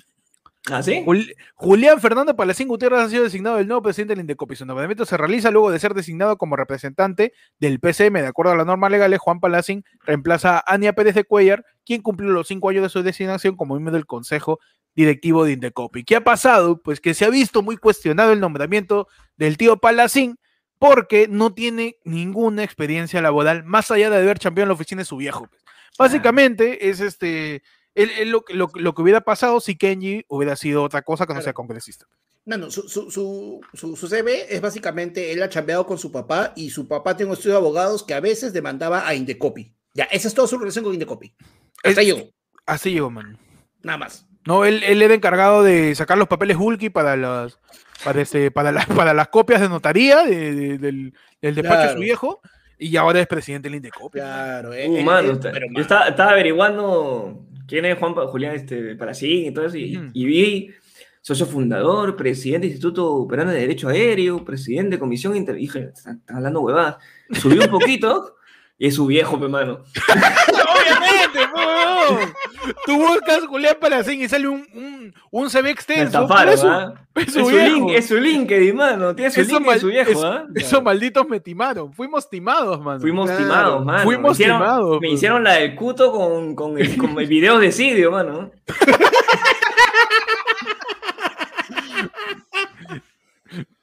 [0.71, 1.03] ¿Ah, sí?
[1.05, 4.57] Jul- Julián Fernando Palacín Gutiérrez ha sido designado el nuevo presidente del Indecopi.
[4.57, 8.21] Su nombramiento se realiza luego de ser designado como representante del PCM.
[8.21, 12.03] De acuerdo a las normas legales, Juan Palacín reemplaza a Ania Pérez de Cuellar, quien
[12.03, 14.59] cumplió los cinco años de su designación como miembro del Consejo
[14.95, 16.05] Directivo de Indecopi.
[16.05, 16.81] ¿Qué ha pasado?
[16.83, 19.07] Pues que se ha visto muy cuestionado el nombramiento
[19.37, 20.37] del tío Palacín
[20.79, 25.05] porque no tiene ninguna experiencia laboral más allá de haber chambeado en la oficina de
[25.07, 25.47] su viejo.
[25.49, 25.63] pues.
[25.99, 27.63] Básicamente es este
[27.95, 31.27] él- él lo, que- lo- lo que hubiera pasado si Kenji hubiera sido otra cosa
[31.27, 32.07] que no sea congresista.
[32.47, 36.53] Mano, su, su, su, su, su CV es básicamente, él ha chambeado con su papá
[36.57, 39.75] y su papá tiene un estudio de abogados que a veces demandaba a Indecopi.
[39.95, 41.35] Ya, esa es toda su relación con Indecopi.
[41.85, 42.31] Hasta Es- llegó,
[42.67, 43.39] Así llegó, man.
[43.83, 44.27] nada más.
[44.47, 47.59] No, él, él era encargado de sacar los papeles Hulky para las
[48.03, 51.13] para, este, para, las- para las copias de notaría de- de- del,
[51.43, 51.93] del despacho de Claro.
[51.93, 52.41] su viejo
[52.79, 54.19] y ahora es presidente del Indecopy.
[54.19, 58.57] Claro, eh, Uh, eh, mano, eh, pero, yo estaba, estaba averiguando quién es Juan Julián
[58.57, 60.71] este, y todo eso, y, vi
[61.23, 65.55] socio fundador, presidente del Instituto Peruano de Derecho Aéreo, presidente de Comisión Inter...
[65.55, 66.97] Dije, están hablando huevadas.
[67.31, 68.37] Subí un poquito
[68.79, 69.47] y es su viejo, pe
[71.31, 72.73] Obviamente, po.
[72.87, 76.23] Tú buscas Julián Palacín y sale un, un, un CV extenso.
[76.23, 76.95] estafaron, pero es su- ¿ah?
[77.15, 77.67] es Es su su, viejo.
[77.75, 79.15] link, es su LinkedIn, mano.
[79.15, 80.45] Tiene su link mal- su viejo, es- ¿ah?
[80.55, 81.93] Esos malditos me timaron.
[81.93, 83.01] Fuimos timados, mano.
[83.01, 83.45] Fuimos Claro.
[83.45, 84.05] timados, mano.
[84.05, 85.13] Fuimos me hicieron, timados, Me pues.
[85.13, 88.51] hicieron la del cuto con, con, el, con el video de Sidio, mano.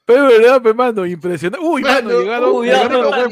[0.08, 1.62] Pero verdad, pe, mano, impresionante.
[1.62, 3.24] Uy, mano, Mano, llegaron, uy, llegaron los los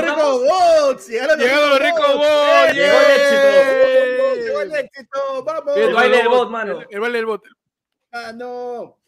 [0.00, 2.74] ricos bots, llegaron los Llegaron los ricos bots, bots, ¡eh!
[2.74, 4.46] llegó el éxito.
[4.46, 5.76] Llegó el éxito, vamos.
[5.76, 6.80] El baile del los bot, mano.
[6.80, 7.42] El, el baile del bot.
[8.10, 8.98] Ah, no.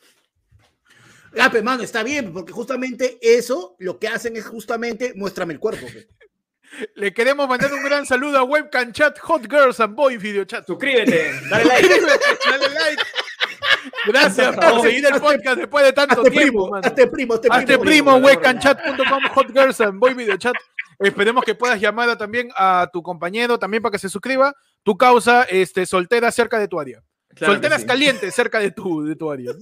[1.39, 5.59] Ah, pero mano, está bien, porque justamente eso lo que hacen es justamente muéstrame el
[5.59, 5.87] cuerpo.
[5.87, 6.09] pe.
[6.97, 10.67] Le queremos mandar un gran saludo a Webcam Chat, Hot Girls and Boys Video Chat.
[10.67, 11.89] Suscríbete, dale like.
[11.89, 13.03] Dale like.
[14.07, 17.65] Gracias Por seguir el podcast después de tanto Hazte tiempo, primo, hazte primo, hazte primo.
[17.83, 20.55] primo, primo, webcanchat.com, Hot Girls and Boy Video Chat.
[20.99, 24.55] Esperemos que puedas llamar a- también a tu compañero también para que se suscriba.
[24.83, 27.03] Tu causa este, soltera cerca de tu área.
[27.35, 27.87] Claro Solteras sí.
[27.87, 29.53] calientes cerca de tu, de tu área.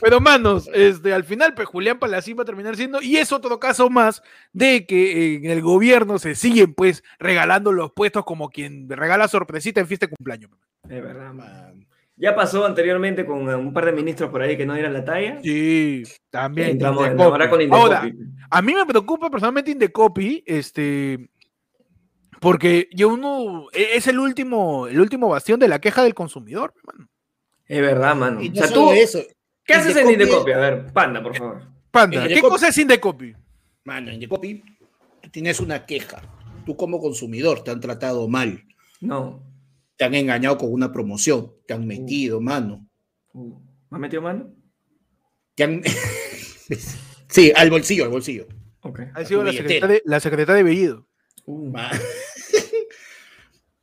[0.00, 3.58] Pero manos, este, al final, pues Julián Palacín va a terminar siendo, y es otro
[3.58, 8.88] caso más de que en el gobierno se siguen pues regalando los puestos como quien
[8.88, 10.50] regala sorpresita en fiesta de cumpleaños.
[10.84, 11.86] Es verdad, man.
[12.16, 15.04] Ya pasó anteriormente con eh, un par de ministros por ahí que no dieran la
[15.04, 15.40] talla.
[15.42, 16.70] Sí, también.
[16.70, 17.30] Entramos en- Indecopy.
[17.32, 18.30] ahora con Ahora, Indecopy.
[18.50, 21.28] a mí me preocupa personalmente Indecopy, este,
[22.40, 26.72] porque yo uno e- es el último, el último bastión de la queja del consumidor,
[26.76, 27.08] hermano.
[27.66, 28.42] Es verdad, mano.
[28.42, 29.18] Y O sea, tú, eso,
[29.64, 30.52] ¿qué haces en Indecopy- Indecopy?
[30.52, 31.62] A ver, panda, por favor.
[31.90, 33.34] Panda, ¿qué Indecopy- cosa es Indecopy?
[33.84, 34.12] Mano,
[35.22, 36.22] tú tienes una queja.
[36.66, 38.62] Tú como consumidor te han tratado mal,
[39.00, 39.42] No.
[40.04, 42.86] Te han engañado con una promoción, te han metido, mano.
[43.32, 44.54] Uh, ¿Me has metido mano?
[45.54, 45.82] Te han...
[47.28, 48.46] sí, al bolsillo, al bolsillo.
[48.80, 49.00] Ok.
[49.14, 51.08] Ha sido la secretaria, la secretaria de Bellido.
[51.46, 51.72] Uh,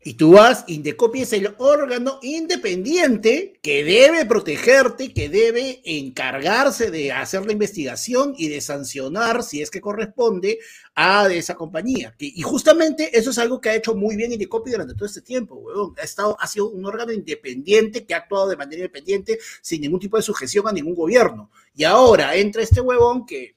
[0.04, 7.12] y tú vas, Indecopi es el órgano independiente que debe protegerte, que debe encargarse de
[7.12, 10.58] hacer la investigación y de sancionar, si es que corresponde,
[10.96, 12.16] a esa compañía.
[12.18, 15.56] Y justamente eso es algo que ha hecho muy bien Indecopi durante todo este tiempo,
[15.56, 15.94] huevón.
[16.00, 20.00] Ha, estado, ha sido un órgano independiente que ha actuado de manera independiente sin ningún
[20.00, 21.52] tipo de sujeción a ningún gobierno.
[21.76, 23.56] Y ahora entra este huevón que...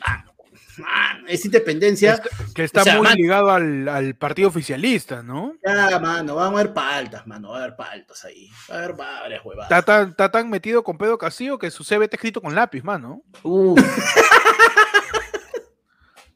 [0.00, 0.33] mano,
[0.78, 2.20] mano, esa independencia...
[2.54, 5.54] Que está O sea, muy man- ligado al, al partido oficialista, ¿no?
[5.64, 8.50] Ya, mano, van a haber paltas, mano, va a haber paltas ahí.
[8.70, 9.70] Va a haber varias huevadas.
[9.70, 12.82] Está tan, está tan metido con Pedro Castillo que su CV está escrito con lápiz,
[12.82, 13.22] mano.
[13.42, 13.74] uh,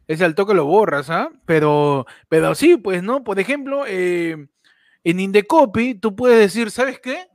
[0.07, 1.29] Ese al toque lo borras, ¿ah?
[1.45, 3.23] Pero, pero sí, pues, ¿no?
[3.25, 4.49] Por ejemplo, eh,
[5.05, 7.27] en Indecopy tú puedes decir, ¿sabes qué?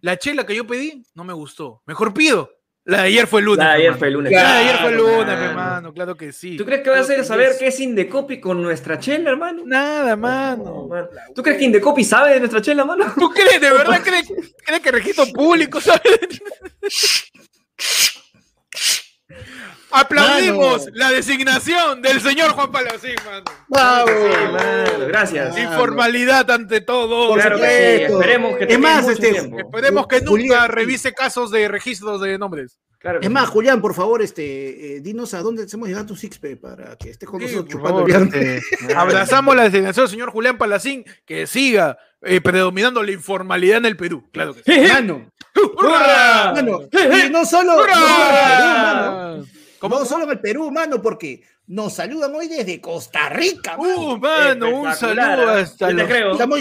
[0.00, 1.82] La chela que yo pedí no me gustó.
[1.86, 2.50] Mejor pido.
[2.86, 3.64] La de ayer fue el lunes.
[3.64, 3.98] la de ayer hermano.
[3.98, 4.32] fue el lunes.
[4.32, 5.44] La de ayer fue el Claro, lunes, mano.
[5.50, 6.56] hermano, claro que sí.
[6.58, 9.62] ¿Tú crees que va a Claro ser saber qué es Indecopy con nuestra chela, hermano?
[9.64, 10.86] Nada, No, mano.
[10.86, 11.08] mano.
[11.34, 13.06] ¿Tú crees que Indecopy sabe de nuestra chela, mano?
[13.18, 14.30] ¿Tú crees, de verdad crees,
[14.66, 16.02] crees que registro público sabe?
[19.94, 20.92] Aplaudimos Mano.
[20.94, 23.44] la designación del señor Juan Palacín, mano.
[23.68, 24.08] ¡Bravo!
[24.08, 25.56] Sí, mano, gracias.
[25.58, 27.34] Informalidad ante todo.
[27.34, 29.36] Claro que sí, esperemos que Es más, este.
[29.36, 32.80] Esperemos que nunca Julián, revise casos de registros de nombres.
[32.98, 33.32] Claro Es sí.
[33.32, 37.10] más, Julián, por favor, este, eh, dinos a dónde hacemos llegar tu Sixpe para que
[37.10, 38.62] estés con nosotros chupando favor, este,
[38.96, 43.96] abrazamos la designación del señor Julián Palacín, que siga eh, predominando la informalidad en el
[43.96, 44.28] Perú.
[44.32, 44.92] Claro que sí.
[44.92, 45.30] Mano,
[45.76, 46.52] ¡Hurra!
[46.54, 49.44] mano, y no solo, no solo en el Perú, mano, ¡Hurra!
[49.88, 49.98] ¿Cómo?
[50.00, 54.12] no solo en el Perú, mano, porque nos saludan hoy desde Costa Rica, mano.
[54.14, 55.58] Uh, mano, un saludo ¿ah?
[55.60, 56.32] hasta Yo te los- creo.
[56.32, 56.58] Estamos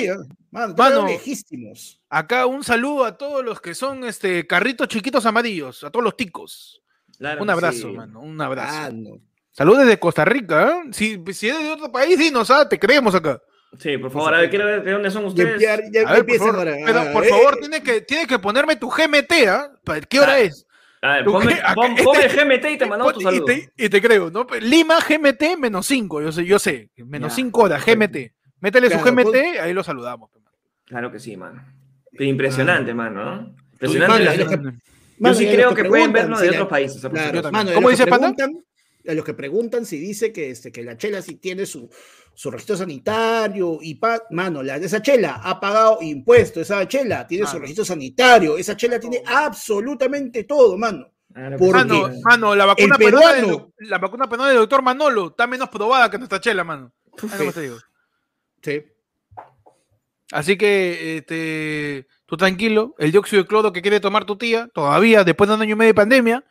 [0.52, 1.08] mano, Mano.
[1.08, 2.00] lejísimos.
[2.10, 6.16] Acá un saludo a todos los que son este carritos chiquitos amarillos, a todos los
[6.16, 6.82] ticos.
[7.18, 7.94] Claro un abrazo, sí.
[7.96, 8.74] mano, un abrazo.
[8.92, 9.20] Mano.
[9.52, 10.90] Saludos desde Costa Rica, ¿eh?
[10.94, 13.40] Si, si eres de otro país, dinos, ah, te creemos acá.
[13.80, 15.60] Sí, por favor, a ver, quiero ver de dónde son ustedes.
[15.62, 16.76] ya- ya A ver, por favor, ahora.
[16.86, 19.72] pero, Ah, por eh, favor, eh, tienes que, tienes que ponerme tu GMT, ¿ah?
[19.84, 20.66] ¿Para ¿Qué hora Ah, es?
[21.06, 23.44] A ver, ¿Tú ponme, pon, este- ponme GMT y te mandamos tu y, saludo.
[23.46, 24.48] te, y te creo, ¿no?
[24.62, 28.32] Lima GMT menos 5, yo sé, yo sé, menos Ya, 5 horas, GMT.
[28.62, 30.30] Métele su GMT, pues- ahí lo saludamos.
[30.86, 31.62] Claro que sí, mano.
[32.18, 33.56] Impresionante, mano, ¿no?
[33.74, 34.14] Impresionante.
[34.14, 34.72] Mano, la- a los que- Yo
[35.20, 37.02] mano, sí creo que pueden vernos si de otros países.
[37.02, 38.34] Claro, mano, ¿Cómo dice, Panda?
[39.08, 41.90] A los que preguntan si dice que, este, que la chela sí tiene su,
[42.34, 47.46] su registro sanitario y pa- mano, la, esa chela ha pagado impuestos, esa chela tiene
[47.46, 51.10] su registro sanitario, esa chela tiene absolutamente todo, mano.
[51.34, 51.88] Que Porque- sí.
[51.88, 55.68] Mano, mano, la vacuna, del, peruano- doc- la vacuna peruana del doctor Manolo está menos
[55.70, 56.94] probada que nuestra chela, mano.
[57.54, 57.78] Te digo.
[58.62, 58.84] Sí.
[60.32, 65.24] Así que, este, tú tranquilo, el dióxido de cloro que quiere tomar tu tía, todavía,
[65.24, 66.44] después de un año y medio de pandemia,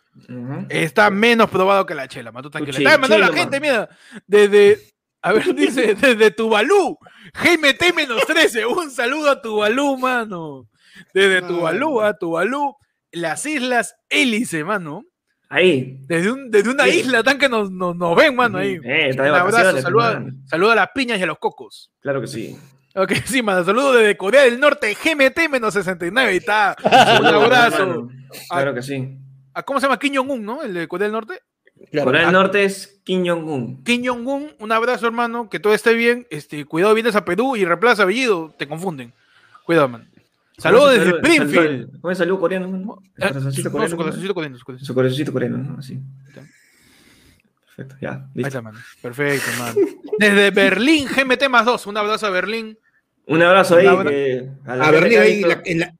[0.68, 2.44] Está menos probado que la chela, mano.
[2.44, 2.76] Tú tranquilo.
[2.76, 3.88] chi- Está mandando la gente, mira,
[4.26, 4.78] desde,
[5.22, 6.98] a ver, dice, desde Tuvalu,
[7.42, 10.68] GMT menos 13, un saludo a Tuvalu, mano.
[11.14, 11.42] Desde.
[11.42, 12.74] Tuvalu a Tuvalu,
[13.12, 15.02] las islas Hélice, mano.
[15.48, 15.98] Ahí.
[16.06, 18.78] Desde, un, desde una isla tan que nos, nos, nos ven, mano, ahí.
[18.82, 21.90] Eh, Un abrazo, saluda, saluda a las piñas y a los cocos.
[22.00, 22.58] Claro que sí.
[22.94, 26.74] Ok, sí, mano, saludo desde Corea del Norte, GMT menos 69, ahí está.
[27.20, 28.08] Un abrazo.
[28.48, 29.18] Claro que sí.
[29.55, 29.98] ¿A ¿Cómo se llama?
[29.98, 30.62] Kim Jong-un, ¿no?
[30.62, 31.40] El de Corea del Norte.
[31.90, 32.07] Claro.
[32.07, 32.24] Corea ah.
[32.26, 33.82] del Norte es Kim Jong-un.
[33.84, 36.26] Kim Jong-un, un abrazo, hermano, que todo esté bien.
[36.30, 39.12] Este, cuidado, vienes a Perú y reemplaza apellido, te confunden.
[39.64, 40.09] Cuidado, man.
[40.59, 41.90] Saludos ¿Cómo desde Springfield.
[41.90, 42.66] sal- ¿Cómo es salud coreano?
[43.16, 44.86] Eh, Corazoncito no, coreano, corazoncito coreano, su corazoncito.
[44.86, 45.78] Su corazoncito coreano, ¿no?
[45.78, 45.98] Así.
[47.64, 48.28] Perfecto, ya.
[48.36, 48.74] Ahí está, man.
[49.00, 49.74] Perfecto, man.
[50.18, 51.86] Desde Berlín, GMT más dos.
[51.86, 52.78] Un abrazo a Berlín.
[53.26, 53.86] Un abrazo ahí.
[53.86, 54.07] Un
[54.66, 55.94] a ha ahí, visto- la- en la-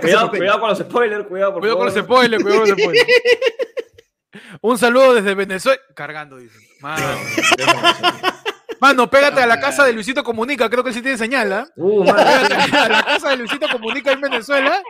[0.00, 3.06] Cuidado, cuidado, con los spoilers, cuidado, por Cuidado con los spoilers, cuidado con los spoilers.
[4.60, 5.80] Un saludo desde Venezuela.
[5.94, 6.58] Cargando, dice.
[6.80, 7.04] Mano,
[8.80, 10.70] Mano, pégate a la casa de Luisito Comunica.
[10.70, 11.68] Creo que él sí tiene señal, ¿ah?
[11.76, 12.16] Uh, mano.
[12.16, 14.80] Pégate a la casa de Luisito Comunica en Venezuela.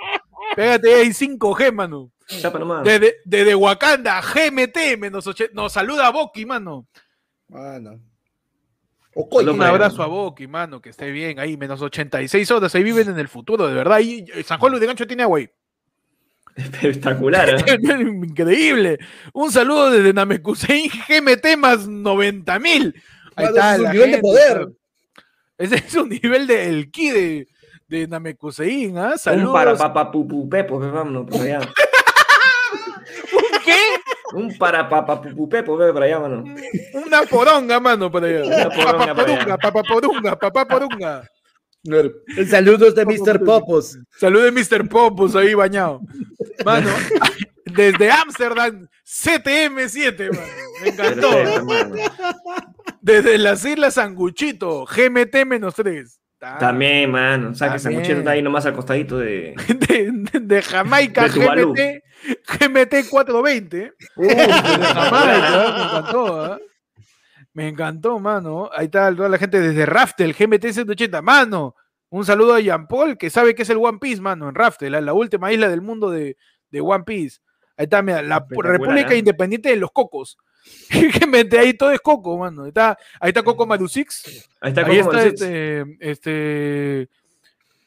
[0.55, 2.11] Pégate ahí 5G, mano.
[2.27, 2.85] Chapa nomás.
[2.85, 6.87] Desde, desde Wakanda, GMT, menos oche- nos saluda a Boki, mano.
[7.49, 7.99] Mano.
[9.21, 13.09] Ocoy, Un abrazo a Boki, mano, que esté bien ahí, menos 86 horas, ahí viven
[13.09, 13.99] en el futuro, de verdad.
[13.99, 15.51] Y San Juan Luis de Gancho tiene agua ahí.
[16.55, 17.79] Espectacular, ¿eh?
[18.01, 18.99] Increíble.
[19.33, 22.95] Un saludo desde Namekusei, GMT más 90 mil.
[23.35, 24.69] Ahí está es un nivel de poder.
[25.59, 27.49] Ese es un nivel del ki de,
[27.89, 29.11] de Namekusei, ¿ah?
[29.15, 29.53] Un Saludos.
[29.53, 31.59] para papá pupu pepo, pues, vámonos allá.
[34.35, 36.45] Un para papá pupu pepo, ve por allá, mano.
[37.07, 38.45] Una poronga, mano, por allá.
[38.45, 39.57] Una poronga para allá.
[39.57, 41.31] Papaporunga, papaporunga, papaporunga.
[42.49, 43.43] Saludos de Mr.
[43.45, 43.99] Popos.
[44.19, 44.89] Saludos Mr.
[44.89, 46.01] Popus ahí bañado.
[46.65, 46.91] Mano,
[47.65, 50.47] desde Ámsterdam, CTM7, mano.
[50.83, 51.31] Me encantó.
[53.01, 56.19] Desde las Islas Sanguchito, GMT-3.
[56.59, 57.51] También, mano.
[57.51, 57.79] O sea, que.
[57.79, 59.55] Sanguchito está ahí nomás al costadito de.
[59.89, 61.75] De, de- de Jamaica, De Tuvalu.
[62.25, 63.93] GMT, GMT420.
[64.17, 66.59] Uh, Jamaica, me encantó, ¿ah?
[67.53, 68.71] Me encantó, mano.
[68.73, 71.23] Ahí está toda la gente desde Raftel, GMT 180.
[71.23, 71.75] Mano,
[72.11, 74.93] un saludo a Jean Paul, que sabe que es el One Piece, mano, en Raftel,
[74.93, 76.37] la, la última isla del mundo de,
[76.71, 77.39] de One Piece.
[77.77, 79.19] Ahí está, mira, la República ¿eh?
[79.19, 80.37] Independiente de los Cocos.
[80.91, 82.65] GMT, ahí todo es Coco, mano.
[82.65, 84.49] Ahí está, ahí está Coco Marusix.
[84.61, 85.97] Ahí está Ahí como está este.
[86.01, 87.09] este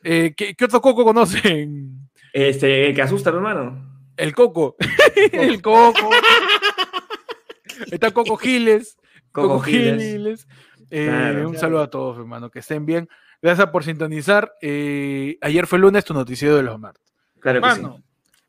[0.03, 2.09] eh, ¿qué, qué otro Coco conocen?
[2.33, 3.90] Este, el que asusta, hermano.
[4.21, 4.75] El Coco.
[5.31, 6.09] el Coco.
[7.91, 8.97] Está Coco Giles.
[9.31, 10.01] Coco Coco Giles.
[10.11, 10.47] Giles.
[10.89, 11.49] Eh, Claro.
[11.49, 12.49] un saludo a todos, hermano.
[12.49, 13.07] Que estén bien.
[13.41, 14.53] Gracias por sintonizar.
[14.61, 17.03] Eh, ayer fue lunes tu noticiero de los martes.
[17.39, 18.03] Claro que Mano, sí.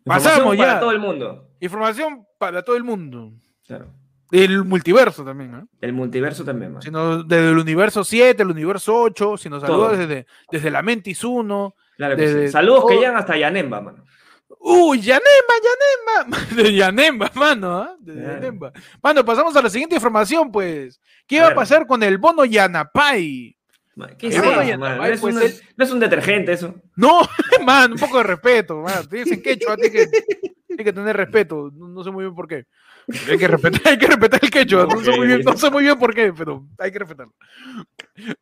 [0.05, 0.65] pasamos Información ya.
[0.67, 1.49] para todo el mundo.
[1.61, 3.33] información para todo el mundo.
[3.67, 3.87] Claro.
[4.33, 5.69] El multiverso también, ¿no?
[5.81, 6.83] El multiverso también, mano.
[6.83, 10.83] Si nos- desde el universo 7, el universo 8, si nos saludas desde, desde la
[10.83, 11.75] Mentis 1.
[11.97, 12.53] Claro que desde sí.
[12.53, 14.05] Saludos que llegan hasta Yanemba, mano.
[14.65, 15.55] Uy, Yanemba,
[16.25, 16.47] Yanemba.
[16.63, 17.97] De Yanemba, mano, ¿ah?
[17.99, 18.15] De.
[18.15, 18.73] Yanemba.
[19.03, 21.01] Mano, pasamos a la siguiente información, pues.
[21.27, 23.57] ¿Qué va a pasar con el bono Yanapay?
[24.19, 26.75] ¿Qué es El bono eso, es, pues, un, el- no es un detergente eso.
[26.97, 27.21] No,
[27.67, 29.07] man, un poco de respeto, man.
[29.09, 30.09] Te dicen quechua, hay que,
[30.77, 31.71] que tener respeto.
[31.75, 32.65] No, no sé muy bien por qué.
[33.29, 34.87] Hay que respetar, hay que respetar el quechua.
[34.87, 37.33] No, sé muy bien, no sé muy bien por qué, pero hay que respetarlo.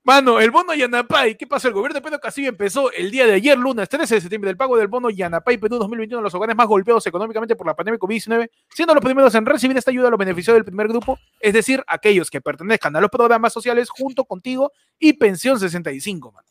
[0.03, 1.69] Mano, el bono Yanapay, ¿qué pasó?
[1.69, 4.57] El gobierno de Pedro Castillo empezó el día de ayer, lunes 13 de septiembre, el
[4.57, 7.99] pago del bono Yanapay Perú 2021 a los hogares más golpeados económicamente por la pandemia
[7.99, 11.55] COVID-19, siendo los primeros en recibir esta ayuda a los beneficiarios del primer grupo, es
[11.55, 16.45] decir, aquellos que pertenezcan a los programas sociales junto contigo y Pensión 65, man.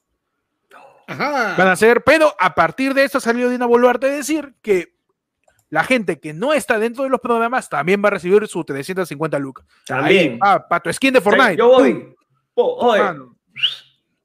[1.07, 1.72] Van Ajá.
[1.72, 4.99] a ser, pero a partir de esto salió Dina Boluarte a decir que
[5.70, 9.39] la gente que no está dentro de los programas también va a recibir sus 350
[9.39, 9.65] lucas.
[9.86, 10.34] También.
[10.34, 11.57] Ahí, ah, para tu skin de Fortnite.
[11.57, 12.15] Yo voy.
[12.55, 12.95] Oh,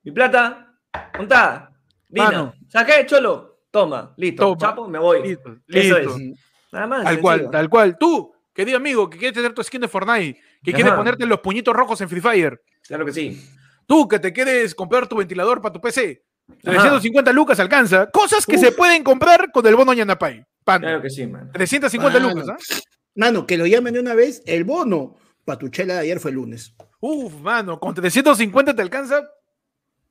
[0.02, 0.74] mi plata,
[1.16, 1.70] contada.
[2.10, 2.54] Mano.
[2.68, 3.60] saqué, cholo.
[3.70, 4.42] Toma, listo.
[4.42, 4.58] Toma.
[4.58, 5.22] Chapo, me voy.
[5.22, 6.16] listo, Eso listo.
[6.16, 6.38] es.
[6.72, 7.04] Nada más.
[7.04, 7.98] Tal cual, tal cual.
[7.98, 10.96] Tú, querido amigo, que quieres tener tu skin de Fortnite, que quieres Ajá.
[10.96, 12.60] ponerte los puñitos rojos en Free Fire.
[12.86, 13.40] Claro que sí.
[13.86, 16.24] Tú, que te quieres comprar tu ventilador para tu PC.
[16.62, 18.10] 350 lucas alcanza.
[18.10, 20.44] Cosas que se pueden comprar con el bono Yanapay.
[20.64, 20.88] Panda.
[20.88, 21.50] Claro que sí, mano.
[21.52, 22.34] 350 Mano.
[22.34, 22.74] lucas, ¿ah?
[23.16, 25.16] Mano, que lo llamen de una vez, el bono.
[25.44, 26.74] Patuchela de ayer fue el lunes.
[27.00, 29.22] Uf, mano, con 350 te alcanza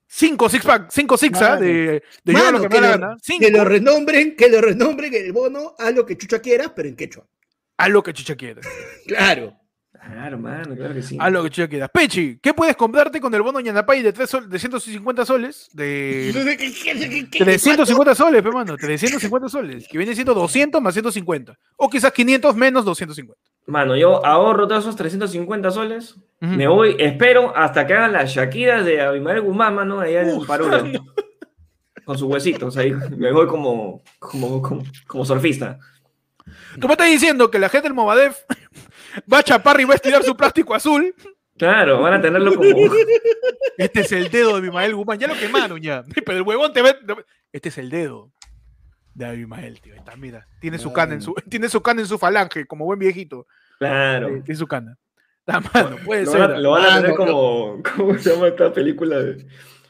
[0.07, 1.55] 5 six pack, 5 six ¿ah?
[1.55, 3.17] De, de yo Mano, lo que que, me lo, gana.
[3.39, 6.95] que lo renombren, que lo renombren el bono, haz lo que chucha quieras, pero en
[6.95, 7.25] quechua.
[7.77, 8.65] haz lo que chucha quieras.
[9.07, 9.57] Claro.
[10.11, 11.17] Claro, mano, claro que sí.
[11.19, 11.89] Haz lo que chucha quieras.
[11.93, 15.69] Pechi, ¿qué puedes comprarte con el bono Yanapay de, 3 sol- de 150 soles?
[15.71, 16.29] De
[17.31, 18.75] 350 soles, pe, mano.
[18.77, 19.87] 350 soles.
[19.87, 21.57] Que viene siendo 200 más 150.
[21.77, 23.39] O quizás 500 menos 250.
[23.65, 26.15] Mano, yo ahorro todos esos 350 soles.
[26.41, 26.51] Ujú.
[26.51, 30.45] Me voy, espero hasta que hagan las Shakiras de Abimael Guzmán, mano, allá en Uf,
[30.47, 30.83] Paruro.
[32.03, 32.91] Con sus huesitos ahí.
[33.17, 35.79] Me voy como, como, como, como surfista.
[36.79, 38.37] Tú me estás diciendo que la gente del Movadef
[39.31, 41.13] va a chapar y va a estirar su plástico azul.
[41.57, 42.67] Claro, van a tenerlo como.
[43.77, 45.17] Este es el dedo de Abimael Guzmán.
[45.19, 46.03] Ya lo quemaron ya.
[46.25, 46.95] Pero el huevón te ve.
[47.51, 48.31] Este es el dedo
[49.13, 49.93] de Abimael, tío.
[49.93, 50.47] Ahí está, mira.
[50.61, 53.47] Tiene su cana en su, tiene su cana en su falange, como buen viejito.
[53.79, 54.27] Claro.
[54.43, 54.97] Tiene su cana.
[55.45, 56.39] La mano, puede Lo ser.
[56.41, 57.83] van, a, lo van a Ah, tener no, como.
[57.97, 59.19] ¿Cómo se llama esta película?
[59.19, 59.33] De,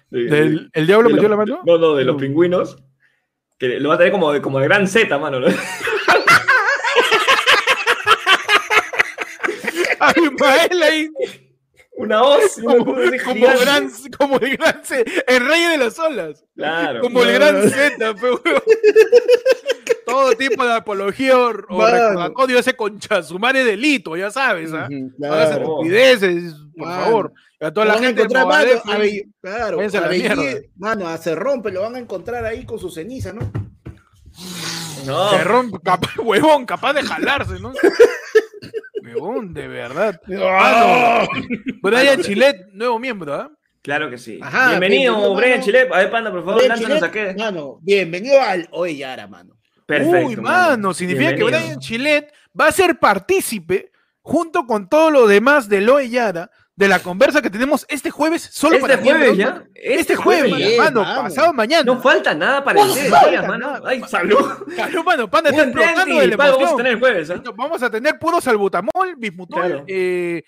[0.09, 1.61] de- Del- ¿El diablo de metió la mano?
[1.65, 2.19] No, no, de los No.
[2.21, 2.77] pingüinos.
[3.59, 5.39] Que lo va a tener como, de- como el gran Z, mano.
[5.39, 5.47] ¿no?
[10.09, 11.09] Abimael ahí.
[11.95, 12.57] Una hoz.
[12.57, 16.43] una Como, así como gran, como el gran C- el rey de las olas.
[16.55, 17.01] Claro.
[17.01, 18.15] Como el gran Z.
[20.05, 24.85] Todo tipo de apología o, recordatorio ese concha su madre delito, ya sabes, ¿ah?
[24.85, 25.61] Hagas claro.
[25.61, 27.03] estupideces, por Mano.
[27.03, 27.33] favor.
[27.61, 30.09] A toda Lo la a gente del mano, Movadef, a Be- claro, a la a
[30.09, 30.43] mierda.
[30.77, 33.49] mano, a se rompe, lo van a encontrar ahí con su ceniza, ¿no?
[35.05, 35.29] No.
[35.31, 37.71] se rompe, capaz, huevón, capaz de jalarse, ¿no?
[39.03, 40.19] huevón, de verdad.
[40.41, 41.27] ¡Ah!
[41.81, 43.51] Brian Chilet, nuevo miembro, ¿ah?
[43.81, 44.39] Claro que sí.
[44.41, 45.63] Ajá, Bienvenido, bienvenido, Brian mano.
[45.65, 45.93] Chilep.
[45.93, 47.35] A ver, panda, por favor, lánzanos Chilet, a qué.
[47.37, 49.57] Mano, bienvenido al Oeyara, mano.
[49.85, 50.27] Perfecto.
[50.27, 51.65] Uy, mano, significa que Bienvenido.
[51.65, 53.91] Brian Chilet va a ser partícipe
[54.21, 58.49] junto con todos los demás de Loe Yara de la conversa que tenemos este jueves
[58.51, 59.51] solo Este para jueves miembros, ya.
[59.59, 59.65] mano.
[59.75, 61.21] Este jueves, mano, Bien, mano, mano.
[61.23, 61.83] pasado mañana.
[61.83, 63.73] No falta nada para el No día mano.
[63.85, 64.43] Ay, salud.
[64.73, 67.41] Claro, mano, Panda está explotando de la vamos a tener el jueves, ¿eh?
[67.55, 69.83] Vamos a tener puro salbutamol, bismutol, Claro.
[69.87, 70.43] eh,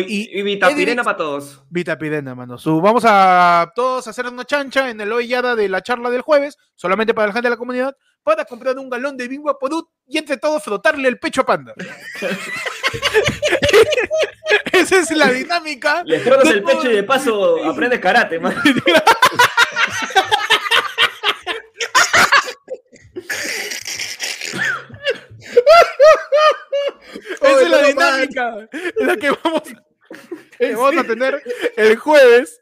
[0.00, 1.62] Y, y, y vitapirena para todos.
[1.70, 2.58] Vitapirena, mano.
[2.58, 5.26] Su- vamos a todos a hacer una chancha en el hoy
[5.56, 7.96] de la charla del jueves, solamente para la gente de la comunidad,
[8.26, 11.72] para comprar un galón de Bingua Podut y entre todos frotarle el pecho a Panda.
[14.72, 16.02] Esa es la dinámica.
[16.04, 18.52] Le frotas de el pecho y de paso aprendes karate, man.
[27.40, 29.62] Esa es la dinámica en la que vamos,
[30.58, 31.40] que vamos a tener
[31.76, 32.60] el jueves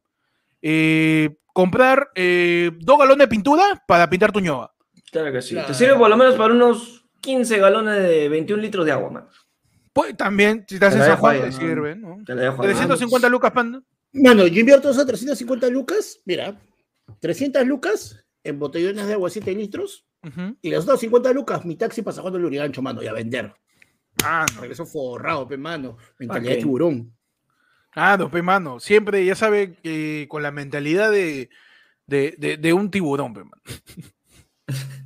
[0.62, 4.72] eh, comprar eh, dos galones de pintura para pintar tu ñoba.
[5.10, 5.54] Claro que sí.
[5.54, 5.68] Claro.
[5.68, 9.28] Te sirve por lo menos para unos 15 galones de 21 litros de agua, man.
[9.92, 12.18] Pues también, si te haces dejo Juan, te sirve, ¿no?
[12.24, 12.68] Te la dejo ahí.
[12.68, 13.82] 350 lucas, panda.
[14.12, 16.54] Mano, yo invierto esos 350 lucas, mira,
[17.20, 20.06] 300 lucas en botellones de agua 7 litros
[20.62, 23.54] y las otras 50 lucas, mi taxi para Juan del Urigancho, mano, y a vender.
[24.24, 24.60] Ah, no.
[24.62, 25.96] Regreso forrado, pe, mano.
[26.18, 26.62] Mentalidad de Ok.
[26.62, 27.14] tiburón.
[27.94, 28.80] Ah, no, pe, mano.
[28.80, 31.50] Siempre, ya sabe, que con la mentalidad de,
[32.06, 33.62] de, de- de un tiburón, pe, mano.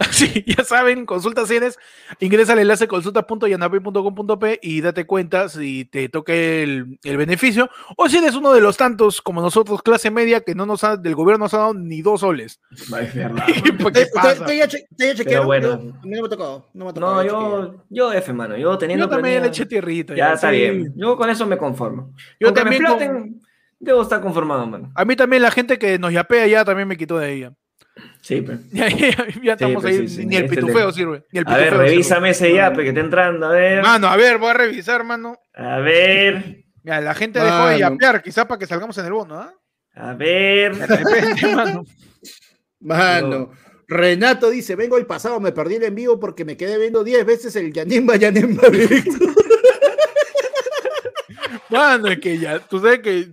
[0.10, 1.78] Sí, ya saben, consulta cienes,
[2.20, 8.16] ingresa al enlace consulta.yanape.com.p y date cuenta si te toque el, el beneficio o si
[8.18, 11.44] eres uno de los tantos como nosotros, clase media, que no nos ha, del gobierno
[11.44, 12.60] nos ha dado ni dos soles.
[12.72, 13.44] Es verdad.
[13.80, 14.44] ¿Por ¿Qué Te- pasa?
[14.44, 15.68] te- te ya che- te ya chequearon, bueno.
[15.68, 16.68] yo- a mí no me ha tocado.
[16.74, 18.56] No, me ha tocado, No, yo, yo F, mano.
[18.56, 20.14] Yo teniendo Yo también le planilla- eché tierrita.
[20.14, 20.56] Ya está sí.
[20.56, 20.92] bien.
[20.96, 22.12] Yo con eso me conformo.
[22.38, 23.40] Yo también me con- exploten,
[23.78, 24.90] debo estar conformado, mano.
[24.94, 27.52] A mí también la gente que nos yapea ya también me quitó de ella.
[28.22, 28.44] Sí.
[28.72, 30.26] Ya, ya- ya estamos ahí, sí, sí.
[30.26, 31.24] ni el Este pitufeo sirve.
[31.32, 33.46] Ni el A ver, pitufeo revísame ese yape que está entrando.
[33.46, 33.82] A ver.
[33.82, 35.38] Mano, a ver, voy a revisar, mano.
[35.54, 36.64] A ver.
[36.82, 39.52] Mira, la gente dejó de yapear, quizá para que salgamos en el bono, ¿ah?
[39.94, 40.76] A ver.
[40.76, 41.84] De repente, mano.
[42.80, 43.50] Mano.
[43.88, 47.26] Renato dice, vengo el pasado, me perdí el en vivo porque me quedé viendo 10
[47.26, 49.10] veces el Yanemba Yanemba directo.
[51.70, 53.28] Mano, es que ya, tú sabes que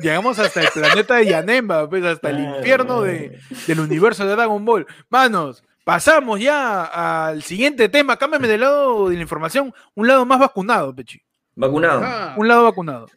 [0.00, 4.64] llegamos hasta el planeta de Yanemba, pues hasta el infierno de, del universo de Dragon
[4.64, 4.86] Ball.
[5.08, 6.84] Manos, pasamos ya
[7.28, 8.16] al siguiente tema.
[8.16, 11.22] Cámbiame del lado de la información, un lado más vacunado, Pechi.
[11.54, 12.02] Vacunado.
[12.04, 13.08] Ah, Un lado vacunado.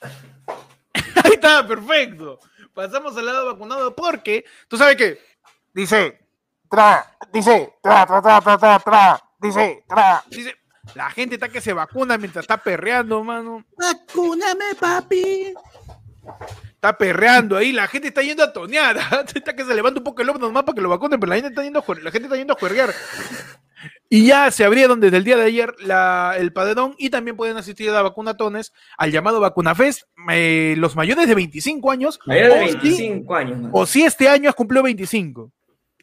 [1.24, 2.38] Ahí está, perfecto.
[2.72, 5.18] Pasamos al lado vacunado porque, tú sabes que
[5.72, 6.20] dice,
[6.68, 10.56] tra, dice, tra, tra, tra, tra, tra, tra, dice, tra, dice,
[10.94, 13.64] la gente está que se vacuna mientras está perreando, mano.
[13.76, 15.54] Vacúname, papi.
[16.74, 18.96] Está perreando ahí, la gente está yendo a tonear.
[19.34, 21.36] Está que se levanta un poco el hombro nomás para que lo vacunen, pero la
[21.36, 22.92] gente está yendo a, la gente está yendo a juerguear.
[24.08, 27.56] Y ya se abrieron desde el día de ayer la- el padrón y también pueden
[27.56, 32.68] asistir a vacunatones al llamado Vacunafest eh, los mayores de 25 años Mayor de o
[32.68, 33.70] si- 25 años, mano.
[33.72, 35.50] o si este año has cumplido 25.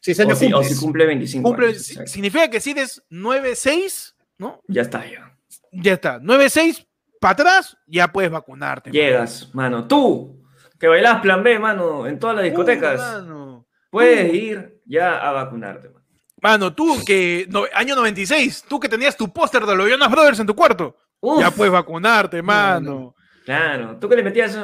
[0.00, 2.10] Si ese año O si, o si cumple 25 Cumple- años, si- exacto.
[2.12, 4.11] significa que si eres 9-6,
[4.42, 4.60] ¿no?
[4.68, 5.34] Ya está, ya.
[5.72, 6.18] Ya está.
[6.20, 6.86] 9-6
[7.20, 8.90] para atrás, ya puedes vacunarte.
[8.90, 9.86] Llegas, mano.
[9.86, 10.42] Tú,
[10.78, 13.66] que bailás plan B, mano, en todas las discotecas, Uh, mano.
[13.90, 16.02] puedes ir ya a vacunarte, mano.
[16.42, 20.40] Mano, tú que no- año 96, tú que tenías tu póster de los Jonas Brothers
[20.40, 23.14] en tu cuarto, Uf, ya puedes vacunarte, mano.
[23.44, 24.54] Claro, tú que le metías.
[24.56, 24.62] Uh,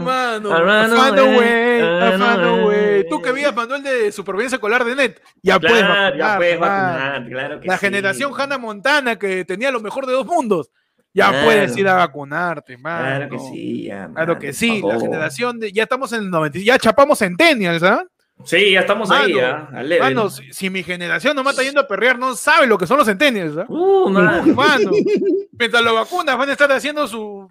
[0.00, 3.06] mano, found away, away.
[3.08, 6.60] Tú que veías manual de supervivencia escolar de net, ya puedes Claro, vacunarte, ya puedes
[6.60, 6.72] mano.
[6.92, 7.80] vacunarte, claro que La sí.
[7.86, 10.70] generación Hannah Montana que tenía lo mejor de dos mundos,
[11.14, 11.44] ya Claro.
[11.46, 13.04] puedes ir a vacunarte, mano.
[13.04, 14.10] Claro que sí, ya.
[14.12, 18.04] Claro que sí, la generación de, ya estamos en el 90, ya chapamos Centennials, ¿ah?
[18.44, 19.68] Sí, ya estamos ahí, Mano, ya.
[19.78, 19.98] Al.
[19.98, 22.86] Mano, si, si mi generación no me está yendo a perrear, no sabe lo que
[22.86, 23.66] son los Centennials, ¿ah?
[23.68, 24.54] Uh, mano.
[24.54, 24.90] Mano,
[25.58, 27.50] mientras lo vacunas van a estar haciendo su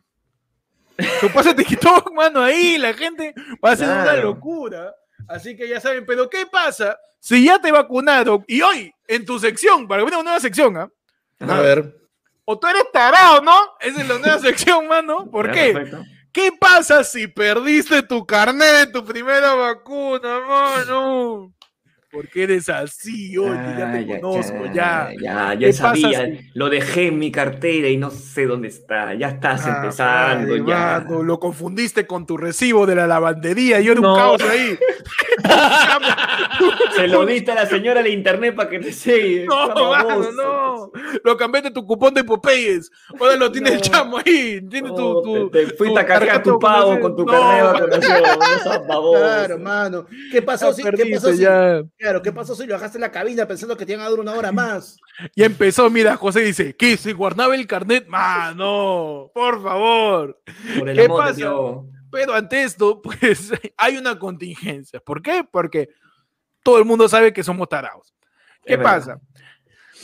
[1.19, 3.33] su pase de TikTok, mano, ahí la gente
[3.63, 4.95] va a ser una locura.
[5.27, 9.37] Así que ya saben, pero ¿qué pasa si ya te vacunaron y hoy en tu
[9.39, 10.89] sección, para que venga una nueva sección, ¿ah?
[11.39, 11.95] A ver.
[12.45, 13.53] O tú eres tarado, ¿no?
[13.81, 15.29] Esa es la nueva sección, mano.
[15.29, 15.73] ¿Por Ya, qué?
[15.73, 16.03] perfecto.
[16.31, 21.56] ¿Qué pasa si perdiste tu carnet de tu primera vacuna, mano?
[22.09, 25.09] Porque eres así, oye, ya te Ah, conozco, ya.
[25.21, 26.39] Ya, ya ¿Qué pasa sabía.
[26.53, 29.13] Lo dejé en mi cartera y no sé dónde está.
[29.13, 31.03] Ya estás Ah, empezando, ya.
[31.03, 33.81] mano, lo confundiste con tu recibo de la lavandería.
[33.81, 34.13] Yo era No.
[34.13, 34.77] un caos ahí.
[36.95, 39.45] Se lo diste a la señora de internet para que te siga.
[39.45, 40.91] No, mano, no.
[41.23, 42.89] Lo cambiaste tu cupón de Popeyes.
[43.19, 44.61] Ahora lo tiene el chamo ahí.
[44.69, 47.57] Tiene tu, tu- te, te fuiste tu a cargar tu pago con tu No, carnet
[47.57, 48.21] de mano, vacunación.
[48.39, 49.19] No seas baboso.
[49.19, 50.05] Claro, mano.
[50.31, 51.83] ¿Qué pasó ya si, ¿qué pasó si, ya.
[51.97, 54.19] Claro, ¿qué pasó si lo dejaste en la cabina pensando que te iban a dar
[54.19, 54.97] una hora más?
[55.35, 58.07] Ya empezó, mira, José dice, que se guardaba el carnet.
[58.07, 60.39] Mano, por favor.
[60.77, 61.33] Por el ¿Qué amor de pasa?
[61.35, 61.85] Dios.
[62.11, 64.99] Pero ante esto, pues hay una contingencia.
[64.99, 65.43] ¿Por qué?
[65.49, 65.89] Porque
[66.63, 68.13] todo el mundo sabe que somos tarados.
[68.63, 68.97] ¿Qué Es verdad.
[68.99, 69.21] pasa?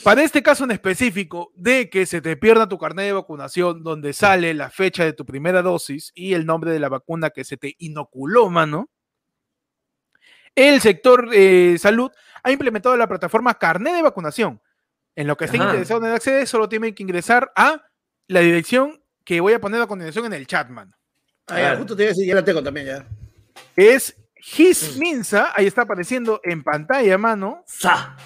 [0.03, 4.11] Para este caso en específico, de que se te pierda tu carnet de vacunación, donde
[4.13, 7.55] sale la fecha de tu primera dosis y el nombre de la vacuna que se
[7.55, 8.89] te inoculó, mano,
[10.55, 12.11] el sector eh, salud
[12.43, 14.61] ha implementado la plataforma Carnet de Vacunación.
[15.15, 17.83] En lo que estén interesados en acceder, solo tienen que ingresar a
[18.27, 20.91] la dirección que voy a poner a continuación en el chat, mano.
[21.47, 23.05] Ah, ya, justo te iba a decir, ya la tengo también ya.
[23.75, 27.63] es His Minsa, ahí está apareciendo en pantalla, mano.
[27.67, 28.17] Sa.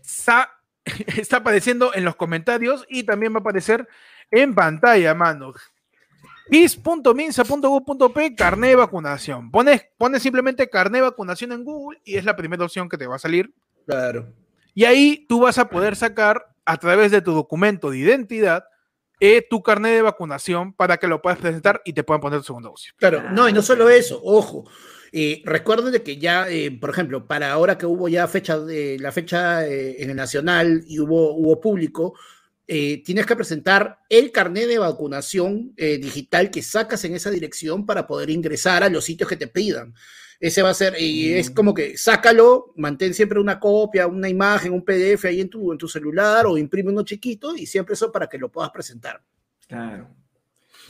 [0.00, 0.50] Sa-
[1.16, 3.86] está apareciendo en los comentarios y también va a aparecer
[4.30, 5.52] en pantalla, mano.
[6.50, 9.50] his.minsa.gov.p carné de vacunación.
[9.50, 13.06] Pones, pones simplemente carné de vacunación en Google y es la primera opción que te
[13.06, 13.52] va a salir.
[13.86, 14.32] Claro.
[14.74, 18.64] Y ahí tú vas a poder sacar a través de tu documento de identidad
[19.20, 22.44] eh, tu carnet de vacunación para que lo puedas presentar y te puedan poner tu
[22.44, 22.92] segunda dosis.
[22.96, 24.64] Claro, no, y no solo eso, ojo.
[25.12, 28.98] Eh, recuerden de que ya, eh, por ejemplo, para ahora que hubo ya fecha de
[28.98, 32.14] la fecha eh, en el nacional y hubo, hubo público,
[32.68, 37.86] eh, tienes que presentar el carnet de vacunación eh, digital que sacas en esa dirección
[37.86, 39.94] para poder ingresar a los sitios que te pidan.
[40.38, 44.72] Ese va a ser, y es como que sácalo, mantén siempre una copia, una imagen,
[44.72, 48.12] un PDF ahí en tu, en tu celular o imprime uno chiquito y siempre eso
[48.12, 49.20] para que lo puedas presentar.
[49.66, 50.06] Claro.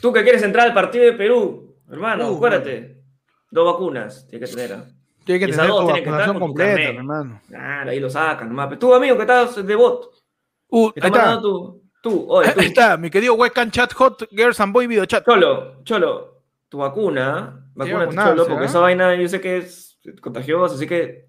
[0.01, 3.01] Tú que quieres entrar al partido de Perú, hermano, Uh, acuérdate.
[3.49, 4.73] Dos vacunas tienes que tener.
[4.73, 4.85] ¿ah?
[5.23, 6.95] Tiene que Esas tener dos tu que vacunación con tu completa, carnet.
[6.97, 7.41] hermano.
[7.47, 8.77] Claro, ahí lo sacan nomás.
[8.77, 10.11] Tú, amigo, que estás de bot.
[10.69, 11.41] Uh, Que ahí está está.
[11.41, 11.81] tú.
[12.01, 12.59] Tú, oye, tú.
[12.61, 15.25] Ahí está, mi querido webcam chat hot girls and boy video chat.
[15.25, 18.67] Cholo, Cholo, tu vacuna, vacúnate, Cholo, porque ¿ah?
[18.67, 21.27] esa vaina yo sé que es contagiosa, así que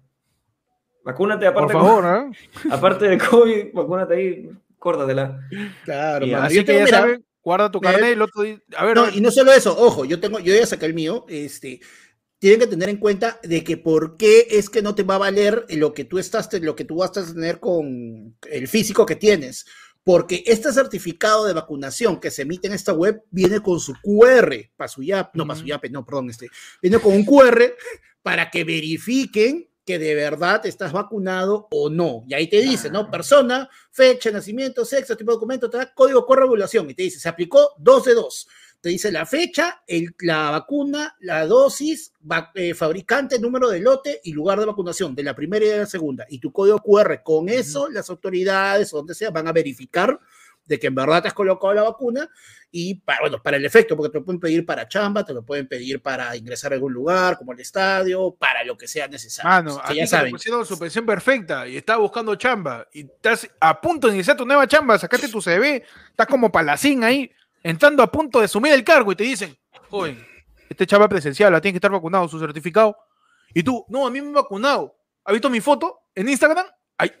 [1.03, 2.31] vacúnate Por aparte, favor, ¿eh?
[2.71, 5.39] aparte de COVID, vacúnate ahí, córtatela.
[5.83, 8.41] Claro, Y así Yo que tengo, ya mira, saben, guarda tu carnet y el otro
[8.43, 8.57] día.
[8.77, 9.15] A ver, No, a ver.
[9.17, 11.81] y no solo eso, ojo, yo tengo, yo ya saqué el mío, este,
[12.41, 15.19] tienen que tener en cuenta de que por qué es que no te va a
[15.19, 19.15] valer lo que tú estás, lo que tú vas a tener con el físico que
[19.15, 19.63] tienes.
[20.03, 24.55] Porque este certificado de vacunación que se emite en esta web viene con su QR,
[24.75, 25.69] para su YAP, no, para su Ujú.
[25.69, 26.49] YAP, no, perdón, este,
[26.81, 27.75] viene con un QR
[28.23, 32.23] para que verifiquen que de verdad estás vacunado o no.
[32.27, 33.11] Y ahí te dice, ¿no?
[33.11, 37.75] Persona, fecha, nacimiento, sexo, tipo de documento, código de regulación y te dice, se aplicó
[37.77, 38.47] 2 de 2.
[38.81, 44.19] Te dice la fecha, el- la vacuna, la dosis, va- eh, fabricante, número de lote
[44.23, 46.25] y lugar de vacunación de la primera y de la segunda.
[46.29, 47.21] Y tu código QR.
[47.23, 50.19] Con eso, las autoridades o donde sea van a verificar
[50.65, 52.29] de que en verdad te has colocado la vacuna
[52.71, 55.43] y para, bueno, para el efecto, porque te lo pueden pedir para chamba, te lo
[55.43, 59.49] pueden pedir para ingresar a algún lugar, como el estadio, para lo que sea necesario.
[59.49, 60.31] Mano, aquí que ya te saben.
[60.31, 64.45] pusieron su pensión perfecta y estás buscando chamba y estás a punto de iniciar tu
[64.45, 67.29] nueva chamba, sacaste tu CV, estás como palacín ahí,
[67.63, 69.55] entrando a punto de asumir el cargo y te dicen,
[69.89, 70.23] joven,
[70.69, 72.95] este chamba presencial, tiene que estar vacunado, su certificado.
[73.53, 74.95] Y tú, no, a mí me han vacunado.
[75.25, 76.65] ¿Has visto mi foto en Instagram?
[76.97, 77.11] Ahí,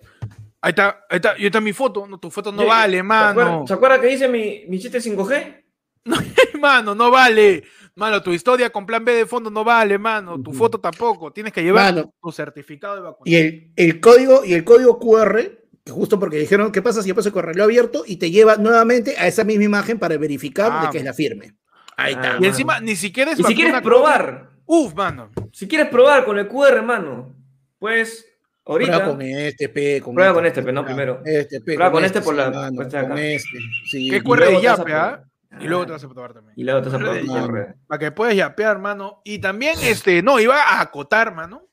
[0.61, 2.07] ahí está, ahí está, ahí está mi foto.
[2.07, 3.67] No, tu foto no vale, ¿Se mano.
[3.67, 5.63] ¿Se acuerdan que dice mi, mi chiste 5G?
[6.59, 7.63] Mano, no vale.
[7.95, 10.41] Mano, tu historia con plan B de fondo no vale, mano.
[10.41, 11.31] Tu foto tampoco.
[11.31, 12.13] Tienes que llevar Mano.
[12.21, 13.25] tu certificado de vacunación.
[13.27, 17.15] Y el, el código y el código QR, justo porque dijeron, ¿qué pasa si yo
[17.15, 18.03] paso el correo abierto?
[18.05, 21.55] Y te lleva nuevamente a esa misma imagen para verificar de que es la firme.
[21.97, 22.27] Ahí Ah, está.
[22.29, 22.45] Y mano.
[22.45, 24.49] encima, ni siquiera es Y si quieres probar.
[24.65, 25.29] Uf, mano.
[25.51, 27.35] si quieres probar con el QR, mano,
[27.79, 28.25] pues
[28.65, 28.91] ahorita...
[28.99, 31.21] Prueba con este, P, con Prueba con este, P, no, primero.
[31.25, 33.49] Este, P, Prueba con este por sí, la- mano, por este de con este,
[33.89, 34.09] sí.
[34.09, 35.01] ¿Qué Y QR luego de te vas a yape, ah?
[35.09, 35.31] probar.
[35.61, 36.53] Y luego Ah, te vas a probar también.
[36.55, 37.75] Y luego te vas a probar.
[37.87, 39.21] Para que puedas yapear, mano.
[39.25, 41.67] Y también, este, no, iba a acotar, mano,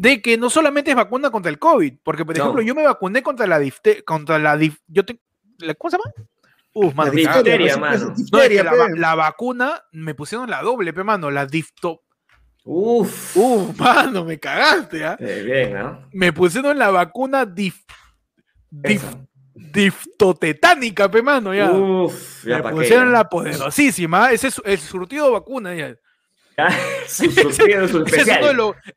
[0.00, 2.42] de que no solamente es vacuna contra el COVID, porque, por No.
[2.44, 5.20] ejemplo, yo me vacuné contra la difte, contra la dif, yo te,
[5.58, 6.10] la- ¿cómo se llama?
[6.72, 8.06] Uf, La difteria, pues, mano.
[8.16, 12.00] pues, No, es que difteria, la, vacuna me pusieron la doble, pe, mano, la difto.
[12.64, 13.36] Uf.
[13.36, 15.16] Uf, mano, me cagaste, ¿ah?
[15.20, 16.08] Eh, bien, ¿no?
[16.12, 17.84] Me pusieron la vacuna dif,
[18.70, 19.04] dif,
[19.54, 21.70] diftotetánica, pe, mano, ya.
[21.72, 23.12] Uf, ya me qué, pusieron ya.
[23.18, 25.94] la poderosísima, ese es el surtido de vacuna, ya.
[27.06, 28.28] Su Ese es,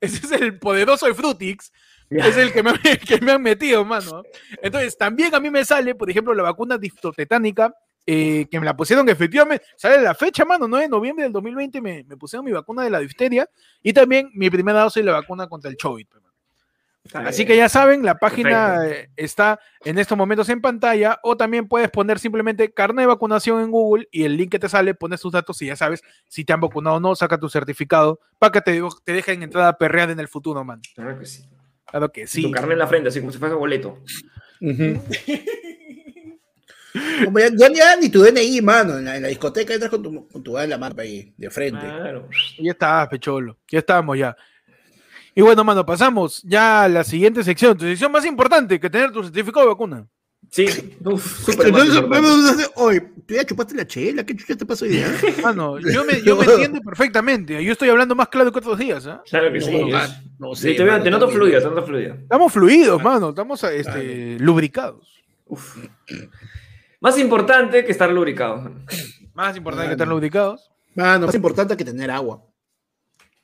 [0.02, 1.72] ese es el poderoso de Frutix.
[2.10, 2.28] Ya.
[2.28, 2.74] Es el que me,
[3.08, 4.24] que me han metido, mano.
[4.62, 7.74] Entonces, también a mí me sale, por ejemplo, la vacuna diftotetánica,
[8.06, 11.80] eh, que me la pusieron efectivamente, sale la fecha, mano, 9 de noviembre del 2020
[11.80, 13.50] me, me pusieron mi vacuna de la difteria
[13.82, 16.06] y también mi primera dosis de la vacuna contra el COVID.
[17.14, 21.68] Así que ya saben, la página eh, está en estos momentos en pantalla o también
[21.68, 25.20] puedes poner simplemente carne de vacunación en Google y el link que te sale, pones
[25.20, 28.52] tus datos y ya sabes si te han vacunado o no, saca tu certificado para
[28.54, 30.82] que te, te dejen entrada perreada en el futuro, man.
[30.96, 31.44] Claro que sí.
[31.86, 32.42] Claro que Sí.
[32.44, 34.00] Tu carne en la frente, así como si fuese boleto.
[37.26, 38.98] Como ya, ya- ya ni tu DNI, mano.
[39.00, 41.50] En la, en la discoteca entras con tu, con tu en la mano ahí, de
[41.50, 41.80] frente.
[41.82, 42.30] Claro.
[42.60, 43.58] Ya está, pecholo.
[43.68, 44.36] Ya estamos ya.
[45.36, 47.78] Y bueno, mano, pasamos ya a la siguiente sección.
[47.78, 50.08] Tu sección más importante que tener tu certificado de vacuna.
[50.50, 50.66] Sí,
[51.04, 51.74] uf, súper
[52.76, 55.08] oye, tú ya chupaste la chela, ¿qué chucha te pasó hoy día?
[55.42, 57.64] Mano, yo me, yo me entiendo perfectamente.
[57.64, 59.08] Yo estoy hablando más claro que otros días.
[59.08, 59.24] ¿ah?
[59.28, 59.72] Claro que sí.
[59.72, 62.16] No, es- no Sí, te, veo, te noto fluida, te noto fluida.
[62.16, 63.30] Estamos fluidos, mano.
[63.30, 65.24] Estamos este, lubricados.
[65.46, 65.78] Uf.
[67.00, 68.72] Más importante que estar lubricado.
[69.34, 69.92] Más importante que Mano.
[69.94, 70.72] estar lubricados.
[70.94, 72.44] Mano, más importante que tener agua.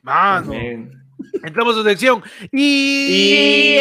[0.01, 0.51] Mano.
[1.43, 2.23] Entramos a su sección.
[2.51, 3.77] Y.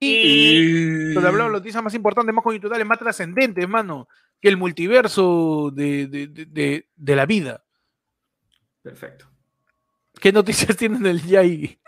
[0.00, 1.12] y...
[1.14, 4.08] Donde hablamos de noticias más importantes, más coyunturales, más trascendentes, mano.
[4.40, 7.64] Que el multiverso de, de, de- la vida.
[8.82, 9.26] Perfecto.
[10.20, 11.78] ¿Qué noticias tienen el Yai?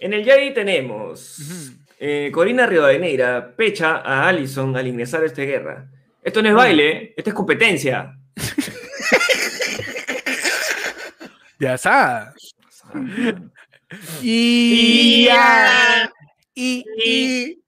[0.00, 1.78] En el Yai tenemos Ujú.
[2.00, 5.88] eh, Corina Rivadeneira pecha a Allison al ingresar a esta guerra.
[6.22, 8.18] Esto no es baile, esto es competencia.
[11.58, 12.34] De asada.
[14.22, 15.28] Y.
[16.54, 16.84] Y- Y.
[17.04, 17.60] y-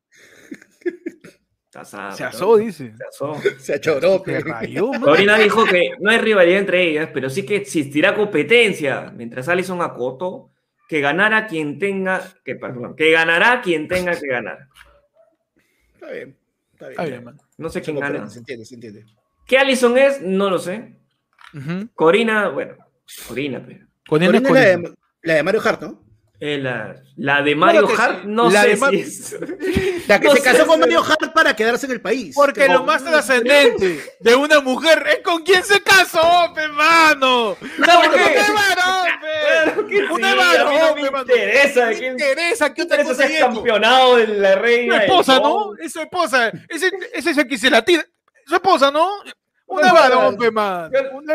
[2.14, 2.94] Se asó, dice.
[2.96, 3.34] Se asó.
[3.58, 4.90] Se achoró, Se rayó,
[5.42, 9.12] dijo que no hay rivalidad entre ellas, pero sí que existirá competencia.
[9.14, 10.50] Mientras Allison acotó
[10.88, 14.68] que ganara quien tenga, que, perdón, que ganará quien tenga que ganar.
[15.94, 16.38] Está bien.
[16.72, 16.90] Está bien.
[16.92, 17.38] Está bien, mano.
[17.58, 18.26] No sé quién gana.
[18.30, 19.04] Se entiende, se entiende.
[19.46, 20.22] ¿Qué Allison es?
[20.22, 20.96] No lo sé.
[21.94, 22.76] Corina, bueno,
[23.28, 23.86] Corina, pero.
[24.08, 24.94] Corina es Corina es Corina.
[25.26, 26.02] La de Mario Hart, ¿no?
[26.38, 28.26] eh, la, la de Mario que Hart, sí.
[28.28, 29.36] no La sé de Ma- si es.
[30.06, 32.34] La que No se sé casó con si- Mario Hart para quedarse en el país.
[32.34, 32.74] Porque No.
[32.74, 37.56] lo más trascendente de una mujer es con quién se casó, pe, mano.
[37.84, 38.24] ¿Sabes Porque qué?
[38.24, 40.16] un es varón, pe.
[40.18, 44.52] Claro varón, no me interesa No quién- interesa qué otra cosa es campeonado de la
[44.54, 44.96] Su reina.
[45.04, 45.70] esposa, del ¿no?
[45.78, 46.48] Es su esposa.
[46.68, 48.04] Ese, ese es el que se la tira.
[48.46, 49.08] Su esposa, ¿no?
[49.68, 50.38] Un No, es varón, no.
[50.38, 50.90] pe, mano.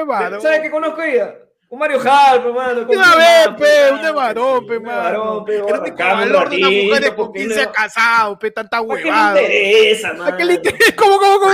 [0.06, 0.42] Varón.
[0.42, 1.34] ¿Sabes qué conozco ella?
[1.74, 2.84] Un Mario Hart, hermano.
[2.84, 4.98] De una vez, pe, un es varón, pe, Un mano.
[5.00, 9.00] varón, pe, El valor de una mujer con no- se ha casado, pe, tanta ¿Para
[9.02, 9.42] qué le huevada.
[9.42, 10.36] interesa, ¿A mano?
[10.38, 10.96] qué le interesa?
[10.98, 11.54] ¿Cómo, cómo, cómo?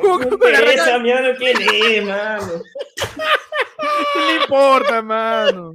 [0.00, 1.28] ¿Cómo, ¿Qué cómo interesa, hermano?
[1.36, 2.46] ¿Quién es, mano?
[4.14, 5.74] ¿Qué le importa, mano?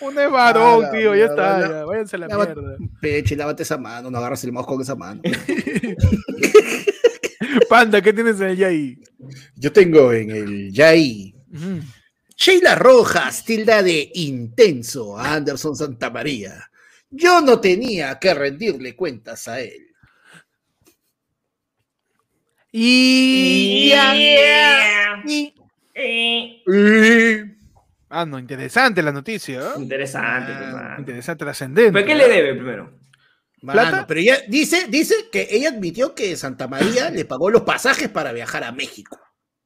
[0.00, 2.76] Un es varón, Ah, tío, ya está, la- ya, váyanse a la mierda.
[3.00, 5.22] Peche, lávate esa mano, no agarras el mouse con esa mano.
[7.68, 8.98] Panda, ¿qué tienes ahí?
[9.54, 11.32] Yo tengo en el Yai.
[12.36, 16.70] Sheila Rojas, tilda de intenso a Anderson Santamaría.
[17.10, 19.88] Yo no tenía que rendirle cuentas a él.
[22.72, 23.92] Y...
[25.26, 25.54] Y-
[25.96, 27.44] Eh,
[28.10, 29.64] Ah, no, interesante la noticia, ¿eh?
[29.78, 30.98] Interesante, Ah, pues.
[31.00, 31.92] Interesante, trascendente.
[31.92, 32.98] ¿Pero qué le debe primero?
[33.62, 34.06] Mano, ¿Plata?
[34.06, 38.32] pero ella dice, dice que ella admitió que Santa María le pagó los pasajes para
[38.32, 39.18] viajar a México.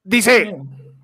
[0.02, 0.54] Dice,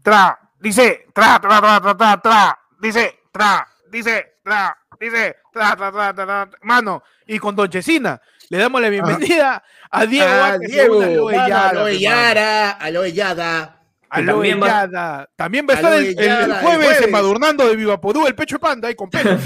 [0.02, 5.92] tra, dice, tra, tra, tra, tra, tra, tra, dice, tra, dice, tra, dice, tra, tra,
[5.92, 6.48] tra, tra, tra.
[6.62, 10.26] Mano, y con Don Chesina, le damos la bienvenida a Diego.
[10.26, 13.12] Ah, a que se Diego, Aloe Yara, Aloe.
[13.12, 13.68] Yara,
[14.08, 14.30] Aloe.
[14.48, 17.02] Aloe también va- a estar el, jueves, jueves.
[17.02, 19.32] embadurnando de Viva Podú, el pecho de panda ahí con pelo.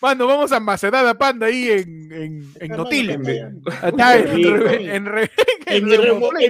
[0.00, 3.10] Mano, vamos a macerar a panda ahí en, en, en Notil.
[3.10, 3.22] en-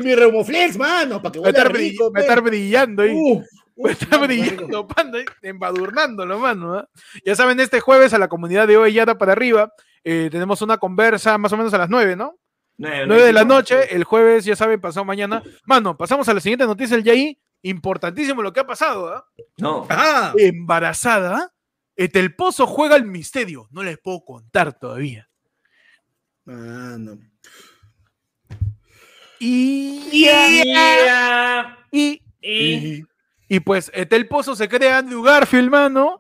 [0.02, 3.12] mi, Remoflex, mano, para que Va a estar, rico, va estar brillando ahí.
[3.14, 3.44] Uf,
[3.78, 4.44] Va a uf, estar mano, rico.
[4.54, 6.74] brillando, panda, embadurnándolo, mano.
[6.74, 6.88] ¿ah?
[7.24, 9.72] Ya saben, este jueves a la comunidad de Ovellada para arriba
[10.04, 12.38] eh, tenemos una conversa más o menos a las 9, ¿no?
[12.80, 15.42] Nueve, 9 de la noche, el jueves, ya saben, pasado mañana.
[15.64, 17.38] Mano, pasamos a la siguiente noticia del Yaí.
[17.62, 19.26] Importantísimo lo que ha pasado, ¿ah?
[19.58, 19.84] No.
[19.90, 21.52] Ah, Embarazada,
[21.98, 23.68] el Pozo juega el misterio.
[23.70, 25.28] No les puedo contar todavía.
[29.40, 31.78] Y, Yeah.
[31.90, 33.04] y, Y- y,
[33.48, 36.18] y pues Etel Pozo se crea Andrew Garfield, mano,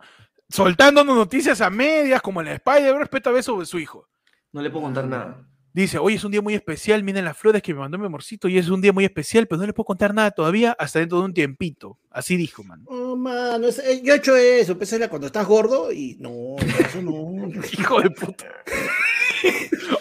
[0.48, 4.08] soltándonos noticias a medias como la Spider-Verse, pero esta vez sobre su hijo.
[4.52, 5.46] No le puedo contar nada.
[5.82, 8.48] Dice, hoy es un día muy especial, miren las flores que me mandó mi amorcito,
[8.48, 11.18] y es un día muy especial, pero no le puedo contar nada todavía hasta dentro
[11.18, 11.96] de un tiempito.
[12.10, 12.82] Así dijo, mano.
[12.88, 17.00] Oh, mano, es- eh, yo he hecho eso, empecé cuando estás gordo y no, eso
[17.00, 17.48] no.
[17.78, 18.46] Hijo de puta.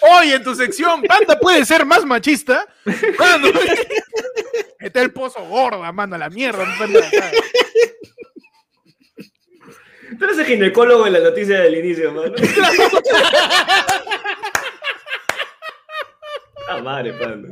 [0.01, 2.65] Hoy en tu sección, Panda puede ser más machista.
[3.19, 3.49] Mano,
[4.79, 6.65] está el pozo gorda, mano, a la mierda.
[6.65, 7.31] no puede nada.
[10.17, 12.33] Tú eres el ginecólogo en la noticia del inicio, mano.
[16.69, 17.49] Ah, madre, panda.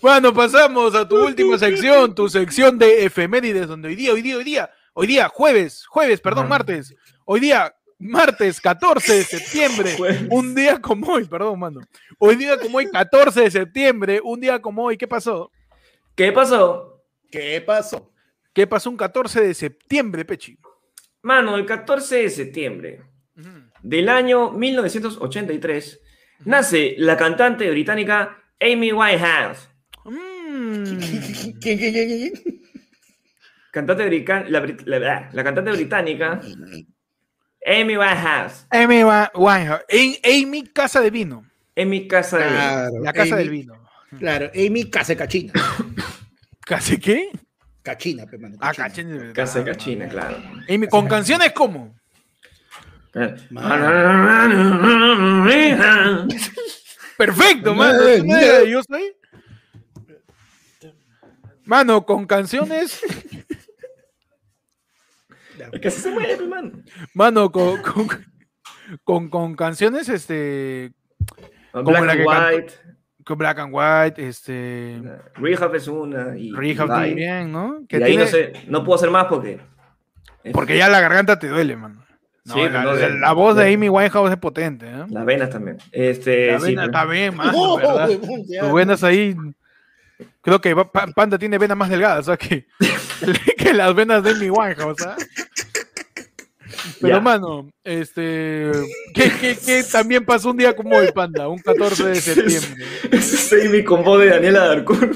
[0.00, 4.36] Bueno, pasamos a tu última sección, tu sección de efemérides, donde hoy día, hoy día,
[4.36, 6.94] hoy día, hoy día, jueves, jueves, perdón, martes,
[7.24, 10.26] hoy día, martes 14 de septiembre, Jueves.
[10.30, 11.80] un día como hoy, perdón, mano,
[12.18, 15.52] hoy día como hoy, 14 de septiembre, un día como hoy, ¿qué pasó?
[16.16, 17.04] ¿Qué pasó?
[17.30, 18.10] ¿Qué pasó?
[18.52, 20.58] ¿Qué pasó un 14 de septiembre, Pechi?
[21.22, 23.02] Mano, el 14 de septiembre
[23.82, 26.00] del año 1983
[26.44, 29.68] nace la cantante británica Amy Winehouse.
[30.04, 30.84] Mm.
[30.84, 30.98] ¿Quién,
[31.60, 32.32] quién, quién, quién?
[33.70, 36.40] Cantante brica- la, brit- la- la cantante británica
[37.66, 38.66] Amy Winehouse.
[38.70, 39.04] Amy
[39.34, 39.84] Winehouse.
[39.88, 41.44] En Amy Casa de Vino.
[41.76, 42.44] Mi casa de...
[42.46, 43.74] Claro, La Casa Amy- del Vino.
[44.18, 45.52] Claro, Amy Case Cachina.
[46.66, 47.30] ¿Casa qué?
[47.82, 48.56] Cachina, pe, mano.
[48.60, 49.32] Ah, cachina.
[49.32, 50.36] Casa de Cachina, claro.
[50.68, 51.52] Amy, con canciones
[53.12, 53.60] como.
[57.16, 57.98] Perfecto, mano.
[57.98, 58.58] Madre ¿Tú no eres mía.
[58.60, 59.12] de Yo soy?
[61.64, 63.00] Mano, con canciones.
[65.72, 66.72] Es que así se mueve, hermano.
[67.12, 68.08] Mano, con, con,
[69.04, 70.92] con, con canciones, este.
[71.70, 72.26] Como Black la and que
[72.56, 72.72] White.
[73.24, 75.02] Con Black and White, este.
[75.34, 76.36] Rehab es una.
[76.38, 77.80] Y, Rehab y también, ¿no?
[77.82, 79.60] Y Que de ahí tiene- no, sé, no puedo hacer más porque.
[80.52, 81.99] Porque ya la garganta te duele, mano.
[82.44, 85.04] No, Sí, la, no, la- de- la voz de Amy Winehouse es potente, ¿eh?
[85.10, 85.76] Las venas también.
[85.92, 86.88] Este, La sí, vena pues.
[86.94, 88.08] está bien, mano, Oh, ¿verdad?
[88.08, 88.60] huevón, ya.
[88.62, 89.36] Tus venas ahí.
[90.42, 92.38] Creo que Pa- Panda tiene venas más delgadas, ¿sabes?
[92.48, 92.66] Que,
[93.58, 95.28] que las venas de Amy Winehouse, ¿sabes?
[97.00, 97.20] Pero, Ya.
[97.20, 98.70] mano, este.
[99.14, 101.46] ¿qué, qué, qué también pasó un día como hoy, Panda?
[101.48, 102.84] Un 14 de septiembre.
[103.12, 105.14] Es Amy con voz de Daniela Darcón.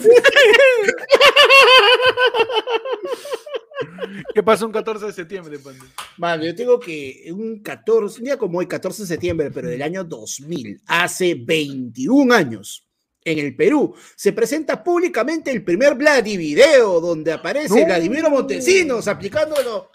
[4.34, 5.84] ¿Qué pasó un 14 de septiembre, Panda?
[6.18, 9.82] Mano, yo tengo que un 14, un día como hoy, 14 de septiembre, pero del
[9.82, 12.88] año 2000, hace 21 años,
[13.24, 17.86] en el Perú, se presenta públicamente el primer Vladi video donde aparece No.
[17.86, 19.90] Vladimiro Montesinos aplicándolo.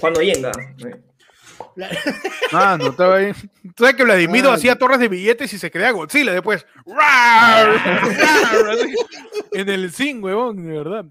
[0.00, 0.20] Cuando
[1.76, 1.90] yenga.
[2.52, 3.32] Mano, estaba ahí.
[3.74, 4.56] Tú sabes que Vladimiro Ay.
[4.56, 6.64] hacía torres de billetes y se creaba Godzilla después.
[9.52, 11.04] En el zinc, huevón, de verdad.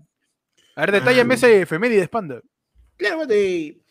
[0.76, 1.38] A ver, detállame Ah.
[1.38, 2.42] ese efemérides, Panda.
[2.98, 3.82] Claro, de-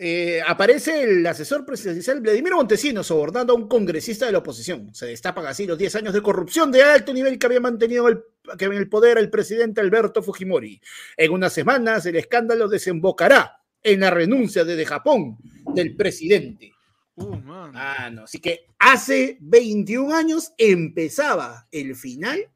[0.00, 4.94] eh, aparece el asesor presidencial Vladimiro Montesinos sobornando a un congresista de la oposición.
[4.94, 8.22] Se destapan así los 10 años de corrupción de alto nivel que había mantenido el,
[8.56, 10.80] que en el poder el presidente Alberto Fujimori.
[11.16, 15.38] En unas semanas el escándalo desembocará en la renuncia desde Japón
[15.74, 16.72] del presidente.
[17.16, 17.72] Uh, man.
[17.74, 18.24] Ah, no.
[18.24, 22.48] Así que hace 21 años empezaba el final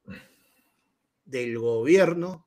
[1.24, 2.46] del gobierno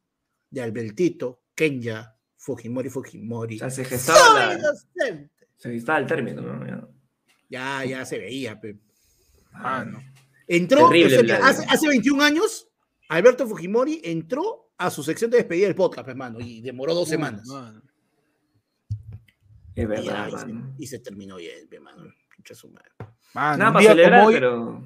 [0.49, 3.56] de Albertito Kenya Fujimori Fujimori.
[3.56, 5.27] O sea, se gestaba, la-
[5.57, 6.65] se gestaba el término, ¿no?
[6.68, 6.88] Ya.
[7.49, 8.60] Ya, ya se veía.
[8.60, 8.77] pe.
[9.52, 10.02] Mano.
[10.47, 12.68] Entró, Terrible, hace, hace 21 años,
[13.10, 17.47] Alberto Fujimori entró a su sección de despedida del podcast, hermano, y demoró dos semanas.
[19.76, 20.76] Es Y, verdad, ya, y se, mano.
[20.77, 22.03] y se terminó bien, hermano.
[22.38, 22.91] Mucha su madre.
[23.34, 24.84] Mano, Nada un para día celebrar, como hoy, pero.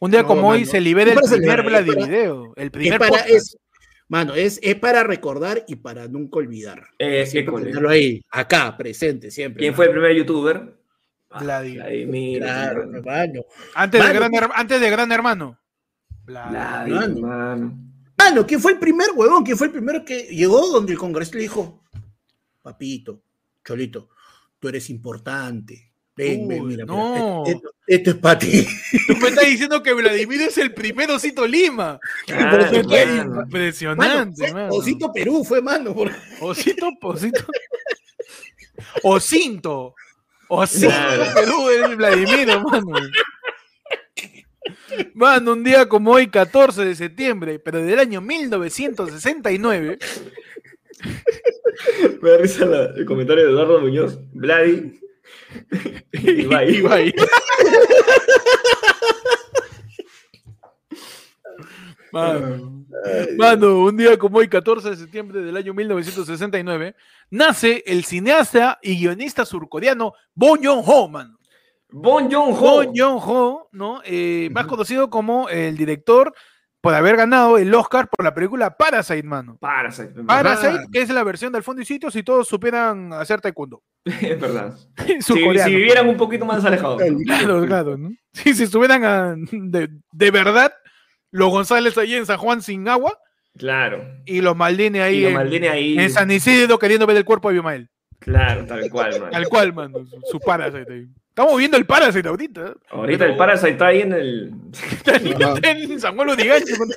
[0.00, 2.52] un día No, como hoy se libera el para primer para- Vladivideo.
[2.56, 3.56] El Es primer para, es,
[4.08, 6.88] mano, es, es para recordar y para nunca olvidar.
[6.98, 9.60] Eh, Siempre tenerlo ahí, acá, presente, siempre.
[9.60, 9.76] ¿Quién mano.
[9.76, 10.76] fue el primer youtuber?
[11.38, 11.74] Vladi.
[11.76, 12.38] Vladimir.
[12.38, 13.42] Claro, hermano.
[13.74, 15.58] Antes, de gran, ¿qué- Her- antes de Gran Hermano.
[16.24, 17.20] Vladi, Mano.
[17.20, 17.78] mano.
[18.18, 19.44] Mano, ¿quién fue el primer huevón?
[19.44, 21.82] ¿Quién fue el primero que llegó donde el congreso le dijo,
[22.62, 23.22] papito,
[23.64, 24.08] Cholito,
[24.58, 25.86] tú eres importante.
[26.16, 27.44] Ven, ven, Uy, mira, mira, no.
[27.46, 28.66] esto, esto- esto es para ti.
[29.06, 31.98] Tú me estás diciendo que Vladimir es el primer Osito Lima.
[32.26, 33.24] Claro, Pero qué- mano.
[33.30, 34.74] Mano, Impresionante, fue mano.
[34.74, 35.94] Osito Perú fue, mano.
[35.94, 36.10] por-
[36.40, 37.44] Osito, Osito.
[39.02, 39.94] Ocinto.
[40.48, 41.24] Ocinto Claro.
[41.34, 42.92] Perú es Vladimiro, mano.
[45.14, 49.98] Mano, un día como hoy, 14 de septiembre, pero del año 1969,
[52.22, 54.18] Me da risa la- el comentario de Eduardo Muñoz.
[54.32, 55.00] Vladi.
[56.12, 56.74] Ibai.
[56.78, 57.14] Ibai.
[62.12, 62.84] Mano,
[63.36, 66.96] mano, un día como hoy, 14 de septiembre del año 1969,
[67.30, 71.38] nace el cineasta y guionista surcoreano Bong Joon-ho, mano.
[71.92, 72.56] Bon Joon-ho.
[72.60, 74.00] Bong Joon-ho, ¿no?
[74.04, 76.34] Eh, más conocido como el director
[76.80, 79.56] por haber ganado el Oscar por la película Parasite, mano.
[79.60, 80.22] Parasite.
[80.24, 83.82] Parasite, que es la versión del fondo y sitio si todos supieran hacer taekwondo.
[84.04, 84.74] Es verdad.
[85.20, 87.02] Si, vivieran un poquito más alejados.
[87.26, 88.10] Claro, claro, ¿no?
[88.32, 90.72] Si, si estuvieran a- de, de verdad
[91.32, 93.16] los González ahí en San Juan sin agua
[93.58, 94.02] Claro.
[94.26, 95.98] y los Maldini ahí, Y Maldini ahí.
[95.98, 97.88] en San Isidro queriendo ver el cuerpo de Abimael.
[98.20, 99.30] Claro, tal cual, man.
[99.30, 101.08] Tal cual, mano, su, Parasite ahí.
[101.28, 102.74] Estamos viendo el Parasite ahorita.
[102.90, 104.52] Ahorita Pero- el Parasite está ahí en el.
[104.72, 105.16] Está
[105.70, 106.94] en San Juan mano.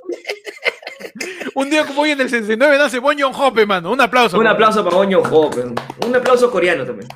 [1.56, 3.92] Un día como hoy en el 69 nace Bon Joon-ho, pe, mano.
[3.92, 4.38] Un aplauso.
[4.38, 4.54] Un mano.
[4.56, 5.50] aplauso para Bon Joon-ho.
[5.50, 6.06] pe.
[6.06, 7.10] Un aplauso coreano también.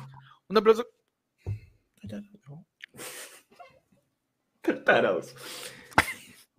[0.48, 0.86] Un aplauso.
[4.84, 5.34] Tarados.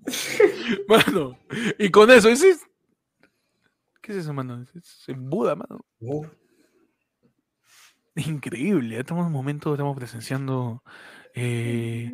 [0.87, 1.37] Mano.
[1.77, 2.59] Y con eso, es...
[4.01, 4.63] ¿Qué es eso, mano?
[4.75, 5.85] Es es Buda, mano.
[8.27, 8.99] Increíble.
[8.99, 10.83] Estamos en un momento, estamos presenciando
[11.33, 12.11] eh,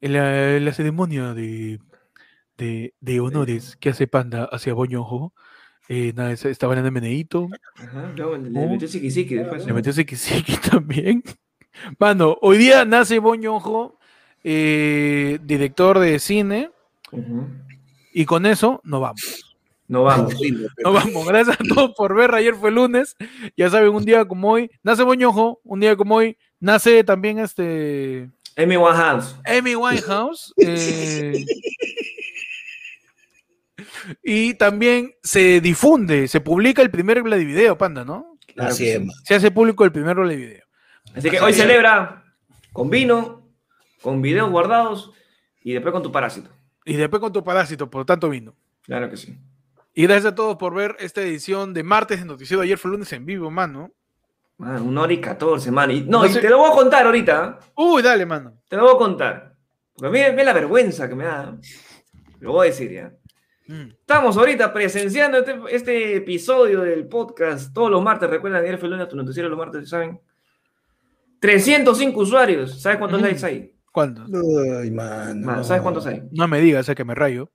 [0.00, 1.80] la, la ceremonia de,
[2.56, 5.32] de, de honores que hace Panda hacia Joon-ho.
[5.88, 7.48] Eh, nada, es- estaba en el meneíto.
[7.76, 9.66] Ajá, le metió Siki después.
[9.66, 11.22] Le metió Siki también.
[11.98, 13.98] Mano, hoy día nace Joon-ho,
[14.44, 16.70] eh, director de cine,
[18.12, 19.45] y con eso nos vamos.
[19.88, 20.34] No vamos.
[20.82, 21.26] Nos vamos.
[21.26, 22.34] Gracias a todos por ver.
[22.34, 23.16] Ayer fue lunes.
[23.56, 28.30] Ya saben, un día como hoy nace Joon-ho, un día como hoy nace también este
[28.56, 29.36] Amy Winehouse.
[29.44, 30.54] Amy Winehouse.
[30.58, 31.44] eh,
[34.22, 38.38] y también se difunde, se publica el primer Vladivideo, Panda, ¿no?
[38.56, 39.02] Así es.
[39.24, 40.64] Se hace público el primer Vladivideo.
[41.14, 42.24] Así que hoy celebra
[42.72, 43.46] con vino,
[44.00, 45.12] con videos guardados
[45.62, 46.50] y después con tu parásito.
[46.84, 48.54] Y después con tu parásito, por tanto vino.
[48.82, 49.36] Claro que sí.
[49.98, 52.62] Y gracias a todos por ver esta edición de martes de Noticiero.
[52.62, 53.92] Ayer fue lunes en vivo, mano.
[54.58, 55.90] Man, una hora y catorce, man.
[55.90, 57.58] Y- no, No y sé- te lo voy a contar ahorita.
[57.60, 57.64] ¿eh?
[57.76, 58.60] Uy, dale, mano.
[58.68, 59.54] Te lo voy a contar.
[59.96, 61.56] Porque a mí me la vergüenza que me da.
[62.40, 63.10] Lo voy a decir ya.
[63.68, 63.88] Mm.
[63.98, 68.28] Estamos ahorita presenciando este, este episodio del podcast todos los martes.
[68.28, 70.20] Recuerda, Daniel Feluna, tu noticiero los martes, ¿saben?
[71.40, 72.80] 305 usuarios.
[72.82, 73.28] ¿Sabes cuántos Ujú.
[73.28, 73.74] likes hay?
[73.90, 74.24] ¿Cuándo?
[74.78, 75.46] Ay, mano.
[75.46, 76.22] Man, ¿Sabes cuántos hay?
[76.32, 77.50] No me digas, sé que me rayo.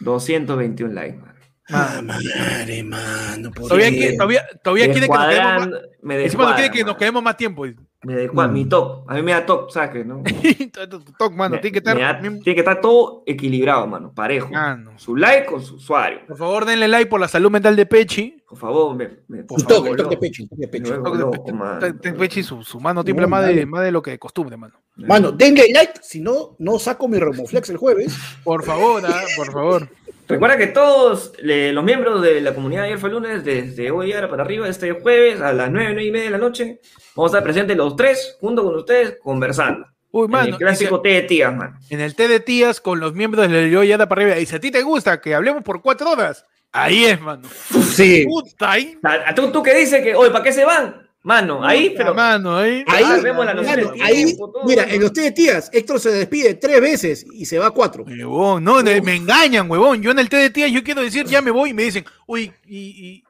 [0.00, 1.34] 221 likes, man.
[1.70, 3.50] Ah, madre, mano.
[3.50, 5.68] ¿por Todavía, todavía, todavía quiere que nos quedemos más.
[5.68, 6.98] Descuadran- me Encima no quiere descuadran, que nos man.
[6.98, 7.66] quedemos más tiempo.
[8.04, 8.54] Me descuadran.
[8.54, 9.10] Mi top.
[9.10, 10.04] A mí me da top, ¿sabes qué?
[10.04, 10.22] No?
[11.18, 11.96] Toc, mano, Me- tiene que estar.
[11.96, 14.12] me da- mismo- tiene que estar todo equilibrado, mano.
[14.14, 14.50] Parejo.
[14.54, 14.98] Ah, no.
[14.98, 16.20] Su like con su usuario.
[16.26, 18.42] Por favor, denle like por la salud mental de Pechi.
[18.48, 20.78] Por favor, me, me, me toque, de
[21.18, 21.98] loco, man.
[22.00, 24.56] Te- Pechi, su, su mano tiembla No, más, de, más de lo que de costumbre,
[24.56, 24.80] mano.
[24.96, 28.16] Mano, denle like, si no, no saco mi Romoflex el jueves.
[28.42, 29.88] Por favor, ah, por favor.
[30.28, 34.12] Recuerda que todos le- los miembros de la comunidad de ayer fue lunes, desde hoy
[34.12, 36.80] ahora para arriba, este jueves a las 9, 9 y media de la noche,
[37.16, 39.86] vamos a estar presentes los tres, junto con ustedes, conversando.
[40.10, 40.48] Uy, En mano.
[40.48, 41.78] el clásico té de tías, man.
[41.90, 44.38] En el té de tías con los miembros del Yo Yada para arriba.
[44.38, 47.48] Y si a ti te gusta que hablemos por cuatro horas, ahí es, mano.
[47.94, 48.24] Sí.
[48.26, 48.98] Puta, ahí.
[49.02, 51.07] A- a ¿Tú, tú que dices que, oye, ¿para qué se van?
[51.28, 52.14] Mano, ahí, pero...
[52.14, 52.82] Mano, ahí.
[52.86, 54.64] Ahí, Ah, tiempo, todo.
[54.64, 58.02] mira, en los té de tías, Héctor se despide tres veces y se va cuatro.
[58.04, 60.00] Huevón, no, de- me engañan, huevón.
[60.02, 62.04] Yo en el té de tías, yo quiero decir, ya me voy y me dicen,
[62.26, 63.24] uy, y, y,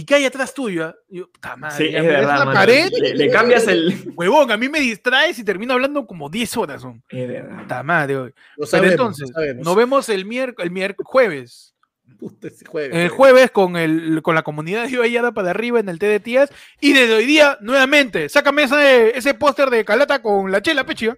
[0.00, 0.86] ¿y qué hay atrás tuyo?
[0.86, 2.52] ah?" Yo, madre, Sí, es verdad, la mano.
[2.58, 2.90] pared.
[3.00, 4.12] Le, le cambias el...
[4.16, 6.82] Huevón, a mí me distraes y termino hablando como 10 horas.
[6.82, 7.02] Son.
[7.08, 7.58] Es verdad.
[7.62, 8.28] Puta madre, hoy.
[8.30, 9.64] Lo Pero sabemos, entonces, lo sabemos.
[9.64, 11.73] nos vemos el miércoles, el miércoles, jueves.
[12.18, 13.50] Puta, ese jueves, El jueves.
[13.50, 16.50] con, el, con la comunidad de Ibayada para arriba en el tías.
[16.80, 21.16] Y desde hoy día, nuevamente, sácame ese, ese póster de Calata con la chela, pechia.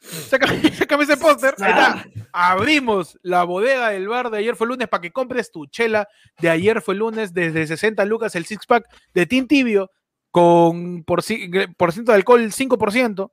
[0.00, 1.54] Sácame, sácame ese póster.
[1.60, 2.04] Ahí está.
[2.32, 6.08] Abrimos la bodega del bar de ayer fue lunes para que compres tu chela
[6.40, 9.90] de ayer fue lunes desde 60 lucas el six pack de Tin Tibio
[10.30, 13.30] con por, ci- por ciento de alcohol 5%.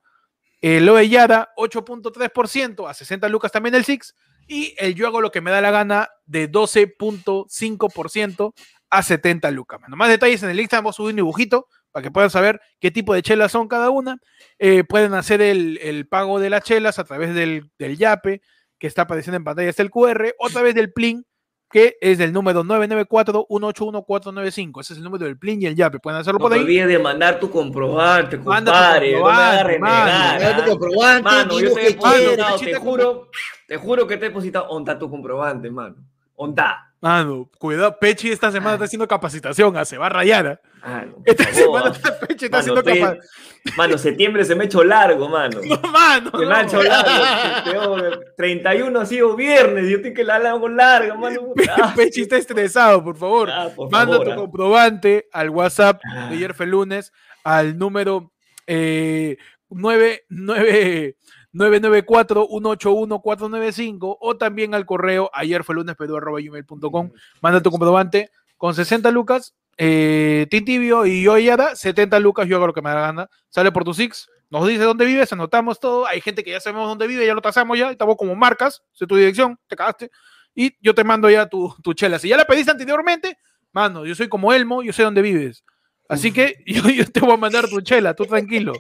[0.60, 4.16] El Oellada 8.3% a 60 lucas también el six
[4.48, 8.54] y el yo hago lo que me da la gana de 12.5%
[8.90, 9.82] a 70 lucas.
[9.82, 9.98] mano.
[9.98, 12.92] Más detalles en el Instagram, vamos a subir un dibujito para que puedan saber qué
[12.92, 14.18] tipo de chelas son cada una.
[14.60, 18.42] Eh, pueden hacer el, pago de las chelas a través del, del YAPE,
[18.80, 21.26] que está apareciendo en pantalla, está el QR, o a través del PLIN,
[21.70, 24.82] que es del número 994-181-495.
[24.82, 26.00] Ese es el número del PLIN y el YAPE.
[26.00, 26.62] Pueden hacerlo No por ahí.
[26.62, 29.18] olvides de mandar tu comprobante, compadre.
[29.20, 33.30] No me hagas renegar, tu comprobante, Mano, yo te he depositado, te juro,
[33.68, 35.96] te juro que te he depositado onta tu comprobante, mano.
[36.36, 36.87] Onta.
[37.00, 40.60] Mano, cuidado, Pechi esta semana está haciendo capacitación, ah, se va a rayar.
[40.82, 41.06] ah.
[41.26, 41.56] Esta favor.
[41.84, 43.76] semana está- Pechi está Mano, haciendo capacitación.
[43.78, 45.60] mano, septiembre se me ha hecho largo, mano.
[45.68, 46.32] No, mano.
[46.32, 46.68] Se me ha no.
[46.68, 47.72] hecho largo.
[47.72, 51.54] Peor, 31 ha sido viernes, yo estoy que la hago larga, mano.
[51.80, 53.52] Ah, Pechi está estresado, por favor.
[53.52, 54.36] ah, por Manda favor, tu ah.
[54.36, 56.30] comprobante al WhatsApp Ah.
[56.30, 57.12] de ayer fue lunes
[57.44, 58.32] al número
[58.66, 59.38] eh,
[59.70, 61.16] 99
[61.54, 67.12] 994-181-495 o también al correo ayer fue lunes gmail.com.
[67.42, 72.68] Manda tu comprobante con 60 lucas, eh, Tintibio y yo Yada, 70 lucas, yo hago
[72.68, 73.30] lo que me da la gana.
[73.50, 76.08] Sale por tu Six, nos dice dónde vives, anotamos todo.
[76.08, 79.06] Hay gente que ya sabemos dónde vive, ya lo tasamos ya, estamos como marcas, sé
[79.06, 80.12] tu dirección, te cagaste.
[80.56, 82.18] Y yo te mando ya tu, tu chela.
[82.18, 83.38] Si ya la pediste anteriormente,
[83.72, 85.64] mano, yo soy como Elmo, yo sé dónde vives.
[86.10, 88.74] Así que yo, yo te voy a mandar tu chela, tú tranquilo.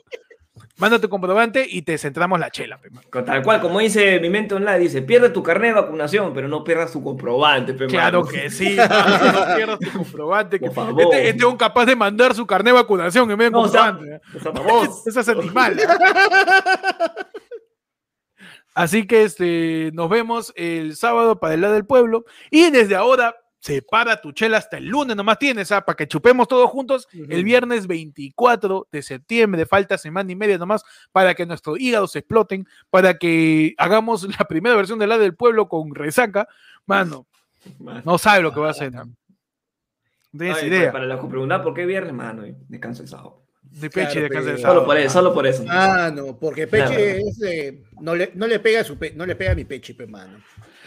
[0.77, 2.77] Manda tu comprobante y te centramos la chela.
[2.77, 2.89] pe,
[3.23, 6.63] Tal cual, como dice mi mente online, dice, pierde tu carnet de vacunación, pero no
[6.63, 8.31] pierdas tu comprobante, pe, Claro mano.
[8.31, 10.59] que sí, mano, no pierdas tu comprobante.
[10.59, 11.01] que Por favor.
[11.01, 13.61] este, este es un capaz de mandar su carnet de vacunación en vez de No,
[13.63, 14.15] comprobante.
[14.15, 14.21] ¿eh?
[14.35, 15.07] o sea, vos.
[15.07, 15.77] Esa es animal.
[18.73, 22.25] Así que este, nos vemos el sábado para el lado del pueblo.
[22.51, 23.35] Y desde ahora,
[23.67, 25.81] separa tu chela hasta el lunes, nomás tienes, ¿ah?
[25.83, 29.65] para que chupemos todos juntos el viernes 24 de septiembre.
[29.65, 34.75] Falta semana y media nomás para que nuestros hígados exploten, para que hagamos la primera
[34.75, 36.47] versión del lado del pueblo con resaca.
[36.85, 37.27] Mano,
[38.05, 38.93] no sabe lo que va a hacer.
[38.93, 39.05] No
[40.31, 40.91] tienes Ay, idea.
[40.91, 43.46] Para los que preguntan por qué viernes, mano, descanso el sábado.
[43.71, 45.65] De peche Claro, de casa pero- Solo por eso, solo por eso.
[45.69, 46.99] Ah, no, porque Peche Claro.
[46.99, 49.65] es, eh, no, le, no le pega a su pe- no le pega a mi
[49.65, 50.39] Peche, pe, mano.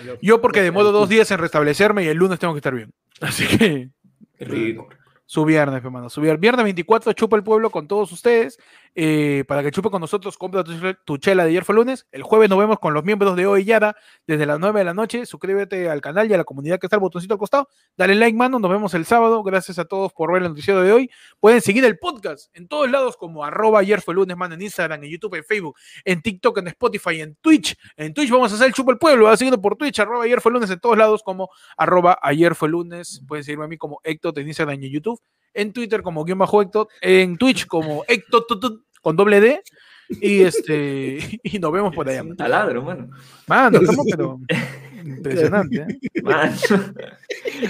[0.05, 2.91] Lo- Yo porque demoro dos días en restablecerme y el lunes tengo que estar bien.
[3.21, 3.91] Así que
[4.39, 4.89] ridículo.
[5.27, 6.09] su viernes, hermano.
[6.11, 8.59] Su viernes, viernes 24 chupa el pueblo con todos ustedes.
[8.95, 10.65] Eh, para que chupe con nosotros, compra
[11.05, 12.07] tu, chela de ayer fue lunes.
[12.11, 13.97] El jueves nos vemos con los miembros de hoy Yada
[14.27, 15.27] desde las 9 de la noche.
[15.27, 17.69] Suscríbete al canal y a la comunidad que está el botoncito al costado.
[17.97, 18.59] Dale like, mano.
[18.59, 19.43] Nos vemos el sábado.
[19.43, 21.11] Gracias a todos por ver el noticiero de hoy.
[21.39, 25.05] Pueden seguir el podcast en todos lados como arroba ayer fue lunes, mano, en Instagram,
[25.05, 27.77] en YouTube, en Facebook, en TikTok, en Spotify, en Twitch.
[27.97, 29.27] En Twitch vamos a hacer el chupa el pueblo.
[29.27, 32.69] Va siguiendo por Twitch, arroba ayer fue lunes en todos lados como arroba ayer fue
[32.69, 33.23] lunes.
[33.27, 35.21] Pueden seguirme a mí como Héctor en Instagram y en YouTube.
[35.55, 39.63] En Twitter como guion bajo Héctor, en Twitch como tut, con doble D.
[40.21, 42.23] Y este y nos vemos por allá.
[42.23, 43.11] Un taladro, mano.
[43.47, 44.41] Mano, estamos pero
[45.05, 45.87] impresionante.
[45.89, 45.99] ¿eh?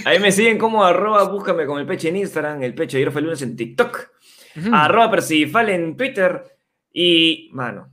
[0.05, 3.21] Ahí me siguen como arroba, búscame con el peche en Instagram, el peche ayer fue
[3.21, 4.09] el lunes en TikTok,
[4.57, 4.69] Ujú.
[4.73, 6.43] arroba Percifal en Twitter
[6.91, 7.89] y, mano,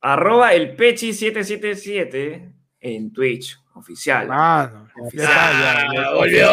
[0.00, 4.26] arroba el pechi 777 en Twitch, oficial.
[4.28, 5.88] Mano, ya, ya.
[5.88, 6.48] Ah, volvió.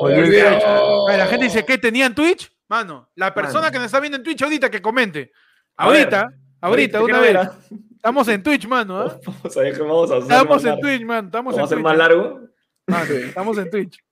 [0.00, 2.50] Volvió La gente dice que tenía en Twitch.
[2.68, 3.72] Mano, la persona Mano.
[3.72, 5.32] que nos está viendo en Twitch ahorita que comente.
[5.76, 6.02] A ver.
[6.02, 6.30] Ahorita,
[6.60, 7.30] ahorita, ¿Qué una vez.
[7.30, 7.52] era?
[7.96, 8.98] Estamos en Twitch, mano.
[9.00, 9.18] ¿ah?
[9.26, 10.30] Vamos a ver qué vamos a hacer.
[10.32, 10.80] Estamos en largo.
[10.82, 11.24] Twitch, man.
[11.26, 11.84] Estamos Vamos a en hacer Twitch.
[11.84, 12.40] más largo.
[12.86, 14.04] Mano, estamos en Twitch.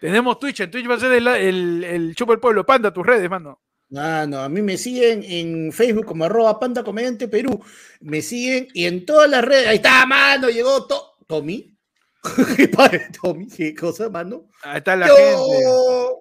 [0.00, 0.60] Tenemos Twitch.
[0.60, 2.64] En Twitch va a ser el, el, el Chupa el Pueblo.
[2.64, 3.60] Panda, tus redes, mano.
[3.96, 7.62] Ah, no, a mí me siguen en Facebook como arroba panda comediante Perú.
[8.00, 9.66] Me siguen y en todas las redes.
[9.68, 11.76] Ahí está, mano, llegó To- Tommy.
[12.56, 13.46] ¿Qué padre, Tommy?
[13.48, 14.46] ¿Qué cosa, mano?
[14.62, 15.22] Ahí está la gente.
[15.62, 16.20] Yo.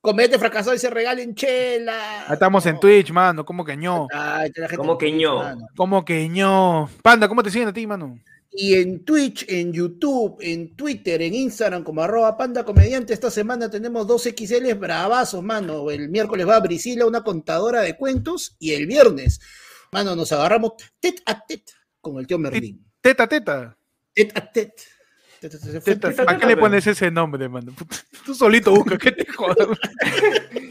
[0.00, 2.26] Comediante fracasado y se regalen chela.
[2.26, 3.44] Ahí estamos en Twitch, mano.
[3.44, 4.08] ¿Cómo que ño?
[4.12, 5.56] Ay, la gente ¿Cómo que ño?
[5.76, 6.90] ¿Cómo que ño?
[7.02, 8.18] Panda, ¿cómo te siguen a ti, mano?
[8.54, 13.14] Y en Twitch, en YouTube, en Twitter, en Instagram, como arroba panda comediante.
[13.14, 15.90] Esta semana tenemos dos XL bravazos, mano.
[15.90, 18.54] El miércoles va Brisila, una contadora de cuentos.
[18.58, 19.40] Y el viernes,
[19.90, 21.62] mano, nos agarramos tet a tet
[22.00, 22.84] con el tío Merlín.
[23.00, 23.78] Teta, teta.
[24.12, 24.72] Tet a tet.
[25.42, 25.58] Teta.
[25.58, 27.72] teta, ¿Para qué teta, le pones ese nombre, mano?
[28.24, 29.66] Tú solito buscas, que te jodas.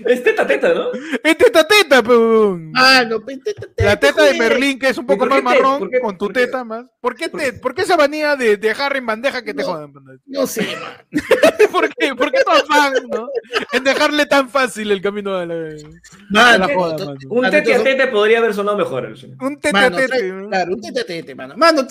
[0.06, 0.92] Es teta teta, ¿no?
[1.24, 2.58] Es teta, teta, pero.
[2.58, 4.40] Mano, pe, tet a tet, La teta de.
[4.40, 6.86] Merlín, que es un ¿Y poco más qué marrón, qué- con tu qué- teta más.
[7.02, 9.68] ¿Por qué, por te, ¿Por qué esa manía de dejar en bandeja que te No.
[9.68, 9.94] jodan?
[10.26, 11.06] No sé, man.
[11.72, 12.16] ¿Por qué?
[12.16, 13.28] ¿Por qué tu afán, no?
[13.74, 17.16] En dejarle tan fácil el camino a la, joda.
[17.30, 19.14] Un tete a tete podría haber sonado mejor.
[19.42, 20.32] Un tete a tete.
[20.32, 20.48] ¿no?
[20.50, 21.56] claro, un tete a tete, mano.
[21.58, 21.86] Mano,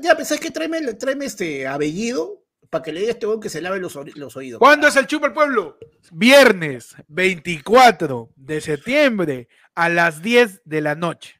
[0.00, 2.21] ya pensás que tráeme, tráeme este abellido
[2.72, 4.58] para que le diga a este weón que se lave los, los oídos.
[4.58, 5.76] ¿Cuándo es el Chupa el Pueblo?
[6.10, 11.38] Viernes 24 de septiembre a las 10 de la noche.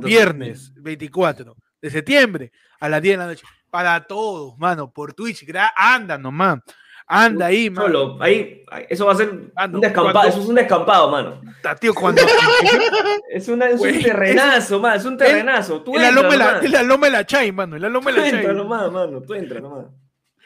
[0.00, 3.46] Viernes 24 de septiembre a las 10 de la noche.
[3.70, 5.46] Para todos, mano, por Twitch.
[5.74, 6.58] Anda nomás.
[7.06, 7.86] Anda ahí, mano.
[7.86, 11.40] Solo, ahí, eso va a ser Mano, un descampado, cuando- eso es un descampado, mano.
[11.80, 12.20] Tío, cuando
[13.30, 15.80] Es, una, es Güey, un terrenazo, man, es un terrenazo.
[15.82, 16.64] Tú en la loma de la, nomás.
[16.64, 17.76] en la loma de la Chay, mano.
[17.76, 18.38] En la loma de Tú la Chay.
[18.40, 19.86] entra nomás, mano, tú entra nomás.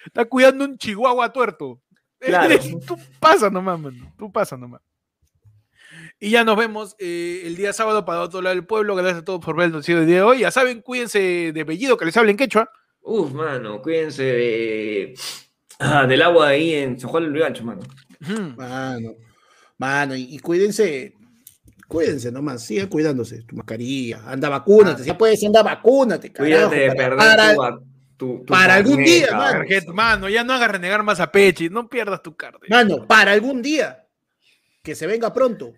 [0.07, 1.81] Está cuidando un chihuahua tuerto.
[2.21, 2.55] Claro.
[2.87, 4.13] Tú pasa nomás, mano.
[4.19, 4.83] Tú pasa nomás.
[6.19, 8.95] Y ya nos vemos eh, el día sábado para otro lado del pueblo.
[8.95, 10.39] Gracias a todos por ver el noticiero del día de hoy.
[10.41, 12.71] Ya saben, cuídense de Bellido, que les hablen quechua.
[13.01, 15.15] Uf, mano, cuídense de,
[15.79, 17.81] ah, del agua ahí en San Juan del Lurigancho, mano.
[18.55, 19.15] Mano,
[19.79, 21.15] mano, y, y cuídense,
[21.89, 25.05] cuídense nomás, sigan cuidándose, tu mascarilla, anda vacúnate, Ah.
[25.07, 27.79] si puedes, anda vacúnate, carajo, Cuídate de para- perder para-
[28.21, 29.65] tu, para algún día, mano.
[29.95, 31.71] Mano, ya no hagas renegar más a Pechi.
[31.71, 32.59] No pierdas tu carta.
[32.69, 34.05] mano, para algún día,
[34.83, 35.73] que se venga pronto,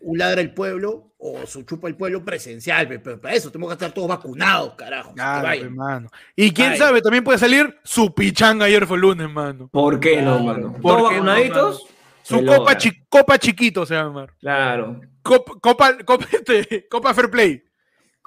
[0.00, 3.68] un ladra el pueblo o su chupa el pueblo presencial, pe- pero para eso tenemos
[3.70, 5.12] que estar todos vacunados, carajo.
[5.14, 5.68] Claro, vayan.
[5.68, 6.10] pe, mano.
[6.34, 6.78] Y quién Ay.
[6.78, 9.68] sabe, también puede salir su pichanga ayer fue lunes, mano.
[9.68, 10.72] ¿Por qué no, mano?
[10.72, 11.86] ¿Por ¿Todos no, vacunaditos?
[12.22, 12.76] Su copa, logra.
[12.78, 14.34] chi- copa chiquito se va a llamar.
[14.40, 15.00] Claro.
[15.22, 17.62] Copa, copa, copa, este, copa Fair Play.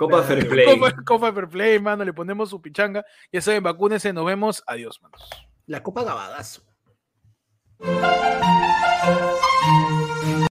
[0.02, 0.66] Copa Fair Play.
[0.66, 2.04] Copa, copa Fair Play, mano.
[2.04, 3.06] Le ponemos su pichanga.
[3.32, 4.12] Ya saben, vacúnense.
[4.12, 4.64] Nos vemos.
[4.66, 5.30] Adiós, manos.
[5.68, 6.64] La copa Gabadazo.